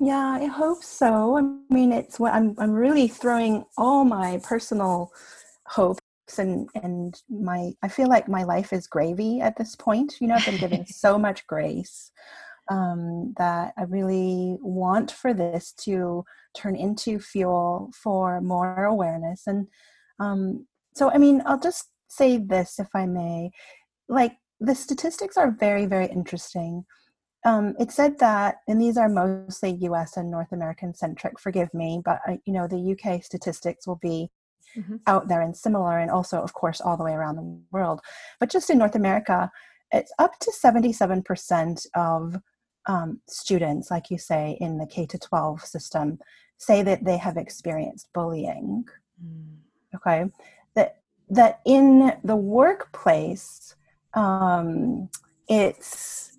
Yeah, 0.00 0.38
I 0.40 0.46
hope 0.46 0.82
so. 0.82 1.36
I 1.36 1.42
mean, 1.72 1.92
it's 1.92 2.18
what 2.18 2.32
I'm. 2.32 2.54
I'm 2.58 2.72
really 2.72 3.06
throwing 3.06 3.64
all 3.76 4.04
my 4.04 4.40
personal 4.42 5.12
hopes 5.66 6.00
and 6.38 6.70
and 6.74 7.20
my. 7.28 7.72
I 7.82 7.88
feel 7.88 8.08
like 8.08 8.26
my 8.26 8.44
life 8.44 8.72
is 8.72 8.86
gravy 8.86 9.42
at 9.42 9.58
this 9.58 9.76
point. 9.76 10.14
You 10.18 10.28
know, 10.28 10.36
I've 10.36 10.46
been 10.46 10.56
given 10.58 10.86
so 10.86 11.18
much 11.18 11.46
grace 11.46 12.12
um, 12.70 13.34
that 13.36 13.74
I 13.76 13.82
really 13.82 14.56
want 14.62 15.10
for 15.10 15.34
this 15.34 15.72
to 15.84 16.24
turn 16.56 16.76
into 16.76 17.18
fuel 17.18 17.90
for 17.94 18.40
more 18.40 18.84
awareness. 18.84 19.42
And 19.46 19.66
um, 20.18 20.66
so, 20.94 21.10
I 21.10 21.18
mean, 21.18 21.42
I'll 21.44 21.60
just 21.60 21.88
say 22.08 22.38
this, 22.38 22.78
if 22.78 22.88
I 22.94 23.04
may. 23.04 23.50
Like, 24.08 24.32
the 24.60 24.74
statistics 24.74 25.36
are 25.36 25.50
very, 25.50 25.86
very 25.86 26.06
interesting. 26.06 26.84
Um, 27.44 27.74
it 27.78 27.90
said 27.90 28.18
that, 28.18 28.56
and 28.68 28.80
these 28.80 28.96
are 28.96 29.08
mostly 29.08 29.72
US 29.80 30.16
and 30.16 30.30
North 30.30 30.52
American 30.52 30.94
centric, 30.94 31.38
forgive 31.38 31.72
me, 31.72 32.02
but 32.04 32.20
uh, 32.28 32.36
you 32.44 32.52
know, 32.52 32.66
the 32.66 32.96
UK 32.96 33.24
statistics 33.24 33.86
will 33.86 33.96
be 34.02 34.30
mm-hmm. 34.76 34.96
out 35.06 35.28
there 35.28 35.40
and 35.40 35.56
similar, 35.56 35.98
and 35.98 36.10
also, 36.10 36.40
of 36.40 36.52
course, 36.52 36.80
all 36.80 36.96
the 36.96 37.04
way 37.04 37.12
around 37.12 37.36
the 37.36 37.60
world. 37.70 38.00
But 38.38 38.50
just 38.50 38.70
in 38.70 38.78
North 38.78 38.94
America, 38.94 39.50
it's 39.92 40.12
up 40.18 40.38
to 40.40 40.52
77% 40.52 41.86
of 41.94 42.36
um, 42.86 43.20
students, 43.26 43.90
like 43.90 44.10
you 44.10 44.18
say, 44.18 44.56
in 44.60 44.78
the 44.78 44.86
K 44.86 45.06
to 45.06 45.18
12 45.18 45.62
system, 45.64 46.18
say 46.58 46.82
that 46.82 47.04
they 47.04 47.16
have 47.16 47.36
experienced 47.36 48.12
bullying. 48.12 48.84
Mm. 49.24 49.56
Okay 49.94 50.30
that 50.74 51.00
that 51.28 51.60
in 51.64 52.12
the 52.24 52.36
workplace, 52.36 53.74
um, 54.14 55.08
it's 55.48 56.38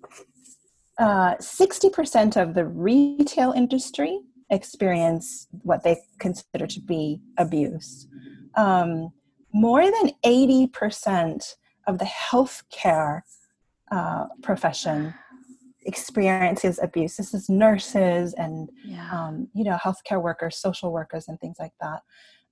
uh, 0.98 1.36
60% 1.36 2.40
of 2.40 2.54
the 2.54 2.64
retail 2.64 3.52
industry 3.52 4.20
experience 4.50 5.48
what 5.62 5.82
they 5.82 5.96
consider 6.18 6.66
to 6.66 6.80
be 6.80 7.20
abuse. 7.38 8.06
Um, 8.56 9.12
more 9.52 9.84
than 9.84 10.12
80% 10.24 11.54
of 11.86 11.98
the 11.98 12.04
healthcare 12.04 13.22
uh, 13.90 14.26
profession 14.42 15.14
experiences 15.84 16.78
abuse. 16.82 17.16
This 17.16 17.34
is 17.34 17.48
nurses 17.48 18.34
and 18.34 18.70
yeah. 18.84 19.08
um, 19.10 19.48
you 19.54 19.64
know 19.64 19.76
healthcare 19.76 20.22
workers, 20.22 20.56
social 20.56 20.92
workers, 20.92 21.26
and 21.28 21.38
things 21.40 21.56
like 21.58 21.72
that. 21.80 22.00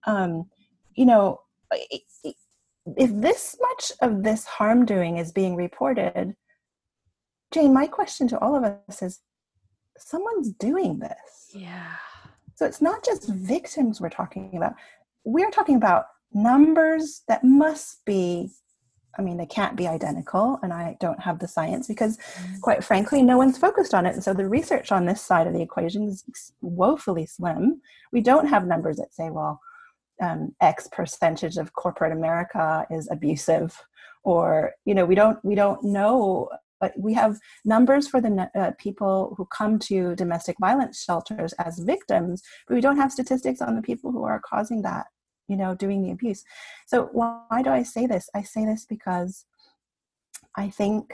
Um, 0.07 0.51
you 0.95 1.07
know, 1.07 1.41
if 1.70 3.11
this 3.12 3.57
much 3.61 3.93
of 4.03 4.22
this 4.22 4.45
harm 4.45 4.84
doing 4.84 5.18
is 5.18 5.32
being 5.32 5.55
reported, 5.55 6.34
Jane, 7.53 7.75
my 7.75 7.87
question 7.87 8.29
to 8.29 8.39
all 8.39 8.55
of 8.55 8.65
us 8.65 9.03
is 9.03 9.21
someone's 9.99 10.53
doing 10.53 10.99
this. 10.99 11.51
Yeah. 11.53 11.97
So 12.55 12.67
it's 12.67 12.83
not 12.83 13.05
just 13.05 13.29
victims 13.29 14.01
we're 14.01 14.11
talking 14.11 14.57
about. 14.57 14.75
we're 15.25 15.51
talking 15.51 15.77
about 15.77 16.07
numbers 16.33 17.23
that 17.29 17.43
must 17.43 18.05
be 18.05 18.51
I 19.19 19.23
mean, 19.23 19.37
they 19.37 19.47
can't 19.47 19.77
be 19.77 19.89
identical, 19.89 20.59
and 20.63 20.73
I 20.73 20.97
don't 21.01 21.21
have 21.21 21.41
the 21.41 21.49
science 21.49 21.89
because, 21.89 22.17
mm. 22.17 22.61
quite 22.61 22.85
frankly, 22.85 23.23
no 23.23 23.37
one's 23.37 23.59
focused 23.59 23.93
on 23.93 24.07
it. 24.07 24.15
And 24.15 24.23
so 24.23 24.33
the 24.33 24.49
research 24.49 24.93
on 24.93 25.05
this 25.05 25.21
side 25.21 25.47
of 25.47 25.53
the 25.53 25.63
equation 25.63 26.05
is 26.09 26.25
woefully 26.61 27.27
slim. 27.27 27.81
We 28.13 28.21
don't 28.21 28.47
have 28.47 28.67
numbers 28.67 28.99
that 28.99 29.13
say, 29.13 29.31
well, 29.31 29.61
um, 30.23 30.55
X 30.61 30.89
percentage 30.93 31.57
of 31.57 31.73
corporate 31.73 32.13
America 32.13 32.87
is 32.91 33.09
abusive, 33.11 33.83
or 34.23 34.73
you 34.85 34.95
know, 34.95 35.05
we 35.05 35.15
don't 35.15 35.43
we 35.45 35.55
don't 35.55 35.83
know. 35.83 36.49
But 36.81 36.93
we 36.99 37.12
have 37.14 37.39
numbers 37.64 38.09
for 38.09 38.20
the 38.20 38.51
uh, 38.55 38.72
people 38.78 39.35
who 39.37 39.47
come 39.47 39.78
to 39.81 40.14
domestic 40.16 40.57
violence 40.61 41.03
shelters 41.03 41.53
as 41.55 41.78
victims, 41.78 42.43
but 42.66 42.74
we 42.74 42.81
don't 42.81 42.97
have 42.97 43.12
statistics 43.12 43.61
on 43.61 43.76
the 43.76 43.83
people 43.83 44.12
who 44.12 44.24
are 44.24 44.41
causing 44.41 44.83
that 44.83 45.07
you 45.51 45.57
know, 45.57 45.74
doing 45.74 46.01
the 46.01 46.12
abuse. 46.12 46.45
So 46.87 47.09
why 47.12 47.62
do 47.64 47.70
I 47.70 47.83
say 47.83 48.07
this? 48.07 48.31
I 48.35 48.43
say 48.43 48.64
this 48.64 48.87
because 48.89 49.45
I 50.57 50.70
think 50.70 51.12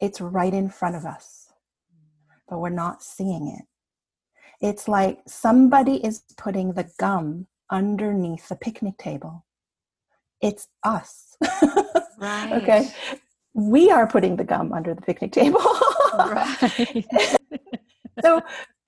it's 0.00 0.20
right 0.20 0.52
in 0.52 0.68
front 0.68 0.96
of 0.96 1.06
us, 1.06 1.52
but 2.48 2.58
we're 2.58 2.70
not 2.70 3.02
seeing 3.02 3.46
it. 3.48 3.64
It's 4.60 4.88
like 4.88 5.20
somebody 5.28 6.04
is 6.04 6.24
putting 6.36 6.72
the 6.72 6.90
gum 6.98 7.46
underneath 7.70 8.48
the 8.48 8.56
picnic 8.56 8.98
table. 8.98 9.44
It's 10.42 10.66
us. 10.84 11.36
right. 12.18 12.52
Okay. 12.54 12.88
We 13.58 13.90
are 13.90 14.06
putting 14.06 14.36
the 14.36 14.44
gum 14.44 14.72
under 14.72 14.94
the 14.94 15.02
picnic 15.02 15.32
table. 15.32 15.60
right. 16.14 17.04
so 18.22 18.40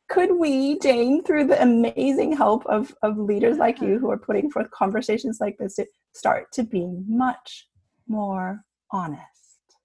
could 0.09 0.39
we, 0.39 0.79
Jane, 0.79 1.25
through 1.25 1.49
the 1.49 1.61
amazing 1.61 2.37
help 2.37 2.65
of, 2.67 2.95
of 3.03 3.19
leaders 3.19 3.59
like 3.59 3.81
you 3.81 3.99
who 3.99 4.09
are 4.13 4.19
putting 4.19 4.49
forth 4.49 4.71
conversations 4.71 5.39
like 5.41 5.57
this, 5.59 5.75
to 5.75 5.87
start 6.15 6.53
to 6.53 6.63
be 6.63 6.87
much 7.09 7.67
more 8.07 8.65
honest? 8.93 9.25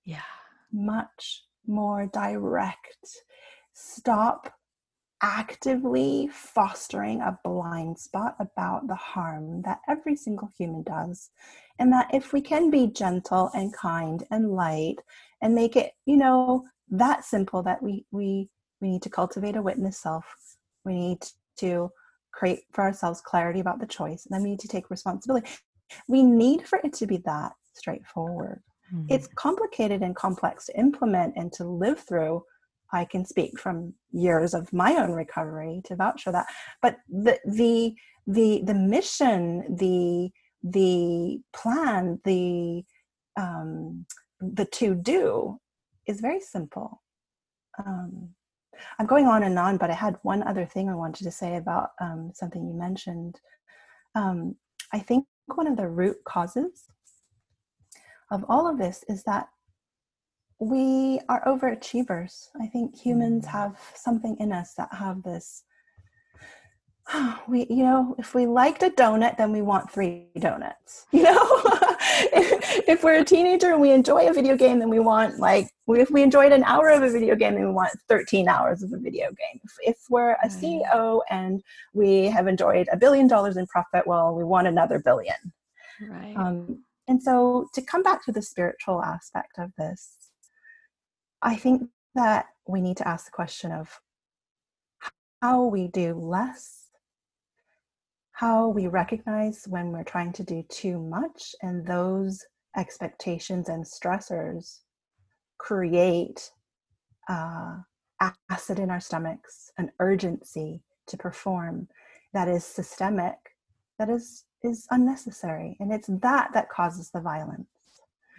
Yeah. 0.04 0.22
Much 0.72 1.46
more 1.66 2.08
direct. 2.14 3.08
Stop 3.74 4.54
actively 5.24 6.30
fostering 6.32 7.22
a 7.22 7.40
blind 7.44 7.98
spot 7.98 8.36
about 8.40 8.88
the 8.88 8.96
harm 8.96 9.64
that 9.64 9.80
every 9.90 10.16
single 10.16 10.52
human 10.56 10.84
does. 10.84 11.32
And 11.80 11.92
that 11.92 12.08
if 12.14 12.34
we 12.34 12.42
can 12.42 12.70
be 12.70 12.88
gentle 12.88 13.50
and 13.54 13.74
kind 13.74 14.24
and 14.32 14.52
light 14.52 14.96
and 15.42 15.54
make 15.54 15.76
it, 15.76 15.92
you 16.06 16.18
know, 16.18 16.66
that 16.90 17.26
simple 17.26 17.64
that 17.64 17.82
we 17.82 18.06
we 18.12 18.50
we 18.82 18.90
need 18.90 19.02
to 19.04 19.10
cultivate 19.10 19.56
a 19.56 19.62
witness 19.62 20.00
self. 20.00 20.26
We 20.84 20.94
need 20.94 21.24
to 21.60 21.92
create 22.34 22.62
for 22.72 22.84
ourselves 22.84 23.22
clarity 23.22 23.60
about 23.60 23.80
the 23.80 23.88
choice. 23.88 24.26
And 24.26 24.36
then 24.36 24.44
we 24.44 24.52
need 24.52 24.60
to 24.62 24.68
take 24.68 24.90
responsibility. 24.90 25.48
We 26.08 26.24
need 26.24 26.68
for 26.68 26.80
it 26.84 26.94
to 26.94 27.08
be 27.08 27.18
that 27.26 27.54
straightforward. 27.74 28.62
Mm-hmm. 28.94 29.08
It's 29.10 29.28
complicated 29.36 30.02
and 30.02 30.16
complex 30.16 30.68
to 30.68 30.80
implement 30.80 31.34
and 31.36 31.52
to 31.54 31.64
live 31.64 32.00
through. 32.00 32.44
I 32.94 33.06
can 33.06 33.26
speak 33.26 33.60
from 33.60 33.94
years 34.12 34.54
of 34.54 34.72
my 34.72 34.96
own 34.96 35.12
recovery 35.12 35.82
to 35.86 35.96
vouch 35.96 36.24
for 36.24 36.32
that. 36.32 36.48
But 36.82 36.98
the 37.10 37.40
the 37.46 37.96
the 38.28 38.62
the 38.64 38.74
mission, 38.74 39.76
the 39.76 40.32
the 40.66 41.40
plan, 41.54 42.20
the 42.26 42.84
um, 43.38 44.06
the 44.40 44.66
to 44.66 44.96
do 44.96 45.60
is 46.08 46.20
very 46.20 46.40
simple. 46.40 47.02
Um, 47.78 48.30
I'm 49.00 49.06
going 49.06 49.28
on 49.28 49.44
and 49.44 49.58
on, 49.58 49.78
but 49.78 49.90
I 49.90 49.94
had 49.94 50.18
one 50.24 50.44
other 50.44 50.66
thing 50.66 50.90
I 50.90 50.96
wanted 50.96 51.24
to 51.24 51.32
say 51.32 51.56
about 51.56 51.92
um, 52.02 52.32
something 52.34 52.66
you 52.66 52.74
mentioned. 52.74 53.40
Um, 54.16 54.56
I 54.92 55.00
think 55.00 55.26
one 55.48 55.68
of 55.68 55.78
the 55.78 55.88
root 55.88 56.18
causes 56.26 56.86
of 58.32 58.44
all 58.50 58.68
of 58.68 58.78
this 58.78 59.04
is 59.08 59.24
that 59.24 59.48
we 60.60 61.20
are 61.30 61.44
overachievers. 61.46 62.48
I 62.60 62.68
think 62.68 62.98
humans 62.98 63.46
mm. 63.46 63.52
have 63.52 63.78
something 63.94 64.38
in 64.40 64.52
us 64.52 64.74
that 64.76 64.94
have 64.94 65.24
this 65.24 65.64
we 67.48 67.68
you 67.70 67.84
know 67.84 68.16
if 68.18 68.34
we 68.34 68.46
liked 68.46 68.82
a 68.82 68.90
donut 68.90 69.38
then 69.38 69.52
we 69.52 69.62
want 69.62 69.92
three 69.92 70.28
donuts 70.40 71.06
you 71.12 71.24
know? 71.24 71.38
If, 72.34 72.80
if, 72.88 73.04
we're 73.04 73.20
a 73.20 73.26
teenager 73.26 73.72
and 73.72 73.82
we 73.82 73.92
enjoy 73.92 74.28
a 74.28 74.34
video 74.34 74.56
game 74.56 74.80
then 74.80 74.90
we 74.90 75.00
want 75.00 75.40
like 75.40 75.70
if 75.88 76.10
we 76.10 76.24
enjoyed 76.24 76.52
an 76.52 76.64
hour 76.64 76.90
of 76.90 77.04
a 77.04 77.10
video 77.10 77.36
game 77.36 77.54
then 77.54 77.66
we 77.66 77.72
want 77.72 77.92
13 78.10 78.48
hours 78.48 78.82
of 78.82 78.92
a 78.92 78.98
video 78.98 79.28
game. 79.28 79.62
If, 79.64 79.72
if 79.82 79.98
we're 80.10 80.32
a 80.32 80.48
ceo 80.48 81.22
and 81.30 81.62
we 81.94 82.26
have 82.26 82.48
enjoyed 82.48 82.88
a 82.92 82.98
billion 82.98 83.28
dollars 83.28 83.58
in 83.58 83.68
profit 83.68 84.08
well 84.08 84.34
we 84.34 84.44
want 84.44 84.68
another 84.68 85.00
billion. 85.00 85.36
Right. 86.02 86.36
Um, 86.36 86.84
and 87.08 87.22
so 87.22 87.70
to 87.74 87.82
come 87.82 88.02
back 88.02 88.26
to 88.26 88.32
the 88.32 88.42
spiritual 88.42 89.04
aspect 89.04 89.60
of 89.60 89.72
this 89.78 90.16
i 91.42 91.56
think 91.56 91.90
that 92.16 92.48
we 92.68 92.82
need 92.82 92.98
to 92.98 93.08
ask 93.08 93.26
the 93.26 93.32
question 93.32 93.72
of 93.72 94.00
how 95.42 95.64
we 95.66 95.88
do 95.88 96.16
less 96.16 96.85
how 98.36 98.68
we 98.68 98.88
recognize 98.88 99.64
when 99.66 99.94
we're 99.94 100.04
trying 100.04 100.34
to 100.34 100.44
do 100.44 100.62
too 100.68 101.00
much, 101.00 101.56
and 101.62 101.88
those 101.88 102.46
expectations 102.76 103.70
and 103.70 103.86
stressors 103.86 104.82
create 105.58 106.52
uh, 107.30 107.78
acid 108.50 108.78
in 108.80 108.90
our 108.90 109.00
stomachs, 109.00 109.72
an 109.78 109.90
urgency 110.00 110.82
to 111.08 111.16
perform 111.16 111.88
that 112.34 112.50
is 112.50 112.66
systemic, 112.66 113.38
that 113.98 114.10
is 114.10 114.44
is 114.64 114.86
unnecessary, 114.92 115.78
and 115.80 115.94
it's 115.94 116.10
that 116.22 116.50
that 116.54 116.70
causes 116.70 117.12
the 117.12 117.22
violence. 117.22 117.70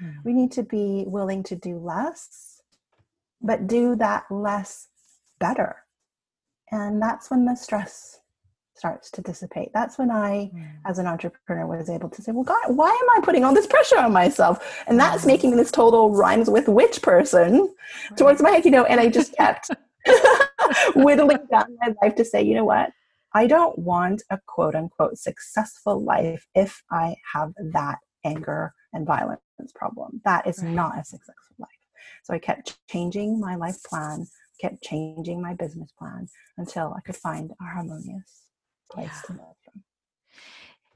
Mm. 0.03 0.17
We 0.27 0.35
need 0.35 0.53
to 0.53 0.63
be 0.63 1.05
willing 1.07 1.43
to 1.45 1.57
do 1.57 1.79
less, 1.79 2.61
but 3.41 3.67
do 3.67 3.97
that 3.97 4.25
less 4.31 4.89
better, 5.39 5.85
and 6.71 7.01
that's 7.01 7.31
when 7.31 7.47
the 7.47 7.55
stress 7.55 8.21
starts 8.77 9.11
to 9.13 9.23
dissipate. 9.23 9.71
That's 9.73 9.99
when 9.99 10.11
I, 10.11 10.51
mm. 10.55 10.69
as 10.85 10.99
an 10.99 11.07
entrepreneur, 11.07 11.67
was 11.67 11.89
able 11.89 12.11
to 12.11 12.23
say, 12.23 12.33
well, 12.33 12.45
God, 12.45 12.77
why 12.77 12.89
am 12.89 13.19
I 13.19 13.25
putting 13.25 13.45
all 13.45 13.55
this 13.55 13.67
pressure 13.67 13.99
on 13.99 14.13
myself? 14.13 14.83
And 14.87 14.99
that's 14.99 15.25
mm. 15.25 15.29
making 15.29 15.57
this 15.57 15.71
total 15.71 16.11
rhymes 16.11 16.51
with 16.51 16.69
which 16.69 17.03
person 17.03 17.61
right. 18.11 18.19
towards 18.19 18.43
my 18.43 18.51
head, 18.51 18.65
you 18.65 18.71
know, 18.71 18.85
and 18.85 19.01
I 19.01 19.09
just 19.09 19.35
kept 19.37 19.71
whittling 20.95 21.39
down 21.51 21.77
my 21.81 21.95
life 22.03 22.15
to 22.17 22.25
say, 22.25 22.43
you 22.43 22.55
know 22.55 22.65
what? 22.65 22.91
I 23.35 23.47
don't 23.47 23.79
want 23.79 24.23
a 24.31 24.39
quote 24.47 24.75
unquote 24.75 25.19
successful 25.19 26.03
life 26.03 26.47
if 26.55 26.83
I 26.91 27.17
have 27.35 27.53
that 27.73 27.99
anger 28.25 28.73
and 28.93 29.07
violence 29.07 29.41
problem. 29.75 30.21
That 30.25 30.47
is 30.47 30.63
right. 30.63 30.73
not 30.73 30.99
a 30.99 31.05
successful 31.05 31.57
life. 31.59 31.69
So 32.25 32.35
I 32.35 32.39
kept 32.39 32.79
changing 32.89 33.41
my 33.41 33.57
life 33.57 33.83
plan, 33.85 34.27
kept 34.61 34.83
changing 34.83 35.43
my 35.43 35.55
business 35.55 35.93
plan 35.99 36.29
until 36.57 36.95
I 36.97 37.01
could 37.01 37.17
find 37.17 37.51
a 37.61 37.65
harmonious 37.65 38.46
place 38.91 39.11
yeah. 39.13 39.21
to 39.27 39.33
learn 39.33 39.55
from. 39.65 39.83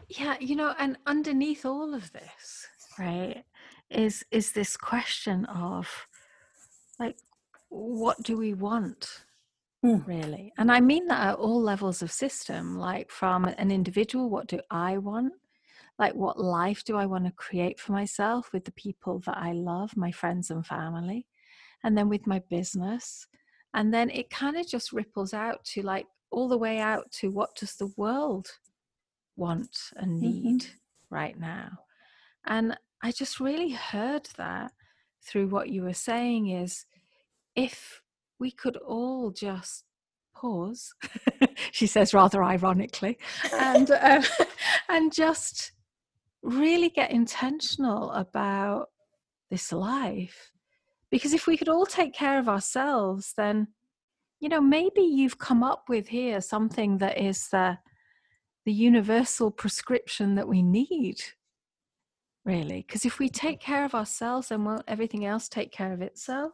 Yeah, 0.09 0.37
you 0.41 0.57
know, 0.57 0.75
and 0.79 0.99
underneath 1.07 1.65
all 1.65 1.95
of 1.95 2.13
this, 2.13 2.67
right, 2.99 3.45
is 3.91 4.25
is 4.31 4.53
this 4.53 4.77
question 4.77 5.45
of 5.47 5.89
like 6.99 7.17
what 7.69 8.23
do 8.23 8.37
we 8.37 8.55
want 8.55 9.25
mm. 9.85 10.07
really 10.07 10.53
and 10.59 10.71
i 10.71 10.81
mean 10.81 11.07
that 11.07 11.29
at 11.29 11.37
all 11.37 11.61
levels 11.61 12.03
of 12.03 12.11
system 12.11 12.79
like 12.79 13.11
from 13.11 13.45
an 13.45 13.71
individual 13.71 14.31
what 14.31 14.47
do 14.47 14.61
i 14.71 14.97
want 14.99 15.33
like 15.99 16.15
what 16.15 16.39
life 16.39 16.85
do 16.85 16.97
i 16.97 17.07
want 17.07 17.25
to 17.25 17.33
create 17.33 17.79
for 17.81 17.93
myself 17.93 18.53
with 18.53 18.65
the 18.65 18.73
people 18.73 19.21
that 19.21 19.37
i 19.37 19.53
love 19.53 19.97
my 19.97 20.11
friends 20.11 20.51
and 20.51 20.67
family 20.67 21.27
and 21.83 21.97
then 21.97 22.09
with 22.09 22.27
my 22.27 22.41
business 22.51 23.27
and 23.75 23.95
then 23.95 24.11
it 24.11 24.31
kind 24.31 24.57
of 24.57 24.67
just 24.69 24.93
ripples 24.93 25.33
out 25.33 25.65
to 25.65 25.83
like 25.83 26.07
all 26.31 26.49
the 26.49 26.59
way 26.59 26.79
out 26.79 27.11
to 27.11 27.31
what 27.31 27.55
does 27.57 27.75
the 27.77 27.93
world 27.97 28.49
want 29.37 29.77
and 29.97 30.13
mm-hmm. 30.13 30.21
need 30.21 30.61
mm-hmm. 30.63 31.15
right 31.15 31.39
now 31.39 31.71
and 32.47 32.77
i 33.03 33.11
just 33.11 33.41
really 33.41 33.71
heard 33.71 34.29
that 34.37 34.73
through 35.23 35.49
what 35.49 35.69
you 35.69 35.83
were 35.83 35.95
saying 35.95 36.49
is 36.49 36.87
if 37.55 38.01
we 38.39 38.51
could 38.51 38.77
all 38.79 39.31
just 39.31 39.85
pause 40.35 40.95
she 41.73 41.87
says 41.87 42.15
rather 42.15 42.43
ironically 42.43 43.19
and 43.53 43.91
uh, 43.91 44.23
and 44.89 45.13
just 45.13 45.73
really 46.43 46.89
get 46.89 47.11
intentional 47.11 48.11
about 48.13 48.89
this 49.51 49.73
life 49.73 50.51
because 51.11 51.35
if 51.35 51.47
we 51.47 51.57
could 51.57 51.69
all 51.69 51.85
take 51.85 52.15
care 52.15 52.39
of 52.39 52.49
ourselves 52.49 53.35
then 53.37 53.69
you 54.41 54.49
know 54.49 54.61
maybe 54.61 55.03
you've 55.03 55.39
come 55.39 55.63
up 55.63 55.85
with 55.89 56.09
here 56.09 56.41
something 56.41 56.99
that 56.99 57.19
is 57.19 57.49
the 57.49 57.79
the 58.67 58.73
universal 58.73 59.51
prescription 59.51 60.35
that 60.35 60.49
we 60.49 60.63
need 60.63 61.23
really 62.45 62.85
because 62.87 63.05
if 63.05 63.19
we 63.19 63.29
mm-hmm. 63.29 63.47
take 63.47 63.61
care 63.61 63.85
of 63.85 63.95
ourselves 63.95 64.49
then 64.49 64.65
won't 64.65 64.83
everything 64.89 65.25
else 65.25 65.49
take 65.49 65.71
care 65.71 65.93
of 65.93 66.03
itself 66.03 66.53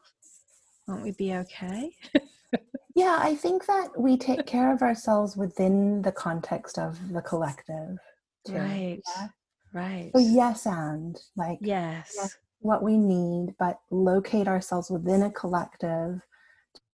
won't 0.87 1.03
we 1.03 1.12
be 1.12 1.34
okay 1.34 1.91
yeah 2.95 3.18
i 3.20 3.34
think 3.34 3.66
that 3.66 3.89
we 3.97 4.16
take 4.16 4.47
care 4.47 4.72
of 4.72 4.82
ourselves 4.82 5.37
within 5.37 6.03
the 6.03 6.12
context 6.12 6.78
of 6.78 6.97
the 7.12 7.22
collective 7.22 7.99
too. 8.47 8.55
Right. 8.55 9.01
Yeah? 9.16 9.28
Right. 9.72 10.11
So 10.14 10.20
yes 10.20 10.66
and 10.66 11.18
like 11.37 11.59
yes. 11.61 12.14
yes, 12.16 12.37
what 12.61 12.82
we 12.82 12.97
need, 12.97 13.55
but 13.59 13.78
locate 13.91 14.49
ourselves 14.49 14.91
within 14.91 15.22
a 15.22 15.30
collective 15.30 16.20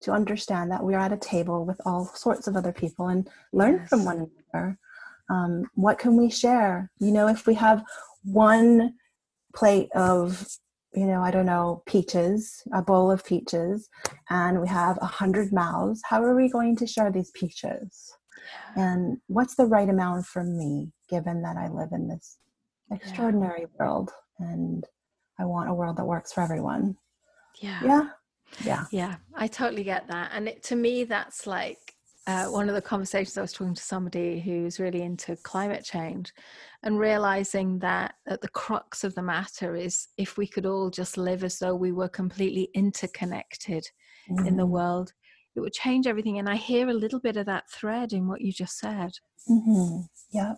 to 0.01 0.11
understand 0.11 0.71
that 0.71 0.83
we 0.83 0.93
are 0.95 1.01
at 1.01 1.13
a 1.13 1.17
table 1.17 1.65
with 1.65 1.79
all 1.85 2.05
sorts 2.05 2.47
of 2.47 2.55
other 2.55 2.71
people 2.71 3.07
and 3.07 3.29
learn 3.53 3.79
Yes. 3.79 3.89
from 3.89 4.05
one 4.05 4.31
another. 4.53 4.77
Um, 5.29 5.69
what 5.75 5.99
can 5.99 6.15
we 6.15 6.29
share? 6.29 6.89
You 6.99 7.11
know, 7.11 7.27
if 7.27 7.45
we 7.45 7.53
have 7.55 7.83
one 8.23 8.93
plate 9.55 9.89
of, 9.93 10.47
you 10.93 11.05
know, 11.05 11.21
I 11.21 11.31
don't 11.31 11.45
know, 11.45 11.83
peaches, 11.85 12.63
a 12.73 12.81
bowl 12.81 13.11
of 13.11 13.23
peaches, 13.25 13.89
and 14.29 14.61
we 14.61 14.67
have 14.67 14.97
a 15.01 15.05
hundred 15.05 15.51
mouths, 15.53 16.01
how 16.09 16.23
are 16.23 16.35
we 16.35 16.49
going 16.49 16.75
to 16.77 16.87
share 16.87 17.11
these 17.11 17.31
peaches? 17.31 18.13
And 18.75 19.17
what's 19.27 19.55
the 19.55 19.65
right 19.65 19.89
amount 19.89 20.25
for 20.25 20.43
me, 20.43 20.91
given 21.09 21.41
that 21.41 21.57
I 21.57 21.67
live 21.67 21.89
in 21.91 22.07
this 22.07 22.37
extraordinary 22.91 23.65
world 23.79 24.11
and 24.39 24.85
I 25.37 25.45
want 25.45 25.69
a 25.69 25.73
world 25.73 25.97
that 25.97 26.05
works 26.05 26.31
for 26.33 26.41
everyone? 26.41 26.97
Yeah. 27.59 27.79
Yeah. 27.83 28.03
Yeah. 28.63 28.85
Yeah, 28.91 29.15
I 29.35 29.47
totally 29.47 29.83
get 29.83 30.07
that. 30.07 30.31
And 30.33 30.47
it, 30.47 30.63
to 30.63 30.75
me, 30.75 31.03
that's 31.03 31.47
like 31.47 31.79
uh, 32.27 32.45
one 32.45 32.69
of 32.69 32.75
the 32.75 32.81
conversations 32.81 33.37
I 33.37 33.41
was 33.41 33.53
talking 33.53 33.73
to 33.73 33.81
somebody 33.81 34.39
who's 34.39 34.79
really 34.79 35.01
into 35.01 35.35
climate 35.37 35.83
change 35.83 36.31
and 36.83 36.99
realizing 36.99 37.79
that 37.79 38.15
at 38.27 38.41
the 38.41 38.49
crux 38.49 39.03
of 39.03 39.15
the 39.15 39.21
matter 39.23 39.75
is 39.75 40.09
if 40.17 40.37
we 40.37 40.45
could 40.45 40.65
all 40.65 40.89
just 40.89 41.17
live 41.17 41.43
as 41.43 41.57
though 41.59 41.73
we 41.75 41.91
were 41.91 42.09
completely 42.09 42.69
interconnected 42.73 43.85
in 44.45 44.55
the 44.57 44.63
Mhm. 44.67 44.69
world, 44.69 45.13
it 45.55 45.61
would 45.61 45.73
change 45.73 46.05
everything. 46.05 46.37
And 46.37 46.47
I 46.47 46.55
hear 46.55 46.87
a 46.89 46.93
little 46.93 47.19
bit 47.19 47.35
of 47.37 47.45
that 47.47 47.69
thread 47.71 48.13
in 48.13 48.27
what 48.27 48.41
you 48.41 48.51
just 48.51 48.77
said, 48.77 49.11
Mhm. 49.49 50.07
Yeah. 50.31 50.55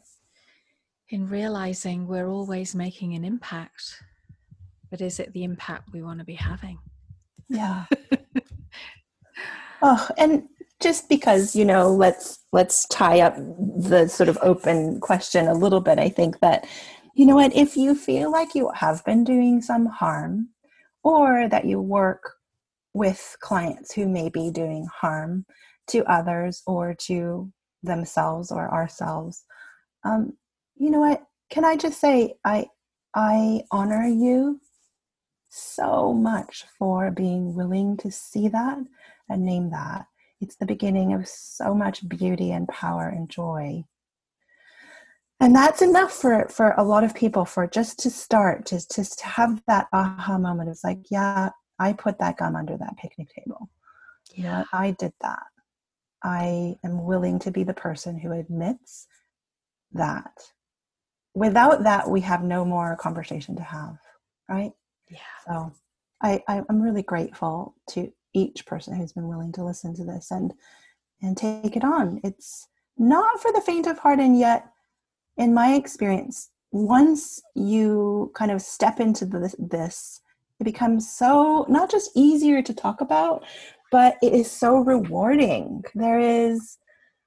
in 1.10 1.28
realizing 1.30 2.08
we're 2.08 2.30
always 2.30 2.74
making 2.76 3.14
an 3.16 3.24
impact. 3.24 4.02
But 4.90 5.00
is 5.02 5.20
it 5.22 5.32
the 5.34 5.44
impact 5.46 5.92
we 5.94 6.02
want 6.02 6.20
to 6.20 6.26
be 6.26 6.36
having? 6.36 6.80
Yeah. 7.52 7.86
oh, 9.82 10.08
and 10.18 10.48
just 10.82 11.10
because 11.10 11.56
you 11.56 11.66
know, 11.66 11.90
let's 11.92 12.40
let's 12.54 12.88
tie 12.88 13.20
up 13.20 13.36
the 13.36 14.08
sort 14.08 14.30
of 14.30 14.38
open 14.42 15.00
question 15.02 15.48
a 15.48 15.54
little 15.54 15.82
bit. 15.82 16.00
I 16.00 16.10
think 16.10 16.40
that 16.40 16.66
you 17.14 17.26
know 17.26 17.36
what, 17.36 17.54
if 17.54 17.76
you 17.76 17.94
feel 17.94 18.32
like 18.32 18.56
you 18.56 18.72
have 18.76 19.04
been 19.04 19.24
doing 19.26 19.62
some 19.62 19.86
harm, 19.86 20.50
or 21.04 21.50
that 21.50 21.66
you 21.66 21.82
work 21.82 22.34
with 22.94 23.36
clients 23.42 23.94
who 23.94 24.08
may 24.08 24.30
be 24.30 24.50
doing 24.50 24.88
harm 25.02 25.46
to 25.88 26.06
others 26.06 26.62
or 26.66 26.96
to 27.08 27.52
themselves 27.84 28.52
or 28.52 28.74
ourselves, 28.74 29.44
um, 30.06 30.34
you 30.78 30.90
know 30.90 31.00
what? 31.02 31.22
Can 31.50 31.66
I 31.66 31.76
just 31.76 32.00
say 32.00 32.36
I 32.46 32.68
I 33.14 33.64
honor 33.72 34.08
you 34.08 34.62
so 35.52 36.14
much 36.14 36.66
for 36.80 37.12
being 37.12 37.54
willing 37.54 37.98
to 37.98 38.10
see 38.10 38.48
that 38.48 38.78
and 39.30 39.46
name 39.46 39.70
that. 39.72 40.06
It's 40.40 40.56
the 40.56 40.66
beginning 40.66 41.14
of 41.14 41.28
so 41.28 41.76
much 41.76 42.08
beauty 42.08 42.52
and 42.52 42.68
power 42.68 43.08
and 43.08 43.30
joy. 43.30 43.84
And 45.40 45.56
that's 45.56 45.82
enough 45.82 46.14
for, 46.14 46.48
for 46.50 46.74
a 46.78 46.84
lot 46.84 47.04
of 47.04 47.14
people 47.14 47.46
for 47.46 47.68
just 47.68 48.00
to 48.00 48.10
start, 48.10 48.66
just, 48.66 48.96
just 48.96 49.20
to 49.20 49.26
have 49.26 49.62
that 49.68 49.88
aha 49.92 50.38
moment. 50.38 50.70
It's 50.70 50.84
like, 50.84 51.00
yeah, 51.10 51.50
I 51.80 51.94
put 51.94 52.20
that 52.20 52.38
gum 52.38 52.56
under 52.56 52.78
that 52.78 52.96
picnic 52.98 53.28
table. 53.36 53.70
Know? 54.38 54.66
I 54.72 54.92
did 54.92 55.14
that. 55.22 55.44
I 56.24 56.76
am 56.86 57.04
willing 57.06 57.40
to 57.40 57.52
be 57.52 57.64
the 57.64 57.74
person 57.74 58.18
who 58.18 58.32
admits 58.32 59.08
that. 59.92 60.32
Without 61.34 61.84
that, 61.84 62.10
we 62.10 62.22
have 62.22 62.44
no 62.44 62.64
more 62.64 62.96
conversation 62.96 63.56
to 63.56 63.64
have, 63.64 63.98
right? 64.48 64.72
Yeah. 65.12 65.20
So 65.46 65.74
I, 66.22 66.44
I 66.48 66.62
I'm 66.70 66.82
really 66.82 67.04
grateful 67.04 67.76
to 67.92 68.12
each 68.34 68.66
person 68.66 68.96
who's 68.96 69.14
been 69.14 69.28
willing 69.28 69.52
to 69.54 69.64
listen 69.64 69.94
to 69.96 70.06
this 70.06 70.32
and 70.32 70.54
and 71.22 71.38
take 71.38 71.76
it 71.76 71.84
on. 71.84 72.20
It's 72.24 72.68
not 72.98 73.42
for 73.42 73.52
the 73.52 73.62
faint 73.62 73.88
of 73.88 74.00
heart, 74.00 74.20
and 74.20 74.38
yet, 74.40 74.72
in 75.38 75.54
my 75.54 75.74
experience, 75.74 76.50
once 76.72 77.42
you 77.56 78.32
kind 78.34 78.52
of 78.52 78.62
step 78.62 79.00
into 79.00 79.26
this, 79.26 79.56
this 79.60 80.22
it 80.60 80.64
becomes 80.64 81.12
so 81.12 81.66
not 81.70 81.90
just 81.92 82.12
easier 82.16 82.62
to 82.62 82.74
talk 82.74 83.02
about, 83.02 83.44
but 83.92 84.18
it 84.22 84.34
is 84.34 84.50
so 84.50 84.78
rewarding. 84.78 85.84
There 85.96 86.20
is 86.20 86.78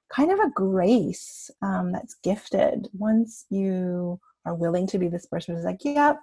kind 0.09 0.31
of 0.31 0.39
a 0.39 0.49
grace 0.49 1.51
um, 1.61 1.91
that's 1.91 2.15
gifted 2.23 2.87
once 2.93 3.45
you 3.49 4.19
are 4.45 4.55
willing 4.55 4.87
to 4.87 4.97
be 4.97 5.09
this 5.09 5.25
person 5.25 5.55
who's 5.55 5.65
like, 5.65 5.83
yep, 5.83 6.19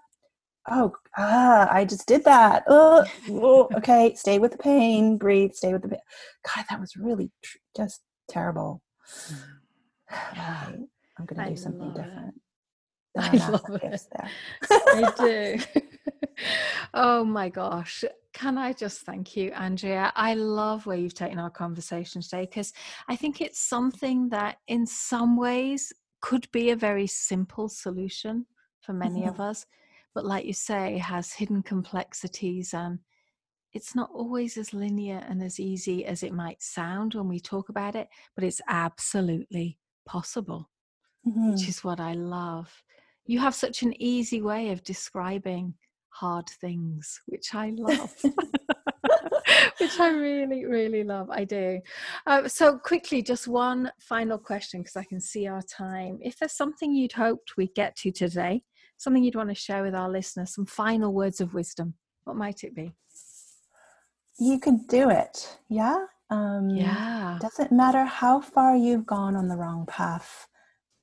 oh 0.71 0.93
ah 1.17 1.69
i 1.71 1.85
just 1.85 2.07
did 2.07 2.25
that 2.25 2.63
oh, 2.69 3.05
oh, 3.31 3.69
okay 3.77 4.15
stay 4.15 4.39
with 4.39 4.53
the 4.53 4.59
pain 4.59 5.17
breathe 5.19 5.53
stay 5.53 5.73
with 5.73 5.83
the 5.83 5.89
pain 5.89 6.01
god 6.55 6.65
that 6.71 6.81
was 6.81 6.97
really 6.97 7.31
tr- 7.43 7.59
just 7.77 8.03
terrible 8.29 8.83
Yeah. 10.35 10.67
Right. 10.67 10.79
i'm 11.19 11.27
gonna 11.27 11.43
I 11.43 11.49
do 11.51 11.57
something 11.57 11.93
different 11.93 12.35
I 13.19 13.37
love 13.37 13.79
it. 13.83 14.07
I 14.71 15.13
do. 15.19 15.59
oh 16.95 17.25
my 17.25 17.49
gosh. 17.49 18.05
Can 18.33 18.57
I 18.57 18.73
just 18.73 19.03
thank 19.03 19.37
you, 19.37 19.53
Andrea? 19.53 20.13
I 20.17 20.35
love 20.35 20.87
where 20.87 20.97
you've 20.97 21.15
taken 21.15 21.39
our 21.39 21.51
conversation 21.51 22.23
today 22.23 22.47
because 22.47 22.73
I 23.09 23.17
think 23.17 23.41
it's 23.41 23.61
something 23.61 24.31
that, 24.31 24.59
in 24.69 24.87
some 24.87 25.37
ways, 25.37 25.93
could 26.23 26.51
be 26.53 26.71
a 26.71 26.77
very 26.77 27.07
simple 27.07 27.69
solution 27.69 28.47
for 28.81 28.95
many 28.95 29.27
of 29.27 29.41
us. 29.41 29.67
But, 30.15 30.27
like 30.27 30.45
you 30.45 30.53
say, 30.53 30.99
has 30.99 31.33
hidden 31.33 31.63
complexities 31.63 32.75
and 32.75 32.99
it's 33.73 33.95
not 33.95 34.11
always 34.13 34.59
as 34.59 34.75
linear 34.75 35.25
and 35.29 35.43
as 35.43 35.59
easy 35.59 36.05
as 36.05 36.23
it 36.23 36.35
might 36.35 36.63
sound 36.63 37.15
when 37.15 37.29
we 37.29 37.41
talk 37.41 37.71
about 37.71 37.95
it, 37.95 38.09
but 38.35 38.45
it's 38.45 38.61
absolutely 38.69 39.79
possible 40.07 40.69
Mhm. 41.27 41.53
which 41.53 41.69
is 41.69 41.83
what 41.85 42.01
I 42.01 42.13
love. 42.15 42.83
You 43.25 43.39
have 43.39 43.55
such 43.55 43.83
an 43.83 43.95
easy 44.03 44.43
way 44.43 44.73
of 44.73 44.83
describing 44.83 45.75
hard 46.09 46.49
things, 46.49 47.21
which 47.27 47.55
I 47.55 47.71
love. 47.71 48.13
which 49.79 49.99
I 50.01 50.11
really, 50.11 50.65
really 50.65 51.05
love. 51.05 51.31
I 51.31 51.45
do. 51.45 51.81
Uh, 52.27 52.49
so, 52.49 52.79
quickly, 52.79 53.23
just 53.23 53.47
one 53.49 53.93
final 54.01 54.39
question 54.39 54.81
because 54.83 54.97
I 54.97 55.05
can 55.05 55.21
see 55.21 55.47
our 55.47 55.63
time. 55.63 56.19
If 56.21 56.39
there's 56.39 56.53
something 56.57 56.93
you'd 56.95 57.13
hoped 57.13 57.57
we'd 57.57 57.75
get 57.75 57.97
to 57.97 58.11
today, 58.13 58.63
something 59.03 59.25
you'd 59.25 59.35
want 59.35 59.49
to 59.49 59.55
share 59.55 59.83
with 59.83 59.95
our 59.95 60.09
listeners, 60.09 60.55
some 60.55 60.67
final 60.67 61.13
words 61.13 61.41
of 61.41 61.55
wisdom, 61.55 61.95
what 62.25 62.37
might 62.37 62.63
it 62.65 62.75
be? 62.75 62.93
you 64.39 64.59
can 64.59 64.79
do 64.89 65.11
it. 65.11 65.59
Yeah 65.69 66.07
um 66.31 66.71
Yeah. 66.71 67.39
doesn't 67.41 67.71
matter 67.71 68.05
how 68.05 68.41
far 68.41 68.75
you've 68.77 69.07
gone 69.07 69.37
on 69.37 69.49
the 69.49 69.57
wrong 69.57 69.85
path 69.87 70.47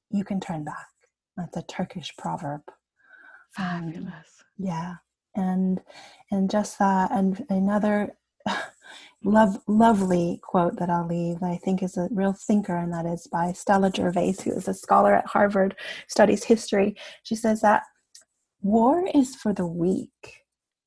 you 0.10 0.24
can 0.24 0.40
turn 0.40 0.64
back. 0.64 0.88
That's 1.38 1.56
a 1.58 1.62
turkish 1.62 2.12
proverb. 2.18 2.62
Um, 3.58 4.12
yeah 4.58 4.96
and 5.36 5.80
and 6.32 6.50
just 6.50 6.80
that 6.80 7.12
and 7.12 7.46
another 7.50 8.16
love 9.24 9.58
lovely 9.68 10.40
quote 10.44 10.78
that 10.78 10.90
i'll 10.90 11.06
leave 11.08 11.40
that 11.42 11.52
i 11.52 11.58
think 11.58 11.84
is 11.84 11.98
a 11.98 12.08
real 12.12 12.32
thinker 12.34 12.76
and 12.78 12.94
that 12.94 13.06
is 13.06 13.28
by 13.28 13.52
stella 13.52 13.92
gervais 13.94 14.34
who 14.44 14.52
is 14.54 14.68
a 14.68 14.74
scholar 14.74 15.14
at 15.14 15.26
harvard 15.28 15.76
studies 16.08 16.46
history 16.46 16.96
she 17.24 17.36
says 17.36 17.60
that 17.62 17.84
war 18.62 19.06
is 19.14 19.36
for 19.36 19.52
the 19.54 19.66
weak 19.66 20.44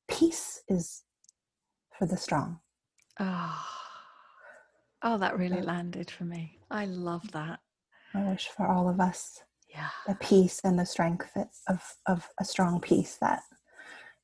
peace 0.07 0.61
is 0.67 1.03
for 1.97 2.05
the 2.07 2.17
strong 2.17 2.59
Oh. 3.19 3.65
oh, 5.03 5.17
that 5.19 5.37
really 5.37 5.61
landed 5.61 6.09
for 6.09 6.23
me. 6.23 6.57
I 6.71 6.85
love 6.85 7.31
that. 7.33 7.59
i 8.15 8.23
wish 8.23 8.47
for 8.47 8.65
all 8.67 8.89
of 8.89 8.99
us 8.99 9.43
Yeah. 9.69 9.89
the 10.07 10.15
peace 10.15 10.59
and 10.63 10.79
the 10.79 10.85
strength 10.87 11.29
of 11.67 11.81
of 12.07 12.27
a 12.39 12.45
strong 12.45 12.79
peace 12.81 13.17
that 13.21 13.41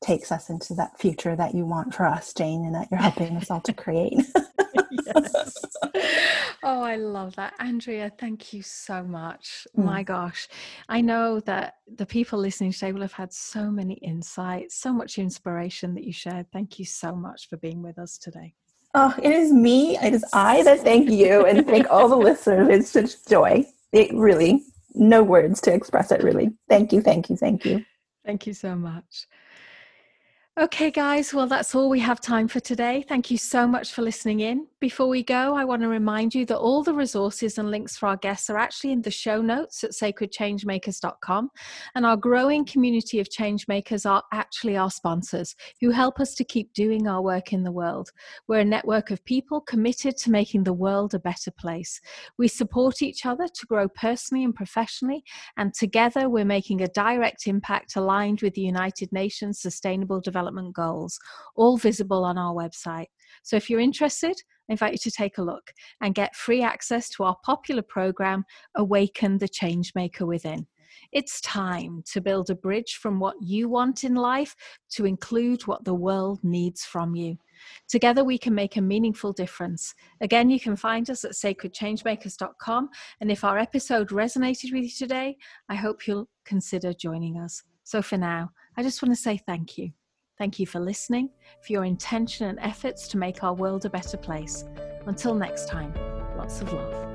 takes 0.02 0.32
us 0.32 0.50
into 0.50 0.74
that 0.74 0.98
future 0.98 1.36
that 1.36 1.54
you 1.54 1.66
want 1.66 1.94
for 1.94 2.06
us 2.06 2.34
jane 2.34 2.66
and 2.66 2.76
that 2.76 2.88
you're 2.90 3.00
helping 3.00 3.36
us 3.38 3.52
all 3.52 3.62
to 3.62 3.74
create 3.74 4.14
yes. 4.92 5.66
Oh, 6.64 6.82
I 6.82 6.98
love 6.98 7.36
that. 7.36 7.54
Andrea, 7.60 8.12
thank 8.20 8.54
you 8.54 8.62
so 8.62 9.04
much. 9.04 9.68
Mm. 9.78 9.86
My 9.86 10.04
gosh. 10.04 10.48
I 10.88 11.02
know 11.02 11.40
that 11.42 11.76
the 11.96 12.06
people 12.06 12.38
listening 12.40 12.72
today 12.72 12.92
will 12.92 13.02
have 13.02 13.14
had 13.14 13.34
so 13.34 13.72
many 13.72 13.96
insights, 13.96 14.76
so 14.76 14.92
much 14.94 15.18
inspiration 15.18 15.94
that 15.96 16.04
you 16.04 16.14
shared. 16.14 16.48
Thank 16.52 16.80
you 16.80 16.86
so 16.86 17.16
much 17.16 17.48
for 17.50 17.58
being 17.58 17.82
with 17.82 17.98
us 17.98 18.18
today. 18.18 18.54
Oh, 18.94 19.14
it 19.22 19.32
is 19.32 19.54
me. 19.54 19.98
It 19.98 20.14
is 20.14 20.26
I 20.34 20.64
that 20.64 20.82
thank 20.82 21.10
you 21.10 21.46
and 21.46 21.66
thank 21.66 21.90
all 21.90 22.10
the 22.10 22.18
listeners. 22.18 22.68
It's 22.70 22.90
such 22.90 23.26
joy. 23.28 23.66
It 23.92 24.14
really, 24.14 24.64
no 24.96 25.24
words 25.24 25.62
to 25.62 25.74
express 25.74 26.12
it, 26.12 26.24
really. 26.24 26.52
Thank 26.68 26.92
you, 26.92 27.02
thank 27.02 27.30
you, 27.30 27.38
thank 27.38 27.66
you. 27.66 27.86
Thank 28.26 28.48
you 28.48 28.54
so 28.54 28.76
much. 28.76 29.28
Okay, 30.60 30.92
guys, 30.92 31.34
well, 31.34 31.48
that's 31.48 31.74
all 31.74 31.88
we 31.88 32.02
have 32.02 32.20
time 32.20 32.50
for 32.50 32.60
today. 32.60 33.06
Thank 33.08 33.32
you 33.32 33.38
so 33.38 33.66
much 33.66 33.94
for 33.94 34.02
listening 34.02 34.42
in. 34.42 34.68
Before 34.82 35.08
we 35.08 35.24
go, 35.24 35.56
I 35.56 35.64
want 35.64 35.82
to 35.84 35.88
remind 35.88 36.36
you 36.36 36.46
that 36.48 36.58
all 36.58 36.84
the 36.84 36.94
resources 36.94 37.58
and 37.58 37.72
links 37.72 37.96
for 37.96 38.10
our 38.10 38.18
guests 38.18 38.50
are 38.50 38.58
actually 38.58 38.92
in 38.92 39.02
the 39.02 39.10
show 39.10 39.42
notes 39.42 39.86
at 39.86 39.92
sacredchangemakers.com. 39.92 41.52
And 41.96 42.06
our 42.06 42.18
growing 42.18 42.66
community 42.66 43.22
of 43.22 43.30
changemakers 43.30 44.06
are 44.06 44.22
actually 44.34 44.76
our 44.76 44.92
sponsors 44.92 45.56
who 45.80 45.92
help 45.92 46.20
us 46.20 46.36
to 46.36 46.44
keep 46.44 46.74
doing 46.74 47.08
our 47.08 47.22
work 47.22 47.54
in 47.54 47.64
the 47.64 47.72
world. 47.72 48.10
We're 48.50 48.60
a 48.60 48.66
network 48.66 49.12
of 49.12 49.24
people 49.24 49.62
committed 49.62 50.18
to 50.18 50.32
making 50.32 50.66
the 50.66 50.74
world 50.74 51.14
a 51.14 51.20
better 51.20 51.52
place. 51.52 52.02
We 52.38 52.50
support 52.50 53.02
each 53.02 53.26
other 53.26 53.48
to 53.48 53.66
grow 53.66 53.88
personally 53.88 54.44
and 54.44 54.54
professionally, 54.54 55.24
and 55.56 55.74
together 55.74 56.28
we're 56.28 56.44
making 56.44 56.82
a 56.82 56.90
direct 56.90 57.48
impact 57.48 57.96
aligned 57.96 58.42
with 58.42 58.56
the 58.56 58.62
United 58.62 59.14
Nations 59.14 59.62
Sustainable 59.62 60.20
Development 60.20 60.49
development 60.50 60.76
goals, 60.76 61.20
all 61.56 61.78
visible 61.78 62.24
on 62.24 62.38
our 62.38 62.54
website. 62.54 63.08
So 63.44 63.56
if 63.56 63.70
you're 63.70 63.80
interested, 63.80 64.36
I 64.70 64.74
invite 64.74 64.94
you 64.94 64.98
to 65.00 65.12
take 65.12 65.38
a 65.38 65.44
look 65.44 65.72
and 66.02 66.16
get 66.16 66.36
free 66.36 66.62
access 66.62 67.10
to 67.10 67.24
our 67.24 67.38
popular 67.44 67.82
program, 67.82 68.44
Awaken 68.76 69.38
the 69.38 69.50
Changemaker 69.50 70.28
Within. 70.28 70.68
It's 71.12 71.42
time 71.42 72.04
to 72.12 72.22
build 72.22 72.50
a 72.50 72.56
bridge 72.56 73.00
from 73.02 73.20
what 73.20 73.36
you 73.42 73.70
want 73.70 74.04
in 74.04 74.16
life 74.16 74.56
to 74.92 75.06
include 75.06 75.66
what 75.66 75.86
the 75.86 75.94
world 75.94 76.40
needs 76.44 76.84
from 76.84 77.16
you. 77.16 77.38
Together, 77.88 78.24
we 78.24 78.38
can 78.38 78.56
make 78.56 78.78
a 78.78 78.82
meaningful 78.82 79.34
difference. 79.34 79.94
Again, 80.22 80.50
you 80.50 80.60
can 80.60 80.76
find 80.76 81.10
us 81.10 81.26
at 81.26 81.32
sacredchangemakers.com. 81.32 82.90
And 83.22 83.32
if 83.32 83.44
our 83.44 83.58
episode 83.58 84.10
resonated 84.10 84.72
with 84.74 84.84
you 84.84 84.92
today, 84.92 85.38
I 85.68 85.76
hope 85.76 86.08
you'll 86.08 86.30
consider 86.46 86.94
joining 86.94 87.38
us. 87.38 87.64
So 87.84 88.02
for 88.02 88.18
now, 88.18 88.52
I 88.78 88.84
just 88.84 89.02
want 89.02 89.16
to 89.16 89.22
say 89.22 89.38
thank 89.38 89.78
you. 89.78 89.92
Thank 90.40 90.58
you 90.58 90.66
for 90.66 90.80
listening, 90.80 91.30
for 91.62 91.74
your 91.74 91.84
intention 91.84 92.48
and 92.48 92.60
efforts 92.62 93.10
to 93.10 93.18
make 93.18 93.44
our 93.44 93.54
world 93.54 93.84
a 93.84 93.90
better 93.90 94.18
place. 94.18 94.64
Until 95.06 95.36
next 95.36 95.68
time, 95.68 95.94
lots 96.38 96.62
of 96.62 96.72
love. 96.72 97.09